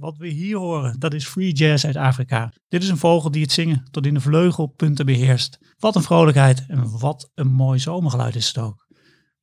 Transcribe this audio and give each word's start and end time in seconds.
Wat 0.00 0.16
we 0.16 0.28
hier 0.28 0.56
horen, 0.56 0.98
dat 0.98 1.14
is 1.14 1.26
free 1.26 1.52
jazz 1.52 1.84
uit 1.84 1.96
Afrika. 1.96 2.52
Dit 2.68 2.82
is 2.82 2.88
een 2.88 2.96
vogel 2.96 3.30
die 3.30 3.42
het 3.42 3.52
zingen 3.52 3.84
tot 3.90 4.06
in 4.06 4.14
de 4.14 4.20
vleugelpunten 4.20 5.06
beheerst. 5.06 5.58
Wat 5.78 5.96
een 5.96 6.02
vrolijkheid 6.02 6.64
en 6.68 6.98
wat 6.98 7.30
een 7.34 7.48
mooi 7.48 7.78
zomergeluid 7.78 8.34
is 8.34 8.46
het 8.46 8.58
ook. 8.58 8.86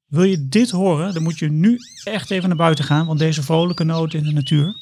Wil 0.07 0.23
je 0.23 0.47
dit 0.47 0.69
horen, 0.69 1.13
dan 1.13 1.23
moet 1.23 1.39
je 1.39 1.49
nu 1.49 1.77
echt 2.03 2.31
even 2.31 2.47
naar 2.47 2.57
buiten 2.57 2.85
gaan, 2.85 3.05
want 3.05 3.19
deze 3.19 3.43
vrolijke 3.43 3.83
noten 3.83 4.19
in 4.19 4.25
de 4.25 4.31
natuur, 4.31 4.73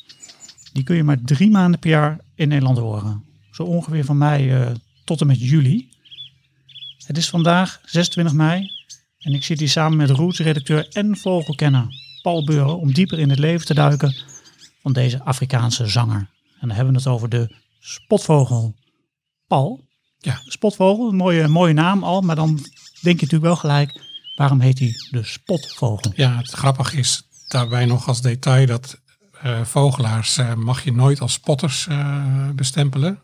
die 0.74 0.84
kun 0.84 0.96
je 0.96 1.04
maar 1.04 1.22
drie 1.22 1.52
maanden 1.52 1.80
per 1.80 1.90
jaar 1.90 2.20
in 2.36 2.48
Nederland 2.48 2.78
horen. 2.78 3.24
Zo 3.52 3.64
ongeveer 3.64 4.06
van 4.06 4.18
mei 4.18 4.56
uh, 4.56 4.72
tot 5.04 5.22
en 5.22 5.28
met 5.28 5.40
juli. 5.40 5.90
Het 7.06 7.18
is 7.18 7.30
vandaag 7.30 7.80
26 7.84 8.34
mei 8.34 8.70
en 9.18 9.34
ik 9.34 9.44
zit 9.44 9.60
hier 9.60 9.70
samen 9.70 9.98
met 9.98 10.10
Roots-redacteur 10.10 10.88
en 10.88 11.18
vogelkenner 11.18 11.88
Paul 12.22 12.46
Beuren 12.46 12.80
om 12.80 12.94
dieper 12.94 13.20
in 13.20 13.30
het 13.30 13.40
leven 13.40 13.66
te 13.66 13.74
duiken 13.74 14.35
van 14.86 14.94
deze 14.94 15.24
Afrikaanse 15.24 15.88
zanger. 15.88 16.30
En 16.60 16.68
dan 16.68 16.72
hebben 16.72 16.94
we 16.94 17.00
het 17.00 17.08
over 17.08 17.30
de 17.30 17.56
spotvogel. 17.80 18.76
Paul, 19.48 19.86
ja, 20.18 20.42
spotvogel, 20.46 21.10
een 21.10 21.16
mooie, 21.16 21.48
mooie 21.48 21.74
naam 21.74 22.04
al, 22.04 22.22
maar 22.22 22.36
dan 22.36 22.56
denk 23.02 23.20
je 23.20 23.26
natuurlijk 23.26 23.44
wel 23.44 23.56
gelijk, 23.56 24.02
waarom 24.36 24.60
heet 24.60 24.80
hij 24.80 24.94
de 25.10 25.24
spotvogel? 25.24 26.12
Ja, 26.16 26.38
het 26.38 26.52
grappige 26.52 26.98
is 26.98 27.24
daarbij 27.48 27.86
nog 27.86 28.08
als 28.08 28.22
detail 28.22 28.66
dat 28.66 29.02
uh, 29.46 29.62
vogelaars 29.64 30.38
uh, 30.38 30.54
mag 30.54 30.84
je 30.84 30.94
nooit 30.94 31.22
als 31.22 31.34
spotters 31.34 31.88
uh, 31.90 32.50
bestempelen. 32.56 33.20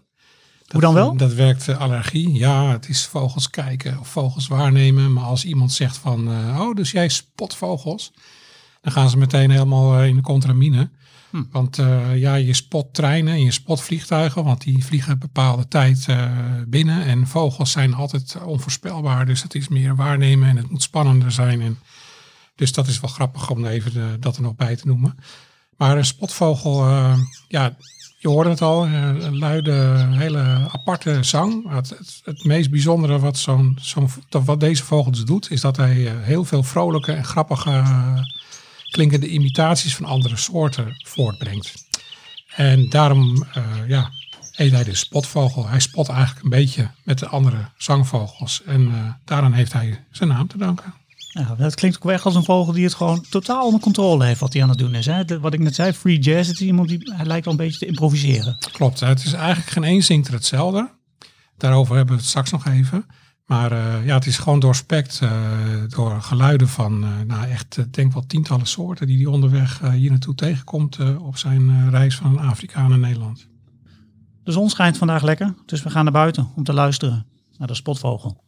Hoe 0.68 0.82
dan 0.82 0.94
wel? 0.94 1.18
Dat 1.18 1.34
werkt 1.34 1.78
allergie. 1.78 2.34
Ja, 2.34 2.72
het 2.72 2.90
is 2.90 3.06
vogels 3.06 3.50
kijken 3.50 4.00
of 4.00 4.08
vogels 4.08 4.48
waarnemen. 4.48 5.14
Maar 5.14 5.24
als 5.24 5.46
iemand 5.46 5.72
zegt 5.72 5.98
van, 5.98 6.28
oh, 6.60 6.76
dus 6.76 6.92
jij 6.92 7.10
spot 7.10 7.56
vogels, 7.56 8.14
dan 8.82 8.92
gaan 8.92 9.10
ze 9.10 9.18
meteen 9.18 9.50
helemaal 9.52 10.04
in 10.04 10.16
de 10.16 10.22
contramine. 10.22 10.90
Hm. 11.32 11.44
Want 11.52 11.78
uh, 11.78 12.18
ja, 12.18 12.36
je 12.36 12.54
spot 12.54 12.94
treinen 12.94 13.34
en 13.34 13.44
je 13.44 13.52
spot 13.52 13.82
vliegtuigen, 13.82 14.44
want 14.44 14.62
die 14.62 14.86
vliegen 14.86 15.12
een 15.12 15.20
bepaalde 15.20 15.68
tijd 15.68 16.06
uh, 16.10 16.32
binnen. 16.68 17.06
En 17.06 17.28
vogels 17.28 17.72
zijn 17.72 17.94
altijd 17.94 18.38
onvoorspelbaar, 18.46 19.26
dus 19.26 19.44
het 19.44 19.56
is 19.56 19.68
meer 19.68 19.96
waarnemen 19.96 20.50
en 20.50 20.58
het 20.58 20.70
moet 20.70 20.82
spannender 20.82 21.32
zijn. 21.32 21.62
En 21.62 21.80
dus 22.56 22.74
dat 22.74 22.88
is 22.88 23.00
wel 23.00 23.10
grappig 23.10 23.50
om 23.50 23.66
even 23.66 23.94
de, 23.94 24.18
dat 24.20 24.36
er 24.36 24.42
nog 24.42 24.56
bij 24.56 24.76
te 24.76 24.88
noemen. 24.88 25.16
Maar 25.78 25.98
een 25.98 26.06
spotvogel, 26.06 26.88
ja, 27.48 27.76
je 28.18 28.28
hoorde 28.28 28.50
het 28.50 28.62
al, 28.62 28.86
een 28.86 29.38
luide, 29.38 30.08
hele 30.10 30.68
aparte 30.72 31.24
zang. 31.24 31.70
Het, 31.70 31.90
het, 31.90 32.22
het 32.24 32.44
meest 32.44 32.70
bijzondere 32.70 33.20
wat, 33.20 33.38
zo'n, 33.38 33.78
zo'n, 33.82 34.10
wat 34.30 34.60
deze 34.60 34.84
vogel 34.84 35.12
dus 35.12 35.26
doet, 35.26 35.52
is 35.52 35.62
dat 35.62 35.78
hij 35.78 36.14
heel 36.22 36.46
veel 36.46 36.64
vrolijke 36.64 37.12
en 37.12 37.26
grappige 37.26 37.84
klinkende 38.92 39.28
imitaties 39.28 39.96
van 39.96 40.06
andere 40.06 40.38
soorten 40.38 40.96
voortbrengt. 41.06 41.74
En 42.56 42.90
daarom 42.90 43.46
uh, 43.58 43.66
ja, 43.88 44.12
heet 44.52 44.72
hij 44.72 44.84
de 44.84 44.96
spotvogel. 44.96 45.68
Hij 45.68 45.80
spot 45.80 46.10
eigenlijk 46.10 46.44
een 46.44 46.50
beetje 46.50 46.92
met 47.04 47.20
de 47.20 47.28
andere 47.28 47.70
zangvogels. 47.78 48.62
En 48.66 48.82
uh, 48.82 49.14
daaraan 49.26 49.54
heeft 49.54 49.74
hij 49.74 50.04
zijn 50.12 50.30
naam 50.30 50.48
te 50.48 50.58
danken. 50.58 50.94
Ja, 51.34 51.56
dat 51.56 51.76
klinkt 51.76 52.02
ook 52.02 52.12
echt 52.12 52.26
als 52.26 52.36
een 52.36 52.44
vogel 52.44 52.74
die 52.74 52.84
het 52.84 52.94
gewoon 52.94 53.26
totaal 53.30 53.66
onder 53.66 53.82
controle 53.82 54.26
heeft 54.26 54.40
wat 54.40 54.54
hij 54.54 54.64
aan 54.64 54.70
het 54.70 54.78
doen 54.78 54.96
is. 54.96 55.06
Hè? 55.06 55.40
Wat 55.40 55.54
ik 55.54 55.60
net 55.60 55.76
zei, 55.76 55.94
free 55.94 56.20
jazz, 56.20 56.50
het 56.50 56.60
is 56.60 56.66
iemand 56.66 56.90
die 56.90 57.12
hij 57.16 57.26
lijkt 57.26 57.46
wel 57.46 57.54
een 57.54 57.60
beetje 57.60 57.80
te 57.80 57.86
improviseren. 57.86 58.58
Klopt, 58.72 59.00
het 59.00 59.24
is 59.24 59.34
eigenlijk 59.34 59.70
geen 59.70 59.84
één 59.84 60.04
zingt 60.04 60.28
er 60.28 60.34
hetzelfde. 60.34 60.90
Daarover 61.58 61.96
hebben 61.96 62.16
we 62.16 62.22
het 62.22 62.30
straks 62.30 62.52
nog 62.52 62.68
even. 62.68 63.06
Maar 63.46 63.72
uh, 63.72 64.06
ja, 64.06 64.14
het 64.16 64.26
is 64.26 64.38
gewoon 64.38 64.60
doorspekt 64.60 65.20
uh, 65.24 65.32
door 65.88 66.22
geluiden 66.22 66.68
van, 66.68 67.04
uh, 67.04 67.10
nou 67.28 67.48
echt, 67.48 67.94
denk 67.94 68.14
wel 68.14 68.26
tientallen 68.26 68.68
soorten 68.68 69.08
die 69.08 69.18
hij 69.18 69.26
onderweg 69.26 69.80
hier 69.92 70.10
naartoe 70.10 70.36
tegenkomt 70.36 71.18
op 71.18 71.38
zijn 71.38 71.90
reis 71.90 72.16
van 72.16 72.40
Afrika 72.40 72.88
naar 72.88 73.00
Nederland. 73.00 73.48
De 74.44 74.52
zon 74.52 74.70
schijnt 74.70 74.98
vandaag 74.98 75.22
lekker, 75.24 75.54
dus 75.66 75.84
we 75.84 75.90
gaan 75.90 76.04
naar 76.04 76.14
buiten 76.14 76.50
om 76.56 76.64
te 76.64 76.74
luisteren 76.74 77.26
naar 77.58 77.68
de 77.68 77.76
spotvogel. 77.76 78.44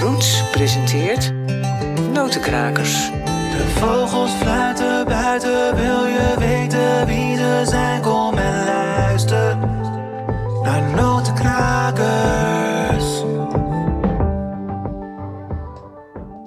Roots 0.00 0.42
presenteert 0.50 1.32
Notenkrakers. 2.12 3.10
De 3.58 3.74
vogels 3.78 4.30
fluiten 4.30 5.04
buiten, 5.06 5.76
wil 5.76 5.97
zijn? 7.66 8.02
Kom 8.02 8.34
en 8.34 8.64
luister 8.64 9.56
naar 10.62 10.96
Notenkrakers. 10.96 13.22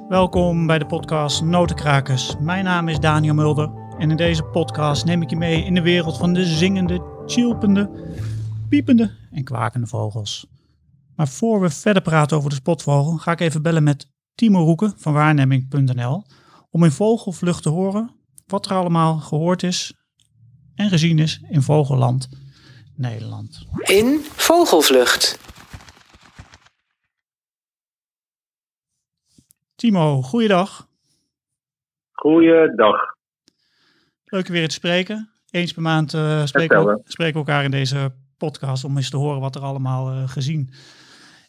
Welkom 0.07 0.67
bij 0.67 0.79
de 0.79 0.85
podcast 0.85 1.44
Notenkrakers. 1.44 2.35
Mijn 2.39 2.63
naam 2.63 2.88
is 2.88 3.00
Daniel 3.00 3.33
Mulder 3.33 3.71
en 3.97 4.11
in 4.11 4.17
deze 4.17 4.44
podcast 4.44 5.05
neem 5.05 5.21
ik 5.21 5.29
je 5.29 5.35
mee 5.35 5.63
in 5.63 5.73
de 5.73 5.81
wereld 5.81 6.17
van 6.17 6.33
de 6.33 6.45
zingende, 6.45 7.01
chilpende, 7.25 7.89
piepende 8.69 9.11
en 9.31 9.44
kwakende 9.44 9.88
vogels. 9.88 10.47
Maar 11.16 11.27
voor 11.27 11.61
we 11.61 11.69
verder 11.69 12.01
praten 12.01 12.38
over 12.38 12.50
de 12.50 12.55
spotvogel, 12.55 13.17
ga 13.17 13.31
ik 13.31 13.39
even 13.39 13.61
bellen 13.61 13.83
met 13.83 14.09
Timo 14.35 14.63
Roeken 14.63 14.94
van 14.97 15.13
waarneming.nl 15.13 16.23
om 16.69 16.83
in 16.83 16.91
vogelvlucht 16.91 17.63
te 17.63 17.69
horen 17.69 18.11
wat 18.47 18.66
er 18.66 18.75
allemaal 18.75 19.17
gehoord 19.17 19.63
is 19.63 20.00
en 20.75 20.89
gezien 20.89 21.19
is 21.19 21.41
in 21.49 21.61
Vogelland, 21.61 22.29
Nederland. 22.95 23.67
In 23.81 24.19
Vogelvlucht. 24.23 25.39
Timo, 29.75 30.21
goeiedag. 30.21 30.87
Goeiedag. 32.11 32.97
Leuk 34.23 34.47
weer 34.47 34.67
te 34.67 34.73
spreken. 34.73 35.29
Eens 35.49 35.73
per 35.73 35.81
maand 35.81 36.13
uh, 36.13 36.45
spreken, 36.45 36.85
we, 36.85 37.01
spreken, 37.03 37.33
we, 37.33 37.39
elkaar 37.39 37.63
in 37.63 37.71
deze 37.71 38.13
podcast 38.38 38.83
om 38.83 38.97
eens 38.97 39.09
te 39.09 39.17
horen 39.17 39.39
wat 39.39 39.55
er 39.55 39.61
allemaal 39.61 40.13
uh, 40.13 40.29
gezien 40.29 40.73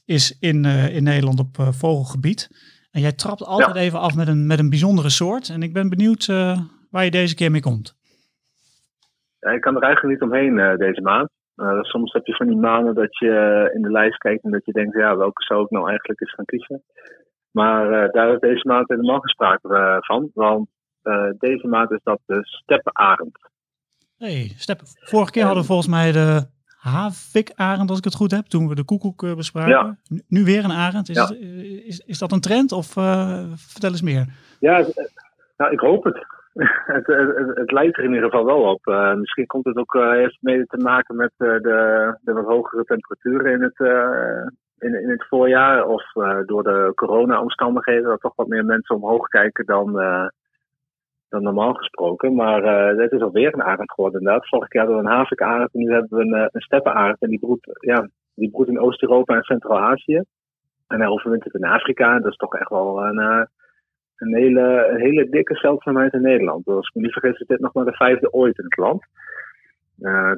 is 0.04 0.38
in, 0.38 0.64
uh, 0.64 0.96
in 0.96 1.02
Nederland 1.02 1.38
op 1.38 1.56
vogelgebied. 1.70 2.48
En 2.90 3.00
jij 3.00 3.12
trapt 3.12 3.44
altijd 3.44 3.76
even 3.76 4.00
af 4.00 4.14
met 4.14 4.28
een, 4.28 4.46
met 4.46 4.58
een 4.58 4.70
bijzondere 4.70 5.10
soort. 5.10 5.48
En 5.48 5.62
ik 5.62 5.72
ben 5.72 5.88
benieuwd 5.88 6.26
uh, 6.26 6.60
waar 6.90 7.04
je 7.04 7.10
deze 7.10 7.34
keer 7.34 7.50
mee 7.50 7.60
komt. 7.60 7.96
Ja, 9.42 9.50
ik 9.50 9.60
kan 9.60 9.76
er 9.76 9.82
eigenlijk 9.82 10.14
niet 10.14 10.30
omheen 10.30 10.56
uh, 10.56 10.76
deze 10.76 11.00
maand. 11.00 11.30
Uh, 11.56 11.82
soms 11.82 12.12
heb 12.12 12.26
je 12.26 12.34
van 12.34 12.46
die 12.46 12.56
maanden 12.56 12.94
dat 12.94 13.18
je 13.18 13.70
in 13.74 13.82
de 13.82 13.90
lijst 13.90 14.18
kijkt 14.18 14.44
en 14.44 14.50
dat 14.50 14.64
je 14.64 14.72
denkt, 14.72 14.96
ja, 14.96 15.16
welke 15.16 15.42
zou 15.42 15.64
ik 15.64 15.70
nou 15.70 15.88
eigenlijk 15.88 16.20
eens 16.20 16.34
gaan 16.34 16.44
kiezen? 16.44 16.82
Maar 17.50 18.12
daar 18.12 18.32
is 18.32 18.40
deze 18.40 18.68
maand 18.68 18.88
helemaal 18.88 19.20
geen 19.20 19.28
sprake 19.28 19.98
van. 20.00 20.30
Want 20.34 20.68
deze 21.38 21.66
maand 21.66 21.90
is 21.90 22.00
dat 22.02 22.20
de 22.26 22.38
steppenarend. 22.42 23.38
hey, 24.16 24.52
steppen. 24.56 24.86
Vorige 24.86 25.30
keer 25.30 25.42
hadden 25.42 25.60
we 25.60 25.68
volgens 25.68 25.88
mij 25.88 26.12
de 26.12 26.46
havikarend, 26.76 27.88
als 27.88 27.98
ik 27.98 28.04
het 28.04 28.14
goed 28.14 28.30
heb, 28.30 28.46
toen 28.46 28.68
we 28.68 28.74
de 28.74 28.84
koekoek 28.84 29.36
bespraken. 29.36 30.00
Nu 30.28 30.44
weer 30.44 30.64
een 30.64 30.72
arend. 30.72 31.08
Is, 31.08 31.18
het, 31.18 31.30
is, 31.86 31.98
is 31.98 32.18
dat 32.18 32.32
een 32.32 32.40
trend 32.40 32.72
of 32.72 32.96
uh, 32.96 33.44
vertel 33.54 33.90
eens 33.90 34.02
meer? 34.02 34.26
Ja, 34.60 34.86
nou, 35.56 35.72
ik 35.72 35.80
hoop 35.80 36.04
het. 36.04 36.26
het, 36.94 37.06
het. 37.54 37.72
lijkt 37.72 37.96
er 37.96 38.04
in 38.04 38.14
ieder 38.14 38.30
geval 38.30 38.44
wel 38.44 38.62
op. 38.62 38.86
misschien 39.16 39.46
komt 39.46 39.64
het 39.64 39.76
ook 39.76 39.92
heeft 39.92 40.38
mee 40.40 40.66
te 40.66 40.76
maken 40.76 41.16
met 41.16 41.32
de, 41.36 41.58
de, 42.22 42.32
wat 42.32 42.44
hogere 42.44 42.84
temperaturen 42.84 43.52
in 43.52 43.62
het, 43.62 43.78
in, 44.78 45.02
in 45.02 45.10
het 45.10 45.26
voorjaar. 45.28 45.86
Of 45.86 46.12
door 46.46 46.62
de 46.62 46.92
corona-omstandigheden, 46.94 48.02
dat 48.02 48.20
toch 48.20 48.36
wat 48.36 48.48
meer 48.48 48.64
mensen 48.64 48.94
omhoog 48.94 49.28
kijken 49.28 49.64
dan 49.66 50.00
dan 51.32 51.42
normaal 51.42 51.74
gesproken. 51.74 52.34
Maar 52.34 52.62
uh, 52.64 53.00
het 53.00 53.12
is 53.12 53.20
alweer 53.20 53.54
een 53.54 53.62
arend 53.62 53.92
geworden 53.92 54.20
inderdaad. 54.20 54.48
Vorig 54.48 54.72
jaar 54.72 54.84
hadden 54.84 55.02
we 55.02 55.08
een 55.08 55.16
havikarend 55.16 55.72
en 55.72 55.80
nu 55.80 55.92
hebben 55.92 56.18
we 56.18 56.24
een, 56.24 56.50
uh, 56.62 56.82
een. 56.82 57.16
En 57.18 57.28
die 57.30 57.38
broedt, 57.38 57.66
ja, 57.80 58.08
die 58.34 58.50
broedt 58.50 58.68
in 58.68 58.80
Oost-Europa 58.80 59.34
en 59.34 59.42
Centraal-Azië. 59.42 60.22
En 60.88 61.00
hij 61.00 61.08
overwintert 61.08 61.54
in 61.54 61.64
Afrika. 61.64 62.18
Dat 62.18 62.30
is 62.30 62.36
toch 62.36 62.54
echt 62.54 62.68
wel 62.68 63.04
een, 63.04 63.18
uh, 63.18 63.42
een, 64.22 64.34
hele, 64.34 64.88
een 64.90 65.00
hele 65.00 65.28
dikke 65.28 65.54
zeldzaamheid 65.54 66.12
in 66.12 66.22
Nederland. 66.22 66.66
Als 66.66 66.88
ik 66.88 66.94
me 66.94 67.02
niet 67.02 67.12
vergis 67.12 67.40
is 67.40 67.46
dit 67.46 67.60
nog 67.60 67.74
maar 67.74 67.84
de 67.84 67.92
vijfde 67.92 68.32
ooit 68.32 68.58
in 68.58 68.64
het 68.64 68.76
land. 68.76 69.02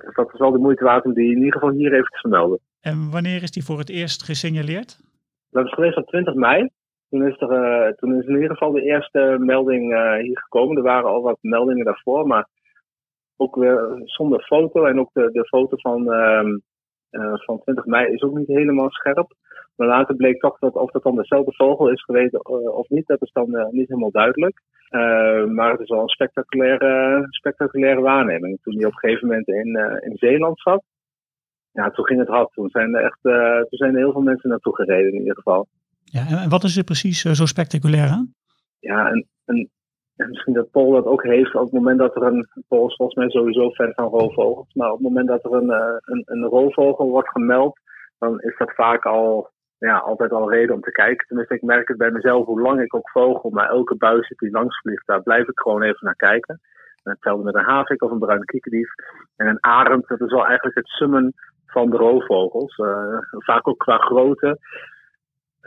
dus 0.04 0.14
dat 0.14 0.32
is 0.32 0.38
wel 0.38 0.52
de 0.52 0.58
moeite 0.58 0.84
waard 0.84 1.04
om 1.04 1.14
die 1.14 1.30
in 1.30 1.36
ieder 1.36 1.52
geval 1.52 1.70
hier 1.70 1.92
even 1.92 2.10
te 2.10 2.18
vermelden. 2.18 2.58
En 2.80 3.10
wanneer 3.10 3.42
is 3.42 3.50
die 3.50 3.64
voor 3.64 3.78
het 3.78 3.90
eerst 3.90 4.22
gesignaleerd? 4.22 5.00
Dat 5.50 5.64
is 5.64 5.72
geweest 5.72 5.96
op 5.96 6.06
20 6.06 6.34
mei. 6.34 6.70
Toen 7.10 7.26
is, 7.26 7.40
er, 7.40 7.50
uh, 7.50 7.92
toen 7.92 8.18
is 8.18 8.26
in 8.26 8.34
ieder 8.34 8.50
geval 8.50 8.72
de 8.72 8.82
eerste 8.82 9.36
melding 9.40 9.92
uh, 9.92 10.16
hier 10.16 10.38
gekomen. 10.38 10.76
Er 10.76 10.82
waren 10.82 11.10
al 11.10 11.22
wat 11.22 11.38
meldingen 11.40 11.84
daarvoor, 11.84 12.26
maar 12.26 12.48
ook 13.36 13.56
weer 13.56 14.02
zonder 14.04 14.42
foto. 14.42 14.84
En 14.84 15.00
ook 15.00 15.10
de, 15.12 15.30
de 15.32 15.44
foto 15.44 15.76
van, 15.76 16.12
uh, 17.10 17.34
van 17.34 17.60
20 17.60 17.84
mei 17.84 18.12
is 18.12 18.22
ook 18.22 18.36
niet 18.36 18.46
helemaal 18.46 18.90
scherp. 18.90 19.34
Maar 19.76 19.88
later 19.88 20.16
bleek 20.16 20.40
toch 20.40 20.58
dat 20.58 20.74
of 20.74 20.90
dat 20.90 21.02
dan 21.02 21.16
dezelfde 21.16 21.52
vogel 21.54 21.90
is 21.90 22.04
geweest 22.04 22.44
of 22.68 22.88
niet, 22.88 23.06
dat 23.06 23.22
is 23.22 23.32
dan 23.32 23.68
niet 23.70 23.88
helemaal 23.88 24.10
duidelijk. 24.10 24.60
maar 25.54 25.70
het 25.70 25.80
is 25.80 25.88
wel 25.88 26.00
een 26.00 26.08
spectaculaire, 26.08 27.26
spectaculaire 27.28 28.00
waarneming. 28.00 28.58
Toen 28.62 28.76
hij 28.76 28.86
op 28.86 28.92
een 28.92 28.98
gegeven 28.98 29.28
moment 29.28 29.48
in, 29.48 30.00
in 30.00 30.16
Zeeland 30.16 30.60
zat, 30.60 30.82
ja, 31.72 31.90
toen 31.90 32.04
ging 32.04 32.20
het 32.20 32.28
hard. 32.28 32.52
Toen 32.52 32.68
zijn 32.68 32.94
er 32.94 33.04
echt 33.04 33.18
toen 33.68 33.78
zijn 33.78 33.92
er 33.92 33.98
heel 33.98 34.12
veel 34.12 34.22
mensen 34.22 34.50
naartoe 34.50 34.74
gereden 34.74 35.12
in 35.12 35.18
ieder 35.18 35.34
geval. 35.34 35.66
Ja, 36.04 36.42
en 36.42 36.48
wat 36.48 36.64
is 36.64 36.76
er 36.76 36.84
precies 36.84 37.20
zo 37.20 37.46
spectaculair 37.46 38.08
aan? 38.08 38.34
ja, 38.84 39.10
een, 39.10 39.26
een, 39.44 39.70
misschien 40.16 40.54
dat 40.54 40.70
Paul 40.70 40.90
dat 40.90 41.04
ook 41.04 41.22
heeft 41.22 41.54
op 41.54 41.62
het 41.62 41.72
moment 41.72 41.98
dat 41.98 42.16
er 42.16 42.22
een, 42.22 42.48
Paul 42.68 42.88
is 42.88 42.96
volgens 42.96 43.18
mij 43.18 43.30
sowieso 43.30 43.70
fan 43.70 43.92
van 43.94 44.08
roofvogels, 44.08 44.74
maar 44.74 44.90
op 44.90 44.98
het 44.98 45.08
moment 45.08 45.28
dat 45.28 45.44
er 45.44 45.52
een, 45.52 46.00
een, 46.04 46.22
een 46.24 46.44
roofvogel 46.44 47.08
wordt 47.08 47.28
gemeld, 47.28 47.78
dan 48.18 48.40
is 48.40 48.56
dat 48.58 48.74
vaak 48.74 49.04
al 49.04 49.50
ja, 49.78 49.96
altijd 49.96 50.32
al 50.32 50.50
reden 50.50 50.74
om 50.74 50.80
te 50.80 50.90
kijken. 50.90 51.26
Tenminste, 51.26 51.54
ik 51.54 51.62
merk 51.62 51.88
het 51.88 51.96
bij 51.96 52.10
mezelf 52.10 52.46
hoe 52.46 52.60
lang 52.60 52.80
ik 52.80 52.94
ook 52.94 53.10
vogel, 53.10 53.50
maar 53.50 53.68
elke 53.68 53.96
buis 53.96 54.32
die 54.36 54.50
langs 54.50 54.80
vliegt, 54.80 55.06
daar 55.06 55.22
blijf 55.22 55.48
ik 55.48 55.60
gewoon 55.60 55.82
even 55.82 56.04
naar 56.06 56.16
kijken. 56.16 56.60
En 57.02 57.12
hetzelfde 57.12 57.44
met 57.44 57.54
een 57.54 57.64
havik 57.64 58.02
of 58.02 58.10
een 58.10 58.18
bruine 58.18 58.44
kiekendief. 58.44 58.88
En 59.36 59.46
een 59.46 59.64
arend, 59.64 60.08
dat 60.08 60.20
is 60.20 60.32
wel 60.32 60.46
eigenlijk 60.46 60.76
het 60.76 60.86
summen 60.86 61.34
van 61.66 61.90
de 61.90 61.96
roofvogels. 61.96 62.76
Uh, 62.78 62.86
vaak 63.30 63.68
ook 63.68 63.78
qua 63.78 63.96
grootte. 63.96 64.58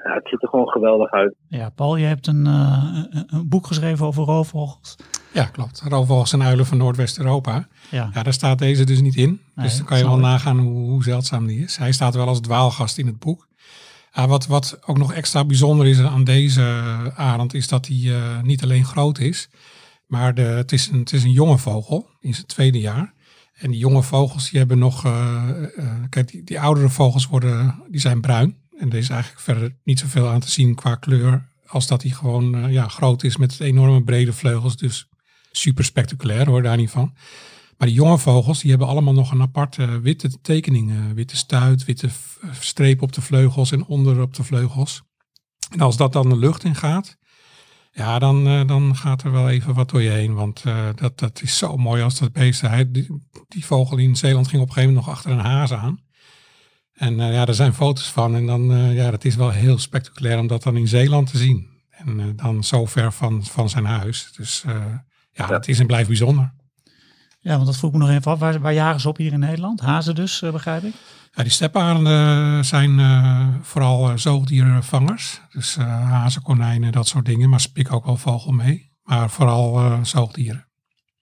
Ja, 0.03 0.13
het 0.13 0.27
ziet 0.27 0.41
er 0.41 0.49
gewoon 0.49 0.69
geweldig 0.69 1.11
uit. 1.11 1.35
Ja, 1.47 1.69
Paul, 1.69 1.95
je 1.95 2.05
hebt 2.05 2.27
een, 2.27 2.45
uh, 2.45 3.03
een 3.27 3.49
boek 3.49 3.67
geschreven 3.67 4.05
over 4.05 4.23
roofvogels. 4.23 4.95
Ja, 5.31 5.45
klopt. 5.45 5.81
Roofvogels 5.87 6.33
en 6.33 6.43
uilen 6.43 6.65
van 6.65 6.77
Noordwest-Europa. 6.77 7.67
Ja. 7.91 8.09
ja, 8.13 8.23
daar 8.23 8.33
staat 8.33 8.59
deze 8.59 8.85
dus 8.85 9.01
niet 9.01 9.15
in. 9.15 9.41
dus 9.55 9.77
dan 9.77 9.85
kan 9.85 9.97
je 9.97 10.03
wel 10.03 10.17
nagaan 10.17 10.57
hoe, 10.57 10.89
hoe, 10.89 11.03
zeldzaam 11.03 11.47
die 11.47 11.63
is. 11.63 11.77
Hij 11.77 11.91
staat 11.91 12.15
wel 12.15 12.27
als 12.27 12.41
dwaalgast 12.41 12.97
in 12.97 13.05
het 13.05 13.19
boek. 13.19 13.46
Ja, 14.17 14.27
wat, 14.27 14.47
wat 14.47 14.77
ook 14.85 14.97
nog 14.97 15.13
extra 15.13 15.45
bijzonder 15.45 15.87
is 15.87 15.99
aan 15.99 16.23
deze 16.23 16.61
arend, 17.15 17.53
is 17.53 17.67
dat 17.67 17.87
hij 17.87 17.97
uh, 17.97 18.41
niet 18.41 18.63
alleen 18.63 18.85
groot 18.85 19.19
is, 19.19 19.49
maar 20.07 20.33
de, 20.35 20.41
het, 20.41 20.71
is 20.71 20.87
een, 20.87 20.99
het 20.99 21.13
is 21.13 21.23
een 21.23 21.31
jonge 21.31 21.57
vogel 21.57 22.09
in 22.19 22.33
zijn 22.33 22.45
tweede 22.45 22.79
jaar. 22.79 23.13
En 23.53 23.71
die 23.71 23.79
jonge 23.79 24.03
vogels 24.03 24.49
die 24.49 24.59
hebben 24.59 24.77
nog, 24.77 25.05
uh, 25.05 25.43
kijk, 26.09 26.31
die, 26.31 26.43
die, 26.43 26.59
oudere 26.59 26.89
vogels 26.89 27.27
worden, 27.27 27.83
die 27.89 27.99
zijn 27.99 28.21
bruin. 28.21 28.57
En 28.77 28.89
er 28.89 28.97
is 28.97 29.09
eigenlijk 29.09 29.41
verder 29.41 29.75
niet 29.83 29.99
zoveel 29.99 30.27
aan 30.27 30.39
te 30.39 30.51
zien 30.51 30.75
qua 30.75 30.95
kleur, 30.95 31.47
als 31.67 31.87
dat 31.87 32.01
hij 32.01 32.11
gewoon 32.11 32.71
ja, 32.71 32.87
groot 32.87 33.23
is 33.23 33.37
met 33.37 33.59
enorme 33.59 34.03
brede 34.03 34.33
vleugels. 34.33 34.77
Dus 34.77 35.09
super 35.51 35.83
spectaculair 35.83 36.45
hoor, 36.45 36.61
daar 36.61 36.77
niet 36.77 36.89
van. 36.89 37.13
Maar 37.77 37.87
die 37.87 37.97
jonge 37.97 38.17
vogels, 38.17 38.59
die 38.59 38.69
hebben 38.69 38.87
allemaal 38.87 39.13
nog 39.13 39.31
een 39.31 39.41
aparte 39.41 39.99
witte 39.99 40.41
tekening. 40.41 41.13
witte 41.13 41.35
stuit, 41.35 41.85
witte 41.85 42.09
streep 42.59 43.01
op 43.01 43.11
de 43.11 43.21
vleugels 43.21 43.71
en 43.71 43.85
onder 43.85 44.21
op 44.21 44.33
de 44.33 44.43
vleugels. 44.43 45.01
En 45.69 45.79
als 45.79 45.97
dat 45.97 46.13
dan 46.13 46.29
de 46.29 46.37
lucht 46.37 46.63
in 46.63 46.75
gaat, 46.75 47.17
ja, 47.97 48.19
dan, 48.19 48.47
uh, 48.47 48.67
dan 48.67 48.95
gaat 48.95 49.23
er 49.23 49.31
wel 49.31 49.49
even 49.49 49.73
wat 49.73 49.89
door 49.89 50.01
je 50.01 50.09
heen. 50.09 50.33
Want 50.33 50.63
uh, 50.67 50.87
dat, 50.95 51.19
dat 51.19 51.41
is 51.41 51.57
zo 51.57 51.77
mooi 51.77 52.03
als 52.03 52.19
dat 52.19 52.31
beest. 52.31 52.61
Hij, 52.61 52.91
die, 52.91 53.07
die, 53.47 53.65
vogel 53.65 53.97
in 53.97 54.15
Zeeland 54.15 54.47
ging 54.47 54.61
op 54.61 54.67
een 54.67 54.73
gegeven 54.73 54.95
moment 54.95 55.07
nog 55.07 55.15
achter 55.15 55.31
een 55.31 55.51
haas 55.51 55.73
aan. 55.73 55.99
En 56.93 57.13
uh, 57.13 57.33
ja, 57.33 57.45
er 57.45 57.53
zijn 57.53 57.73
foto's 57.73 58.11
van. 58.11 58.35
En 58.35 58.45
dan, 58.45 58.93
ja, 58.93 59.11
dat 59.11 59.25
is 59.25 59.35
wel 59.35 59.49
heel 59.49 59.77
spectaculair 59.77 60.39
om 60.39 60.47
dat 60.47 60.63
dan 60.63 60.77
in 60.77 60.87
Zeeland 60.87 61.31
te 61.31 61.37
zien. 61.37 61.67
En 61.89 62.35
dan 62.35 62.63
zo 62.63 62.85
ver 62.85 63.11
van, 63.11 63.45
van 63.45 63.69
zijn 63.69 63.85
huis. 63.85 64.31
Dus 64.35 64.63
ja, 64.65 65.05
ja, 65.31 65.47
het 65.47 65.67
is 65.67 65.79
en 65.79 65.87
blijft 65.87 66.07
bijzonder. 66.07 66.53
Ja, 67.47 67.53
want 67.53 67.65
dat 67.65 67.77
vroeg 67.77 67.91
me 67.91 67.97
nog 67.97 68.09
even 68.09 68.31
af. 68.31 68.39
Waar, 68.39 68.59
waar 68.59 68.73
jagen 68.73 68.99
ze 68.99 69.09
op 69.09 69.17
hier 69.17 69.33
in 69.33 69.39
Nederland? 69.39 69.79
Hazen 69.79 70.15
dus, 70.15 70.39
begrijp 70.51 70.83
ik? 70.83 70.93
Ja, 71.31 71.43
die 71.43 71.51
steparenden 71.51 72.65
zijn 72.65 72.99
uh, 72.99 73.47
vooral 73.61 74.09
uh, 74.09 74.15
zoogdierenvangers. 74.15 75.41
Dus 75.51 75.77
uh, 75.77 75.85
hazen, 76.09 76.41
konijnen, 76.41 76.91
dat 76.91 77.07
soort 77.07 77.25
dingen. 77.25 77.49
Maar 77.49 77.59
spik 77.59 77.93
ook 77.93 78.05
wel 78.05 78.15
vogel 78.15 78.51
mee. 78.51 78.91
Maar 79.03 79.29
vooral 79.29 79.95
zoogdieren. 80.05 80.67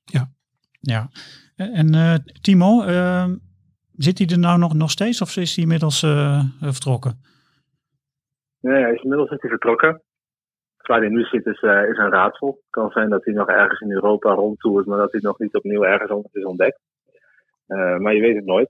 Ja. 0.04 0.32
Ja. 0.80 1.10
En 1.56 2.24
Timo, 2.42 2.84
ehm, 2.84 3.36
zit 3.94 4.18
hij 4.18 4.28
er 4.28 4.40
nou 4.40 4.60
nog, 4.60 4.74
nog 4.74 4.92
steeds 4.92 5.22
of 5.22 5.38
is 5.38 5.56
hij 5.56 5.64
inmiddels 5.64 6.00
vertrokken? 6.60 7.22
Nee, 8.62 8.82
hij 8.82 8.94
is 8.94 9.02
inmiddels 9.02 9.30
is 9.30 9.42
hij 9.42 9.50
vertrokken. 9.50 10.02
Waar 10.88 11.00
hij 11.00 11.10
nu 11.10 11.24
zit 11.24 11.46
is, 11.46 11.62
is 11.62 11.98
een 11.98 12.12
raadsel. 12.12 12.48
Het 12.48 12.70
kan 12.70 12.90
zijn 12.90 13.10
dat 13.10 13.26
hij 13.26 13.34
nog 13.34 13.48
ergens 13.48 13.80
in 13.80 13.92
Europa 13.92 14.34
rondtoert, 14.34 14.86
maar 14.86 14.98
dat 14.98 15.12
hij 15.12 15.22
nog 15.24 15.40
niet 15.40 15.56
opnieuw 15.56 15.84
ergens 15.84 16.28
is 16.32 16.44
ontdekt. 16.44 16.80
maar 17.98 18.14
je 18.14 18.22
weet 18.22 18.36
het 18.36 18.46
nooit. 18.46 18.70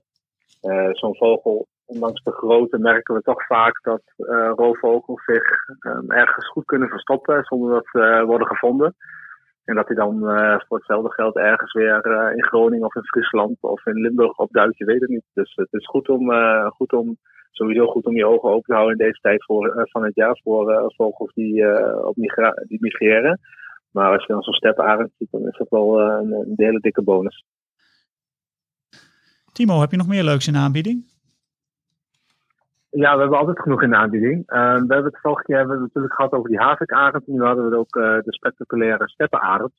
Uh, 0.62 0.88
Zo'n 0.92 1.16
vogel, 1.16 1.66
ondanks 1.84 2.22
de 2.22 2.32
grootte, 2.32 2.78
merken 2.78 3.14
we 3.14 3.20
toch 3.20 3.46
vaak 3.46 3.82
dat 3.82 4.02
roofvogels 4.56 5.24
zich 5.24 5.44
um, 5.80 6.10
ergens 6.10 6.48
goed 6.48 6.64
kunnen 6.64 6.88
verstoppen 6.88 7.44
zonder 7.44 7.70
dat 7.70 7.86
ze 7.92 8.22
worden 8.26 8.46
gevonden. 8.46 8.94
En 9.64 9.74
dat 9.74 9.86
hij 9.86 9.96
dan 9.96 10.18
voor 10.66 10.76
hetzelfde 10.76 11.12
geld 11.12 11.36
ergens 11.36 11.72
weer 11.72 12.06
in 12.36 12.44
Groningen 12.44 12.86
of 12.86 12.94
in 12.94 13.06
Friesland 13.06 13.56
of 13.60 13.86
in 13.86 14.00
Limburg 14.00 14.38
opduikt, 14.38 14.78
je 14.78 14.84
weet 14.84 15.00
het 15.00 15.10
niet. 15.10 15.24
Dus 15.34 15.54
het 15.54 15.72
is 15.72 15.86
goed 15.86 16.08
om, 16.08 16.32
goed 16.70 16.92
om 16.92 17.18
sowieso 17.56 17.86
goed 17.86 18.04
om 18.04 18.16
je 18.16 18.26
ogen 18.26 18.50
open 18.50 18.64
te 18.64 18.72
houden 18.72 18.98
in 18.98 19.04
deze 19.04 19.20
tijd 19.20 19.44
voor, 19.44 19.88
van 19.90 20.04
het 20.04 20.14
jaar 20.14 20.40
voor 20.42 20.92
vogels 20.96 21.32
die, 21.34 21.84
op 22.06 22.16
migra 22.16 22.50
die 22.66 22.80
migreren. 22.80 23.40
Maar 23.90 24.12
als 24.12 24.26
je 24.26 24.32
dan 24.32 24.42
zo'n 24.42 24.54
steparend 24.54 25.10
ziet, 25.18 25.28
dan 25.30 25.46
is 25.46 25.56
dat 25.56 25.68
wel 25.68 26.00
een, 26.00 26.32
een 26.32 26.52
hele 26.56 26.80
dikke 26.80 27.02
bonus. 27.02 27.44
Timo, 29.52 29.80
heb 29.80 29.90
je 29.90 29.96
nog 29.96 30.08
meer 30.08 30.24
leuks 30.24 30.46
in 30.46 30.52
de 30.52 30.58
aanbieding? 30.58 31.04
Ja, 32.90 33.14
we 33.14 33.20
hebben 33.20 33.38
altijd 33.38 33.60
genoeg 33.60 33.82
in 33.82 33.90
de 33.90 33.96
aanbieding. 33.96 34.36
Uh, 34.36 34.74
we 34.74 34.94
hebben 34.94 35.04
het 35.04 35.20
vorige 35.20 35.42
keer 35.42 35.56
hebben 35.56 35.76
we 35.76 35.82
het 35.82 35.92
natuurlijk 35.94 36.14
gehad 36.14 36.32
over 36.32 36.50
die 36.50 36.58
havikarend. 36.58 37.26
Nu 37.26 37.42
hadden 37.42 37.70
we 37.70 37.76
ook 37.76 37.96
uh, 37.96 38.02
de 38.02 38.32
spectaculaire 38.32 39.08
steppenarend. 39.08 39.72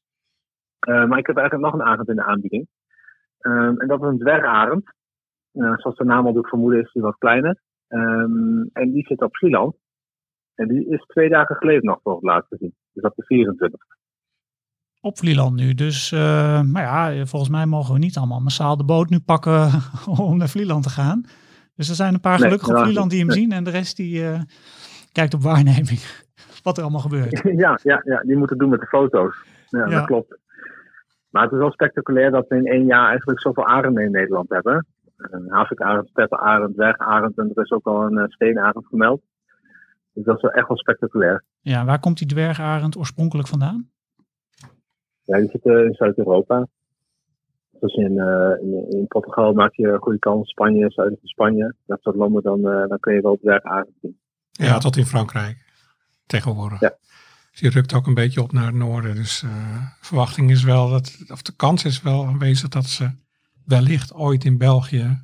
Uh, 0.88 1.06
maar 1.06 1.18
ik 1.18 1.28
heb 1.28 1.38
eigenlijk 1.38 1.72
nog 1.72 1.82
een 1.82 1.88
arend 1.88 2.10
in 2.10 2.16
de 2.16 2.24
aanbieding. 2.24 2.68
Um, 3.42 3.80
en 3.80 3.88
dat 3.88 4.02
is 4.02 4.08
een 4.08 4.20
dwergarend. 4.20 4.92
zoals 5.52 5.96
de 5.96 6.04
naam 6.04 6.26
al 6.26 6.34
doet 6.34 6.50
vermoeden 6.50 6.82
is 6.82 6.92
die 6.92 7.02
wat 7.02 7.18
kleiner. 7.18 7.58
Um, 7.90 8.70
en 8.74 8.92
die 8.92 9.06
zit 9.06 9.22
op 9.22 9.36
Vlieland. 9.36 9.76
En 10.56 10.68
die 10.68 10.88
is 10.90 11.06
twee 11.06 11.30
dagen 11.30 11.56
geleden 11.56 11.86
nog 11.86 12.00
voor 12.04 12.14
het 12.14 12.24
laatst 12.24 12.48
gezien. 12.48 12.76
Dus 12.94 13.04
op 13.04 13.16
de 13.16 13.24
24 13.24 13.80
op 15.08 15.18
Vlieland 15.18 15.56
nu. 15.56 15.74
Dus 15.74 16.12
uh, 16.12 16.62
maar 16.62 16.84
ja, 16.84 17.26
volgens 17.26 17.52
mij 17.52 17.66
mogen 17.66 17.94
we 17.94 18.00
niet 18.00 18.18
allemaal 18.18 18.40
massaal 18.40 18.78
de 18.78 18.86
boot 18.86 19.10
nu 19.10 19.20
pakken 19.20 19.70
om 20.28 20.38
naar 20.38 20.50
Vlieland 20.50 20.84
te 20.84 20.90
gaan. 20.90 21.26
Dus 21.76 21.90
er 21.90 21.96
zijn 21.96 22.14
een 22.14 22.20
paar 22.20 22.40
gelukkig 22.40 22.70
op 22.70 22.78
Vlieland 22.78 23.10
die 23.10 23.20
hem 23.20 23.32
zien 23.32 23.52
en 23.52 23.64
de 23.64 23.70
rest 23.70 23.98
die 23.98 24.22
uh, 24.22 24.40
kijkt 25.12 25.34
op 25.34 25.42
waarneming 25.42 26.00
wat 26.64 26.78
er 26.78 26.84
allemaal 26.84 27.02
gebeurt. 27.02 27.42
Ja, 27.64 27.80
ja, 27.84 28.02
ja, 28.06 28.20
die 28.20 28.36
moeten 28.36 28.58
doen 28.58 28.70
met 28.70 28.80
de 28.80 28.86
foto's. 28.86 29.36
Ja, 29.70 29.86
ja. 29.86 29.86
dat 29.86 30.06
klopt. 30.06 30.38
Maar 31.30 31.44
het 31.44 31.52
is 31.52 31.58
wel 31.58 31.72
spectaculair 31.72 32.32
dat 32.32 32.48
we 32.48 32.56
in 32.56 32.66
één 32.66 32.86
jaar 32.86 33.10
eigenlijk 33.10 33.42
zoveel 33.42 33.66
arenden 33.66 34.04
in 34.04 34.12
Nederland 34.12 34.50
hebben. 34.50 34.86
Een 35.18 35.50
havikarend, 35.50 36.10
steppenarend, 36.10 36.74
dwergarend 36.74 37.38
en 37.38 37.52
er 37.56 37.64
is 37.64 37.72
ook 37.72 37.86
al 37.86 38.04
een 38.04 38.18
uh, 38.18 38.24
steenarend 38.28 38.86
gemeld. 38.86 39.22
Dus 40.14 40.26
dat 40.26 40.36
is 40.36 40.42
wel 40.42 40.52
echt 40.52 40.68
wel 40.68 40.78
spectaculair. 40.78 41.44
Ja, 41.62 41.86
waar 41.86 42.00
komt 42.00 42.18
die 42.18 42.28
dwergarend 42.28 42.98
oorspronkelijk 42.98 43.48
vandaan? 43.48 43.90
Ja, 45.24 45.38
die 45.38 45.50
zitten 45.50 45.86
in 45.86 45.94
Zuid-Europa. 45.94 46.68
Dus 47.80 47.94
in, 47.94 48.12
uh, 48.12 48.62
in, 48.62 48.86
in, 48.90 49.08
Portugal 49.08 49.54
maak 49.54 49.74
je 49.76 49.88
een 49.88 50.00
goede 50.00 50.20
kans. 50.20 50.50
Spanje, 50.50 50.90
zuiden 50.90 51.18
van 51.20 51.28
Spanje. 51.28 51.76
Dat 51.86 52.02
soort 52.02 52.16
landen, 52.16 52.44
dan, 52.44 52.60
uh, 52.60 52.88
dan 52.88 53.00
kun 53.00 53.14
je 53.14 53.22
wel 53.22 53.38
werk 53.42 53.86
zien. 54.02 54.20
Ja, 54.52 54.78
tot 54.78 54.98
in 54.98 55.06
Frankrijk 55.06 55.58
tegenwoordig. 56.26 56.80
Ja. 56.80 56.96
Dus 57.52 57.60
je 57.60 57.70
rukt 57.70 57.94
ook 57.94 58.08
een 58.08 58.14
beetje 58.14 58.42
op 58.42 58.52
naar 58.52 58.66
het 58.66 58.76
noorden. 58.76 59.16
Dus 59.16 59.44
uh, 59.44 59.52
verwachting 60.02 60.52
is 60.52 60.64
wel 60.64 60.90
dat, 60.90 61.18
of 61.28 61.42
de 61.42 61.56
kans 61.56 61.86
is 61.86 62.02
wel 62.02 62.26
aanwezig 62.26 62.70
dat 62.70 62.86
ze 62.86 63.10
wellicht 63.68 64.14
ooit 64.14 64.46
in 64.46 64.58
België, 64.58 65.22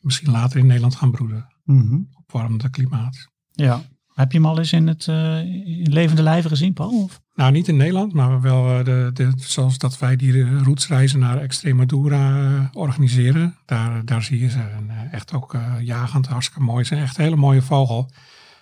misschien 0.00 0.30
later 0.30 0.58
in 0.58 0.66
Nederland 0.66 0.94
gaan 0.94 1.10
broeden. 1.10 1.52
Mm 1.64 1.88
-hmm. 1.88 2.08
Opwarmende 2.18 2.70
klimaat. 2.70 3.28
Ja. 3.52 3.82
Heb 4.14 4.32
je 4.32 4.38
hem 4.38 4.46
al 4.46 4.58
eens 4.58 4.72
in 4.72 4.86
het 4.86 5.06
in 5.06 5.92
levende 5.92 6.22
lijven 6.22 6.50
gezien, 6.50 6.72
Paul? 6.72 7.02
Of? 7.02 7.20
Nou, 7.34 7.52
niet 7.52 7.68
in 7.68 7.76
Nederland, 7.76 8.12
maar 8.12 8.40
wel 8.40 8.78
uh, 8.78 8.84
de, 8.84 9.10
de, 9.14 9.32
zoals 9.36 9.78
dat 9.78 9.98
wij 9.98 10.16
die 10.16 10.58
roetsreizen 10.58 11.18
naar 11.18 11.38
Extremadura 11.38 12.50
uh, 12.50 12.64
organiseren. 12.72 13.56
Daar, 13.66 14.04
daar 14.04 14.22
zie 14.22 14.40
je 14.40 14.50
ze. 14.50 14.58
En, 14.58 14.86
uh, 14.88 15.12
echt 15.12 15.32
ook 15.32 15.56
jagend, 15.80 16.26
hartstikke 16.26 16.62
mooi. 16.62 16.84
Ze 16.84 16.88
zijn 16.88 17.02
echt 17.02 17.18
een 17.18 17.24
hele 17.24 17.36
mooie 17.36 17.62
vogel. 17.62 18.10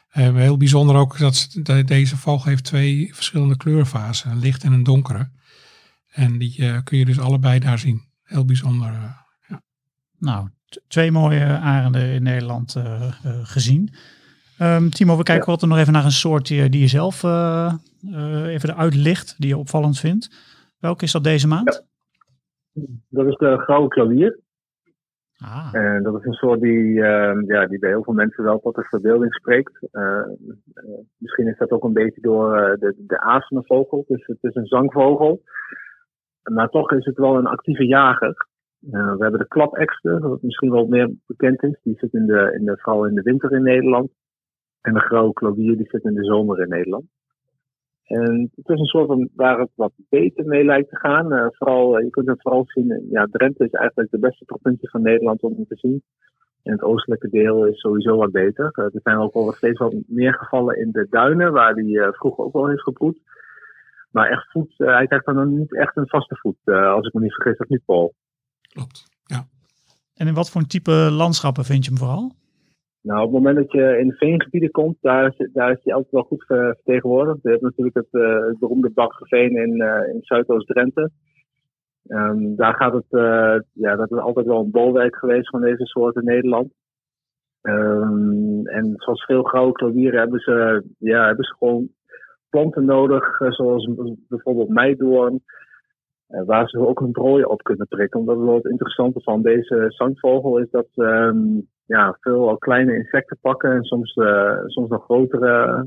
heel 0.09 0.57
bijzonder 0.57 0.97
ook 0.97 1.19
dat 1.19 1.37
ze, 1.37 1.85
deze 1.85 2.17
vogel 2.17 2.49
heeft 2.49 2.65
twee 2.65 3.15
verschillende 3.15 3.57
kleurfasen. 3.57 4.31
Een 4.31 4.39
licht 4.39 4.65
en 4.65 4.73
een 4.73 4.83
donkere. 4.83 5.31
En 6.13 6.39
die 6.39 6.83
kun 6.83 6.99
je 6.99 7.05
dus 7.05 7.19
allebei 7.19 7.59
daar 7.59 7.79
zien. 7.79 8.06
Heel 8.27 8.45
bijzonder. 8.45 8.93
ja. 9.49 9.63
Nou, 10.19 10.49
twee 10.89 11.11
mooie 11.11 11.45
arenden 11.45 12.13
in 12.13 12.23
Nederland 12.23 12.77
gezien. 13.43 13.91
Um, 14.61 14.91
Timo, 14.91 15.17
we 15.17 15.23
kijken 15.23 15.45
ja. 15.47 15.53
altijd 15.53 15.71
nog 15.71 15.81
even 15.81 15.93
naar 15.93 16.05
een 16.05 16.11
soort 16.11 16.47
die, 16.47 16.69
die 16.69 16.81
je 16.81 16.87
zelf 16.87 17.23
uh, 17.23 17.73
uh, 18.03 18.47
even 18.47 18.71
eruit 18.71 18.95
licht, 18.95 19.35
die 19.39 19.49
je 19.49 19.57
opvallend 19.57 19.99
vindt. 19.99 20.31
Welke 20.81 21.05
is 21.05 21.13
dat 21.13 21.25
deze 21.25 21.49
maand? 21.49 21.85
Ja. 22.73 22.83
Dat 23.09 23.27
is 23.27 23.37
de 23.37 23.59
grauwe 23.59 23.89
klavier. 23.89 24.39
Ah. 25.39 25.69
En 25.73 26.03
dat 26.03 26.19
is 26.19 26.25
een 26.25 26.33
soort 26.33 26.61
die, 26.61 26.83
uh, 26.83 27.35
ja, 27.47 27.67
die 27.67 27.79
bij 27.79 27.91
heel 27.91 28.03
veel 28.03 28.15
mensen 28.15 28.45
wel 28.45 28.61
tot 28.61 28.75
de 28.75 28.83
verbeelding 28.83 29.35
spreekt. 29.35 29.89
Uh, 29.93 30.27
misschien 31.17 31.47
is 31.47 31.59
dat 31.59 31.71
ook 31.71 31.85
een 31.85 31.93
beetje 31.93 32.21
door 32.21 32.77
de, 32.81 32.95
de 33.07 33.63
vogel. 33.65 34.05
Dus 34.09 34.27
het 34.27 34.39
is 34.41 34.55
een 34.55 34.67
zangvogel. 34.67 35.43
Maar 36.53 36.69
toch 36.69 36.93
is 36.93 37.05
het 37.05 37.17
wel 37.17 37.37
een 37.37 37.47
actieve 37.47 37.87
jager. 37.87 38.47
we 38.81 39.17
hebben 39.19 39.41
de 39.41 39.49
klapekster, 39.49 40.29
wat 40.29 40.43
misschien 40.43 40.71
wel 40.71 40.87
meer 40.87 41.15
bekend 41.27 41.63
is. 41.63 41.81
Die 41.83 41.99
zit 41.99 42.13
in 42.13 42.27
de, 42.27 42.57
in 42.59 42.65
de, 42.65 42.79
vooral 42.79 43.07
in 43.07 43.15
de 43.15 43.23
winter 43.23 43.53
in 43.53 43.63
Nederland. 43.63 44.11
En 44.81 44.95
de 44.95 45.01
grauwe 45.01 45.33
klavier 45.33 45.77
die 45.77 45.89
zit 45.89 46.05
in 46.05 46.15
de 46.15 46.25
zomer 46.25 46.61
in 46.61 46.69
Nederland. 46.69 47.05
En 48.07 48.51
het 48.55 48.69
is 48.69 48.79
een 48.79 48.85
soort 48.85 49.07
van 49.07 49.29
waar 49.35 49.59
het 49.59 49.71
wat 49.75 49.93
beter 50.09 50.47
mee 50.47 50.65
lijkt 50.65 50.89
te 50.89 50.97
gaan. 50.97 51.33
Uh, 51.33 51.47
vooral, 51.51 51.99
je 51.99 52.11
kunt 52.11 52.27
het 52.27 52.43
vooral 52.43 52.65
zien, 52.67 53.07
ja, 53.11 53.27
Drenthe 53.31 53.65
is 53.65 53.71
eigenlijk 53.71 54.11
de 54.11 54.19
beste 54.19 54.45
provincie 54.45 54.91
van 54.91 55.03
Nederland 55.03 55.43
om 55.43 55.55
te 55.69 55.77
zien. 55.77 56.03
En 56.63 56.73
het 56.73 56.83
oostelijke 56.83 57.29
deel 57.29 57.67
is 57.67 57.81
sowieso 57.81 58.17
wat 58.17 58.33
beter. 58.33 58.71
er 58.75 59.01
zijn 59.03 59.17
ook 59.17 59.33
al 59.33 59.53
steeds 59.53 59.79
wat 59.79 59.95
meer 60.07 60.35
gevallen 60.35 60.77
in 60.79 60.91
de 60.91 61.07
duinen, 61.11 61.53
waar 61.53 61.75
hij 61.75 62.13
vroeger 62.13 62.45
ook 62.45 62.53
wel 62.53 62.69
heeft 62.69 62.83
gebroed. 62.83 63.19
Maar 64.11 64.31
echt 64.31 64.51
voet, 64.51 64.75
hij 64.77 65.07
krijgt 65.07 65.27
dan 65.27 65.59
niet 65.59 65.77
echt 65.77 65.97
een 65.97 66.09
vaste 66.09 66.37
voet, 66.37 66.59
als 66.65 67.07
ik 67.07 67.13
me 67.13 67.21
niet 67.21 67.35
vergis, 67.35 67.57
dat 67.57 67.69
niet 67.69 67.85
Paul. 67.85 68.15
Klopt, 68.61 69.07
ja. 69.25 69.45
En 70.15 70.27
in 70.27 70.35
wat 70.35 70.51
voor 70.51 70.61
een 70.61 70.67
type 70.67 70.91
landschappen 70.93 71.65
vind 71.65 71.85
je 71.85 71.91
hem 71.91 71.99
vooral? 71.99 72.33
Nou, 73.03 73.19
op 73.19 73.33
het 73.33 73.43
moment 73.43 73.57
dat 73.57 73.73
je 73.73 73.99
in 73.99 74.09
de 74.09 74.17
veengebieden 74.17 74.71
komt, 74.71 74.97
daar 75.01 75.27
is, 75.27 75.49
daar 75.53 75.71
is 75.71 75.81
hij 75.83 75.95
altijd 75.95 76.13
wel 76.13 76.23
goed 76.23 76.45
vertegenwoordigd. 76.47 77.39
Je 77.43 77.49
hebt 77.49 77.63
natuurlijk 77.63 77.97
het, 77.97 78.09
uh, 78.11 78.47
het 78.47 78.59
beroemde 78.59 78.91
Bakgeveen 78.91 79.57
in, 79.57 79.75
uh, 79.83 80.09
in 80.09 80.19
Zuidoost-Drenthe. 80.21 81.11
Um, 82.09 82.57
daar 82.57 82.75
gaat 82.75 82.93
het, 82.93 83.07
uh, 83.11 83.57
ja, 83.73 83.97
dat 83.97 84.11
is 84.11 84.19
altijd 84.19 84.47
wel 84.47 84.61
een 84.61 84.71
bolwerk 84.71 85.17
geweest 85.17 85.49
van 85.49 85.61
deze 85.61 85.87
soort 85.87 86.17
in 86.17 86.25
Nederland. 86.25 86.73
Um, 87.63 88.67
en 88.67 88.93
zoals 88.97 89.25
veel 89.25 89.43
gouden 89.43 89.75
klavieren 89.75 90.21
hebben 90.21 90.41
ze, 90.41 90.85
ja, 90.99 91.27
hebben 91.27 91.45
ze 91.45 91.55
gewoon 91.59 91.89
planten 92.57 92.85
nodig, 92.85 93.25
zoals 93.49 93.89
bijvoorbeeld 94.29 94.69
meidoorn, 94.69 95.43
waar 96.27 96.69
ze 96.69 96.79
ook 96.79 97.01
een 97.01 97.13
prooi 97.13 97.45
op 97.45 97.63
kunnen 97.63 97.87
prikken. 97.89 98.21
Omdat 98.21 98.39
het 98.39 98.55
het 98.55 98.73
interessante 98.73 99.21
van 99.21 99.43
deze 99.43 99.85
zangvogel 99.89 100.59
is 100.59 100.71
dat 100.71 100.89
um, 100.95 101.69
ja, 101.87 102.17
veel 102.21 102.49
al 102.49 102.57
kleine 102.57 102.97
insecten 102.97 103.39
pakken 103.41 103.73
en 103.73 103.85
soms, 103.85 104.17
uh, 104.17 104.59
soms 104.67 104.89
nog 104.89 105.05
grotere, 105.05 105.87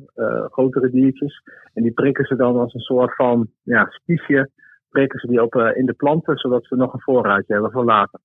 grotere 0.51 0.89
diertjes. 0.89 1.43
En 1.73 1.83
die 1.83 1.91
prikken 1.91 2.25
ze 2.25 2.35
dan 2.35 2.57
als 2.57 2.73
een 2.73 2.79
soort 2.79 3.15
van 3.15 3.47
ja, 3.63 3.87
spiesje, 3.89 4.49
prikken 4.89 5.19
ze 5.19 5.27
die 5.27 5.43
op 5.43 5.55
in 5.55 5.85
de 5.85 5.93
planten, 5.93 6.37
zodat 6.37 6.65
ze 6.65 6.75
nog 6.75 6.93
een 6.93 7.01
voorraadje 7.01 7.53
hebben 7.53 7.71
voor 7.71 7.85
later. 7.85 8.19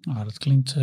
Nou, 0.00 0.24
dat, 0.24 0.38
klinkt, 0.38 0.78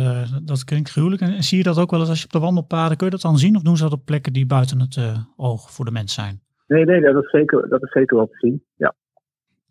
dat 0.46 0.64
klinkt 0.64 0.90
gruwelijk. 0.90 1.22
En 1.22 1.42
zie 1.42 1.58
je 1.58 1.64
dat 1.64 1.78
ook 1.78 1.90
wel 1.90 2.00
eens 2.00 2.08
als 2.08 2.18
je 2.18 2.24
op 2.24 2.32
de 2.32 2.38
wandelpaden, 2.38 2.96
kun 2.96 3.06
je 3.06 3.12
dat 3.12 3.22
dan 3.22 3.38
zien? 3.38 3.56
Of 3.56 3.62
doen 3.62 3.76
ze 3.76 3.82
dat 3.82 3.92
op 3.92 4.04
plekken 4.04 4.32
die 4.32 4.46
buiten 4.46 4.80
het 4.80 4.98
oog 5.36 5.70
voor 5.70 5.84
de 5.84 5.90
mens 5.90 6.14
zijn? 6.14 6.40
Nee, 6.70 6.84
nee, 6.84 7.00
dat 7.00 7.24
is 7.24 7.30
zeker, 7.30 7.68
dat 7.68 7.82
is 7.82 7.92
zeker 7.92 8.16
wel 8.16 8.26
te 8.26 8.38
zien, 8.38 8.64
ja. 8.76 8.94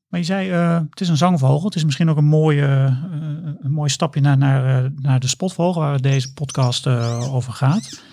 Maar 0.08 0.20
je 0.20 0.26
zei, 0.26 0.50
uh, 0.50 0.80
het 0.90 1.02
is 1.02 1.10
een 1.10 1.18
zangvogel. 1.18 1.66
Het 1.66 1.76
is 1.76 1.86
misschien 1.86 2.10
ook 2.10 2.18
een, 2.18 2.26
mooie, 2.26 2.62
uh, 2.62 3.04
een 3.62 3.72
mooi 3.72 3.90
stapje 3.90 4.22
naar, 4.22 4.38
naar, 4.38 4.84
uh, 4.84 4.90
naar 5.02 5.20
de 5.20 5.28
spotvogel, 5.28 5.82
waar 5.82 6.02
deze 6.02 6.34
podcast 6.34 6.88
over 7.34 7.54
gaat. 7.54 8.04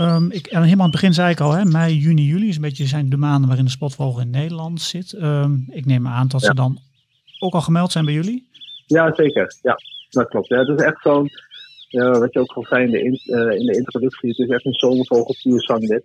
Um, 0.00 0.30
ik, 0.30 0.46
en 0.46 0.62
helemaal 0.62 0.84
aan 0.84 0.92
het 0.92 1.00
begin 1.00 1.14
zei 1.14 1.30
ik 1.30 1.40
al, 1.40 1.52
hè, 1.52 1.64
mei, 1.64 1.96
juni, 1.96 2.22
juli 2.22 2.48
is 2.48 2.56
een 2.56 2.62
beetje 2.62 2.86
zijn 2.86 3.08
de 3.08 3.16
maanden 3.16 3.46
waarin 3.46 3.64
de 3.64 3.70
spotvogel 3.70 4.20
in 4.20 4.30
Nederland 4.30 4.80
zit. 4.80 5.12
Um, 5.12 5.64
ik 5.70 5.86
neem 5.86 6.06
aan 6.06 6.28
dat 6.28 6.40
ja. 6.40 6.46
ze 6.46 6.54
dan 6.54 6.78
ook 7.38 7.54
al 7.54 7.60
gemeld 7.60 7.92
zijn 7.92 8.04
bij 8.04 8.14
jullie? 8.14 8.48
Ja, 8.86 9.14
zeker. 9.14 9.56
Ja, 9.62 9.78
dat 10.10 10.28
klopt. 10.28 10.48
Ja, 10.48 10.58
het 10.58 10.80
is 10.80 10.86
echt 10.86 11.02
zo'n, 11.02 11.30
wat 11.90 12.32
je 12.32 12.40
ook 12.40 12.52
al 12.52 12.64
zei 12.64 12.84
in 12.84 12.90
de, 12.90 12.98
in, 12.98 13.12
in 13.58 13.66
de 13.66 13.76
introductie, 13.76 14.28
het 14.28 14.38
is 14.38 14.48
echt 14.48 14.66
een 14.66 14.72
zomervogel 14.72 15.36
puur 15.42 15.62
zang 15.62 15.86
dit. 15.86 16.04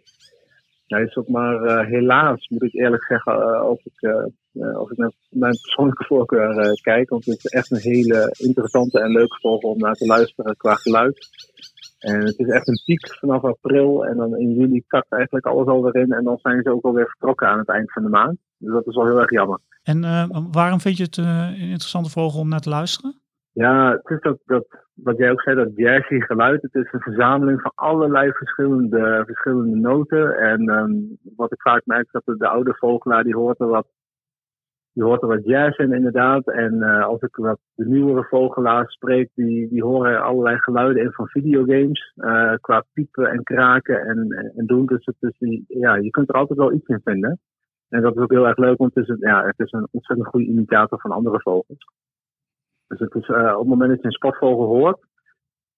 Hij 0.93 1.03
is 1.03 1.15
ook 1.15 1.27
maar 1.27 1.63
uh, 1.63 1.87
helaas, 1.87 2.47
moet 2.47 2.63
ik 2.63 2.73
eerlijk 2.73 3.03
zeggen, 3.03 3.33
uh, 3.33 3.59
als 3.59 3.79
ik, 3.83 4.01
uh, 4.01 4.75
als 4.75 4.89
ik 4.89 4.97
naar 4.97 5.11
mijn 5.29 5.57
persoonlijke 5.61 6.03
voorkeur 6.03 6.79
kijk. 6.81 7.09
Want 7.09 7.25
het 7.25 7.37
is 7.37 7.51
echt 7.51 7.71
een 7.71 7.91
hele 7.91 8.35
interessante 8.37 8.99
en 8.99 9.11
leuke 9.11 9.37
vogel 9.41 9.69
om 9.69 9.77
naar 9.77 9.93
te 9.93 10.05
luisteren 10.05 10.57
qua 10.57 10.75
geluid. 10.75 11.29
En 11.99 12.19
het 12.19 12.39
is 12.39 12.47
echt 12.47 12.67
een 12.67 12.81
piek 12.85 13.17
vanaf 13.19 13.43
april. 13.43 14.05
En 14.05 14.17
dan 14.17 14.37
in 14.37 14.53
juli 14.53 14.83
kakt 14.87 15.11
eigenlijk 15.11 15.45
alles 15.45 15.67
alweer 15.67 15.95
in. 15.95 16.11
En 16.11 16.23
dan 16.23 16.37
zijn 16.41 16.61
ze 16.63 16.71
ook 16.71 16.85
alweer 16.85 17.07
vertrokken 17.07 17.47
aan 17.47 17.59
het 17.59 17.69
eind 17.69 17.91
van 17.91 18.03
de 18.03 18.09
maand. 18.09 18.37
Dus 18.57 18.73
dat 18.73 18.87
is 18.87 18.95
wel 18.95 19.05
heel 19.05 19.19
erg 19.19 19.31
jammer. 19.31 19.59
En 19.83 20.01
waarom 20.51 20.79
vind 20.79 20.97
je 20.97 21.03
het 21.03 21.17
een 21.17 21.55
interessante 21.55 22.09
vogel 22.09 22.39
om 22.39 22.49
naar 22.49 22.59
te 22.59 22.69
luisteren? 22.69 23.22
Ja, 23.53 23.91
het 23.91 24.09
is 24.09 24.21
dat, 24.21 24.39
dat 24.45 24.65
wat 24.93 25.17
jij 25.17 25.31
ook 25.31 25.41
zei, 25.41 25.55
dat 25.55 25.75
jazzy 25.75 26.19
geluid. 26.19 26.61
Het 26.61 26.75
is 26.75 26.91
een 26.91 26.99
verzameling 26.99 27.61
van 27.61 27.71
allerlei 27.75 28.31
verschillende, 28.31 29.23
verschillende 29.25 29.75
noten. 29.75 30.37
En 30.37 30.69
um, 30.69 31.17
wat 31.35 31.51
ik 31.51 31.61
vaak 31.61 31.85
merk, 31.85 32.07
dat 32.11 32.21
de, 32.25 32.37
de 32.37 32.47
oude 32.47 32.75
vogelaar, 32.75 33.23
die 33.23 33.35
hoort 33.35 33.59
er 33.59 33.67
wat, 33.67 33.87
die 34.93 35.03
wat 35.03 35.45
jazz 35.45 35.77
in 35.77 35.93
inderdaad. 35.93 36.47
En 36.47 36.73
uh, 36.73 37.05
als 37.05 37.21
ik 37.21 37.35
wat 37.35 37.59
de 37.75 37.85
nieuwere 37.85 38.23
vogelaars 38.23 38.93
spreek, 38.93 39.29
die, 39.33 39.69
die 39.69 39.83
horen 39.83 40.23
allerlei 40.23 40.57
geluiden 40.57 41.03
in 41.03 41.11
van 41.11 41.27
videogames. 41.27 42.13
Uh, 42.15 42.53
qua 42.61 42.83
piepen 42.93 43.29
en 43.29 43.43
kraken 43.43 44.01
en, 44.01 44.51
en 44.55 44.65
doen. 44.65 44.85
Dus 44.85 45.05
het 45.05 45.15
is, 45.19 45.37
die, 45.37 45.65
ja, 45.67 45.95
je 45.95 46.09
kunt 46.09 46.29
er 46.29 46.35
altijd 46.35 46.59
wel 46.59 46.73
iets 46.73 46.87
in 46.87 47.01
vinden. 47.03 47.39
En 47.89 48.01
dat 48.01 48.15
is 48.15 48.21
ook 48.21 48.31
heel 48.31 48.47
erg 48.47 48.57
leuk, 48.57 48.77
want 48.77 48.95
het 48.95 49.03
is, 49.03 49.09
een, 49.09 49.17
ja, 49.19 49.45
het 49.45 49.59
is 49.59 49.71
een 49.71 49.87
ontzettend 49.91 50.27
goede 50.27 50.47
imitator 50.47 50.99
van 50.99 51.11
andere 51.11 51.41
vogels. 51.41 51.85
Dus 52.97 53.09
het 53.09 53.23
is, 53.23 53.27
uh, 53.27 53.51
op 53.53 53.59
het 53.59 53.67
moment 53.67 53.89
dat 53.89 53.99
je 53.99 54.05
een 54.05 54.11
spotvogel 54.11 54.65
hoort, 54.65 54.99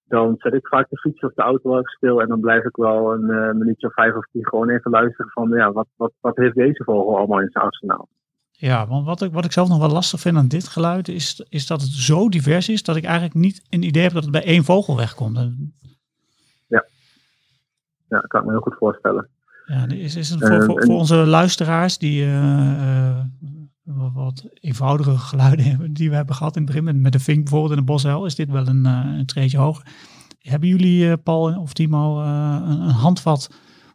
dan 0.04 0.34
zet 0.38 0.52
ik 0.52 0.66
vaak 0.66 0.90
de 0.90 0.98
fiets 0.98 1.20
of 1.20 1.32
de 1.34 1.42
auto 1.42 1.70
even 1.70 1.90
stil 1.90 2.20
en 2.20 2.28
dan 2.28 2.40
blijf 2.40 2.64
ik 2.64 2.76
wel 2.76 3.12
een 3.12 3.28
uh, 3.28 3.52
minuutje 3.52 3.86
of 3.86 3.92
vijf 3.94 4.14
of 4.14 4.26
tien 4.32 4.46
gewoon 4.46 4.68
even 4.68 4.90
luisteren 4.90 5.30
van 5.30 5.48
ja, 5.50 5.72
wat, 5.72 5.86
wat, 5.96 6.12
wat 6.20 6.36
heeft 6.36 6.54
deze 6.54 6.84
vogel 6.84 7.16
allemaal 7.16 7.40
in 7.40 7.50
zijn 7.50 7.64
arsenaal. 7.64 8.08
Ja, 8.50 8.86
want 8.86 9.06
wat 9.06 9.22
ik, 9.22 9.32
wat 9.32 9.44
ik 9.44 9.52
zelf 9.52 9.68
nog 9.68 9.78
wel 9.78 9.90
lastig 9.90 10.20
vind 10.20 10.36
aan 10.36 10.48
dit 10.48 10.68
geluid 10.68 11.08
is, 11.08 11.46
is 11.48 11.66
dat 11.66 11.80
het 11.80 11.90
zo 11.90 12.28
divers 12.28 12.68
is 12.68 12.82
dat 12.82 12.96
ik 12.96 13.04
eigenlijk 13.04 13.34
niet 13.34 13.66
een 13.70 13.82
idee 13.82 14.02
heb 14.02 14.12
dat 14.12 14.22
het 14.22 14.32
bij 14.32 14.44
één 14.44 14.64
vogel 14.64 14.96
wegkomt. 14.96 15.36
Ja, 16.66 16.84
ja 18.08 18.20
dat 18.20 18.26
kan 18.26 18.40
ik 18.40 18.46
me 18.46 18.52
heel 18.52 18.60
goed 18.60 18.76
voorstellen. 18.78 19.28
Ja, 19.66 19.88
is, 19.88 20.16
is 20.16 20.30
het 20.30 20.46
voor, 20.46 20.64
voor, 20.64 20.84
voor 20.84 20.94
onze 20.94 21.16
luisteraars 21.16 21.98
die 21.98 22.26
uh, 22.26 23.20
wat 23.94 24.44
eenvoudige 24.60 25.18
geluiden 25.18 25.92
die 25.92 26.10
we 26.10 26.16
hebben 26.16 26.34
gehad 26.34 26.56
in 26.56 26.62
het 26.62 26.74
begin, 26.74 27.00
met 27.00 27.12
de 27.12 27.18
vink 27.18 27.42
bijvoorbeeld 27.42 27.72
in 27.72 27.78
de 27.78 27.92
bosuil, 27.92 28.26
is 28.26 28.34
dit 28.34 28.50
wel 28.50 28.66
een, 28.66 28.86
uh, 28.86 29.18
een 29.18 29.26
treetje 29.26 29.58
hoger. 29.58 29.86
Hebben 30.38 30.68
jullie, 30.68 31.04
uh, 31.04 31.12
Paul 31.22 31.58
of 31.58 31.72
Timo, 31.72 32.22
uh, 32.22 32.26
een, 32.62 32.80
een, 32.80 32.90
handvat 32.90 33.50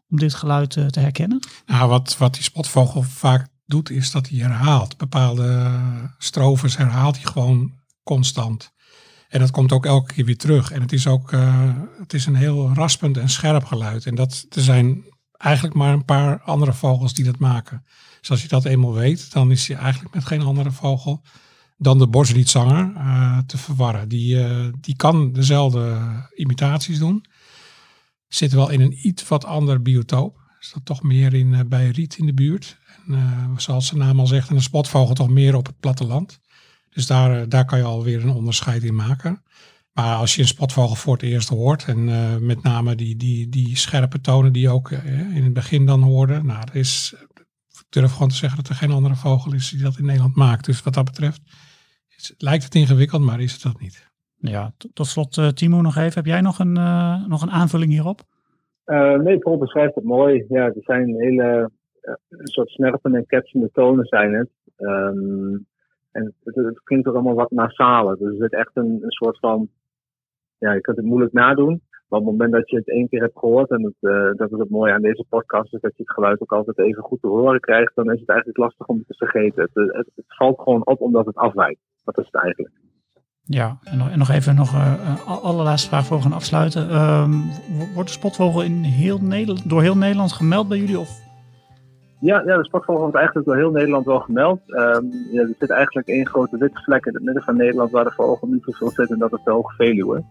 om 0.10 0.18
dit 0.18 0.34
geluid 0.34 0.70
te 0.70 1.00
herkennen? 1.00 1.40
Nou, 1.66 1.90
wat, 1.90 2.18
wat 2.18 2.34
die 2.34 2.44
spotvogel 2.44 3.02
vaak 3.02 3.48
doet, 3.66 3.90
is 3.90 4.12
dat 4.12 4.30
hij 4.30 4.40
herhaalt. 4.40 4.98
Bepaalde 4.98 5.72
strofes 6.18 6.78
herhaalt 6.78 7.16
hij 7.16 7.26
gewoon 7.26 7.72
constant. 8.04 8.72
En 9.30 9.40
dat 9.40 9.52
komt 9.52 9.72
ook 9.72 9.86
elke 9.86 10.14
keer 10.14 10.26
weer 10.26 10.38
terug. 10.38 10.72
En 10.72 10.82
het 10.82 10.92
is 10.92 11.08
ook 11.08 11.32
het 12.00 12.14
is 12.14 12.26
een 12.26 12.36
heel 12.36 12.74
raspend 12.74 13.18
en 13.18 13.30
scherp 13.30 13.66
geluid. 13.66 14.06
En 14.06 14.16
dat, 14.16 14.46
er 14.50 14.62
zijn 14.62 15.04
eigenlijk 15.42 15.76
maar 15.76 15.94
een 15.94 16.06
paar 16.06 16.42
andere 16.42 16.74
vogels 16.74 17.14
die 17.14 17.26
dat 17.26 17.40
maken. 17.40 17.84
Dus 18.20 18.32
als 18.32 18.42
je 18.42 18.48
dat 18.48 18.66
eenmaal 18.66 18.94
weet, 18.94 19.32
dan 19.32 19.52
is 19.52 19.68
je 19.68 19.76
eigenlijk 19.76 20.14
met 20.14 20.26
geen 20.26 20.42
andere 20.42 20.72
vogel 20.72 21.22
dan 21.78 21.98
de 21.98 22.08
bosrietzanger 22.08 22.94
uh, 22.96 23.38
te 23.38 23.58
verwarren. 23.58 24.10
Die, 24.10 24.36
uh, 24.36 24.68
die 24.80 24.96
kan 24.96 25.32
dezelfde 25.32 26.00
imitaties 26.36 27.00
doen. 27.00 27.26
Zit 28.28 28.52
wel 28.52 28.70
in 28.70 28.82
een 28.82 29.08
iets 29.08 29.28
wat 29.28 29.46
ander 29.46 29.82
biotoop. 29.82 30.40
Is 30.60 30.72
dat 30.74 30.86
toch 30.86 31.04
meer 31.04 31.34
in, 31.34 31.48
uh, 31.48 31.60
bij 31.66 31.90
riet 31.90 32.18
in 32.18 32.26
de 32.26 32.34
buurt. 32.34 32.78
En, 33.08 33.54
zoals 33.58 33.88
zijn 33.88 34.00
naam 34.00 34.20
al 34.20 34.28
zegt, 34.28 34.50
een 34.50 34.62
spotvogel 34.62 35.16
toch 35.16 35.30
meer 35.30 35.56
op 35.56 35.66
het 35.66 35.80
platteland. 35.80 36.40
Dus 36.90 37.08
daar, 37.08 37.50
daar 37.50 37.66
kan 37.66 37.78
je 37.78 37.84
alweer 37.84 38.24
een 38.24 38.30
onderscheid 38.30 38.84
in 38.84 38.96
maken. 38.96 39.44
Maar 39.94 40.16
als 40.16 40.36
je 40.36 40.42
een 40.42 40.48
spotvogel 40.48 40.96
voor 40.96 41.14
het 41.14 41.24
eerst 41.24 41.50
hoort, 41.50 41.86
en 41.88 42.06
met 42.46 42.64
name 42.64 42.96
die, 42.96 43.16
die, 43.16 43.50
die 43.50 43.78
scherpe 43.78 44.22
tonen 44.22 44.54
die 44.54 44.62
je 44.62 44.70
ook 44.70 44.92
in 45.36 45.44
het 45.44 45.54
begin 45.54 45.86
dan 45.86 46.02
hoorde, 46.02 46.44
nou, 46.44 46.66
dat 46.66 46.76
is 46.76 47.16
durf 47.92 48.12
gewoon 48.12 48.30
te 48.30 48.36
zeggen 48.36 48.58
dat 48.62 48.70
er 48.70 48.76
geen 48.76 48.92
andere 48.92 49.16
vogel 49.16 49.54
is 49.54 49.70
die 49.70 49.84
dat 49.84 49.98
in 49.98 50.06
Nederland 50.06 50.36
maakt. 50.36 50.66
Dus 50.66 50.84
wat 50.84 50.94
dat 50.94 51.06
betreft 51.06 51.42
is, 52.18 52.36
lijkt 52.38 52.64
het 52.64 52.76
ingewikkeld, 52.76 53.22
maar 53.22 53.42
is 53.42 53.54
het 53.54 53.62
dat 53.62 53.80
niet. 53.80 54.10
Ja, 54.38 54.72
tot 54.94 55.08
slot 55.08 55.38
uh, 55.38 55.48
Timo 55.48 55.82
nog 55.82 55.96
even. 55.96 56.14
Heb 56.14 56.26
jij 56.26 56.42
nog 56.42 56.60
een, 56.60 56.78
uh, 56.78 57.28
nog 57.28 57.42
een 57.42 57.52
aanvulling 57.52 57.92
hierop? 57.92 58.22
Uh, 58.86 59.16
nee, 59.16 59.38
Paul 59.38 59.58
beschrijft 59.58 59.96
het 59.96 60.04
mooi. 60.04 60.46
Ja, 60.50 60.66
er 60.66 60.74
zijn 60.84 61.16
hele 61.18 61.72
een 62.30 62.48
soort 62.48 62.70
snerpende 62.70 63.18
en 63.18 63.26
ketsende 63.26 63.70
tonen 63.74 64.06
zijn 64.06 64.34
het. 64.34 64.50
Um, 64.78 65.66
en 66.12 66.34
het, 66.44 66.56
het, 66.56 66.82
klinkt 66.84 67.08
ook 67.08 67.14
allemaal 67.14 67.36
wat 67.36 67.52
nasaler. 67.52 68.18
Dus 68.18 68.38
het 68.38 68.52
is 68.52 68.60
echt 68.60 68.72
een, 68.74 69.00
een 69.02 69.12
soort 69.12 69.40
van, 69.40 69.70
ja, 70.62 70.72
je 70.74 70.82
kunt 70.82 70.98
het 70.98 71.06
moeilijk 71.06 71.34
nadoen. 71.34 71.82
Maar 72.08 72.20
op 72.20 72.26
het 72.26 72.36
moment 72.36 72.52
dat 72.52 72.70
je 72.70 72.78
het 72.78 72.90
één 72.90 73.10
keer 73.10 73.22
hebt 73.22 73.40
gehoord, 73.40 73.70
en 73.70 73.84
het, 73.84 74.12
uh, 74.12 74.32
dat 74.36 74.52
is 74.52 74.60
het 74.60 74.70
mooie 74.70 74.94
aan 74.94 75.02
deze 75.02 75.26
podcast, 75.30 75.74
is 75.74 75.82
dat 75.82 75.96
je 75.96 76.04
het 76.04 76.14
geluid 76.14 76.42
ook 76.42 76.52
altijd 76.52 76.80
even 76.80 77.04
goed 77.04 77.22
te 77.22 77.28
horen 77.28 77.60
krijgt, 77.60 77.96
dan 77.96 78.12
is 78.12 78.20
het 78.20 78.30
eigenlijk 78.30 78.60
lastig 78.60 78.88
om 78.88 78.98
het 78.98 79.08
te 79.08 79.26
vergeten. 79.26 79.62
Het, 79.64 79.94
het, 79.94 80.10
het 80.16 80.26
valt 80.28 80.60
gewoon 80.60 80.86
op 80.86 81.02
omdat 81.02 81.26
het 81.26 81.36
afwijkt. 81.36 81.80
Dat 82.04 82.18
is 82.18 82.26
het 82.26 82.42
eigenlijk. 82.42 82.74
Ja, 83.44 83.78
en 83.84 83.98
nog, 83.98 84.10
en 84.10 84.18
nog 84.18 84.30
even 84.30 84.56
nog 84.56 84.74
uh, 84.74 85.44
allerlaatste 85.44 85.90
vraag 85.90 86.06
voor 86.06 86.18
we 86.18 86.24
gaan 86.24 86.34
afsluiten. 86.34 86.82
Um, 87.02 87.44
wordt 87.94 88.10
de 88.10 88.16
spotvogel 88.16 88.64
in 88.64 88.84
heel 88.84 89.20
Nederland, 89.22 89.70
door 89.70 89.82
heel 89.82 89.98
Nederland 89.98 90.32
gemeld 90.32 90.68
bij 90.68 90.78
jullie? 90.78 91.00
Of? 91.00 91.10
Ja, 92.20 92.44
ja, 92.46 92.58
de 92.58 92.66
spotvogel 92.66 93.02
wordt 93.02 93.16
eigenlijk 93.16 93.48
door 93.48 93.58
heel 93.58 93.72
Nederland 93.72 94.06
wel 94.06 94.20
gemeld. 94.20 94.60
Um, 94.68 95.12
ja, 95.32 95.42
er 95.42 95.56
zit 95.60 95.70
eigenlijk 95.70 96.08
één 96.08 96.28
grote 96.28 96.58
witte 96.58 96.82
vlek 96.82 97.06
in 97.06 97.14
het 97.14 97.24
midden 97.24 97.44
van 97.44 97.58
Nederland 97.58 97.92
waar 97.92 98.04
de 98.04 98.12
vogel 98.12 98.48
niet 98.48 98.64
zoveel 98.64 98.90
zit 98.90 99.12
en 99.12 99.20
dat 99.20 99.34
is 99.34 99.44
de 99.44 99.52
Hoge 99.52 99.76
Veluwe. 99.76 100.24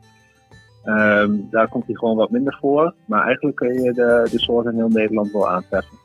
Um, 0.85 1.49
daar 1.51 1.69
komt 1.69 1.87
hij 1.87 1.95
gewoon 1.95 2.17
wat 2.17 2.31
minder 2.31 2.59
voor. 2.61 2.95
Maar 3.05 3.25
eigenlijk 3.25 3.57
kun 3.57 3.83
je 3.83 3.93
de, 3.93 4.29
de 4.31 4.39
soort 4.39 4.67
in 4.67 4.75
heel 4.75 4.89
Nederland 4.89 5.33
wel 5.33 5.51
aantreffen. 5.51 5.99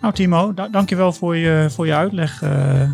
Nou 0.00 0.14
Timo, 0.14 0.54
da 0.54 0.68
dankjewel 0.68 1.12
voor 1.12 1.36
je, 1.36 1.66
voor 1.70 1.86
je 1.86 1.94
uitleg 1.94 2.42
uh, 2.42 2.82
uh, 2.82 2.90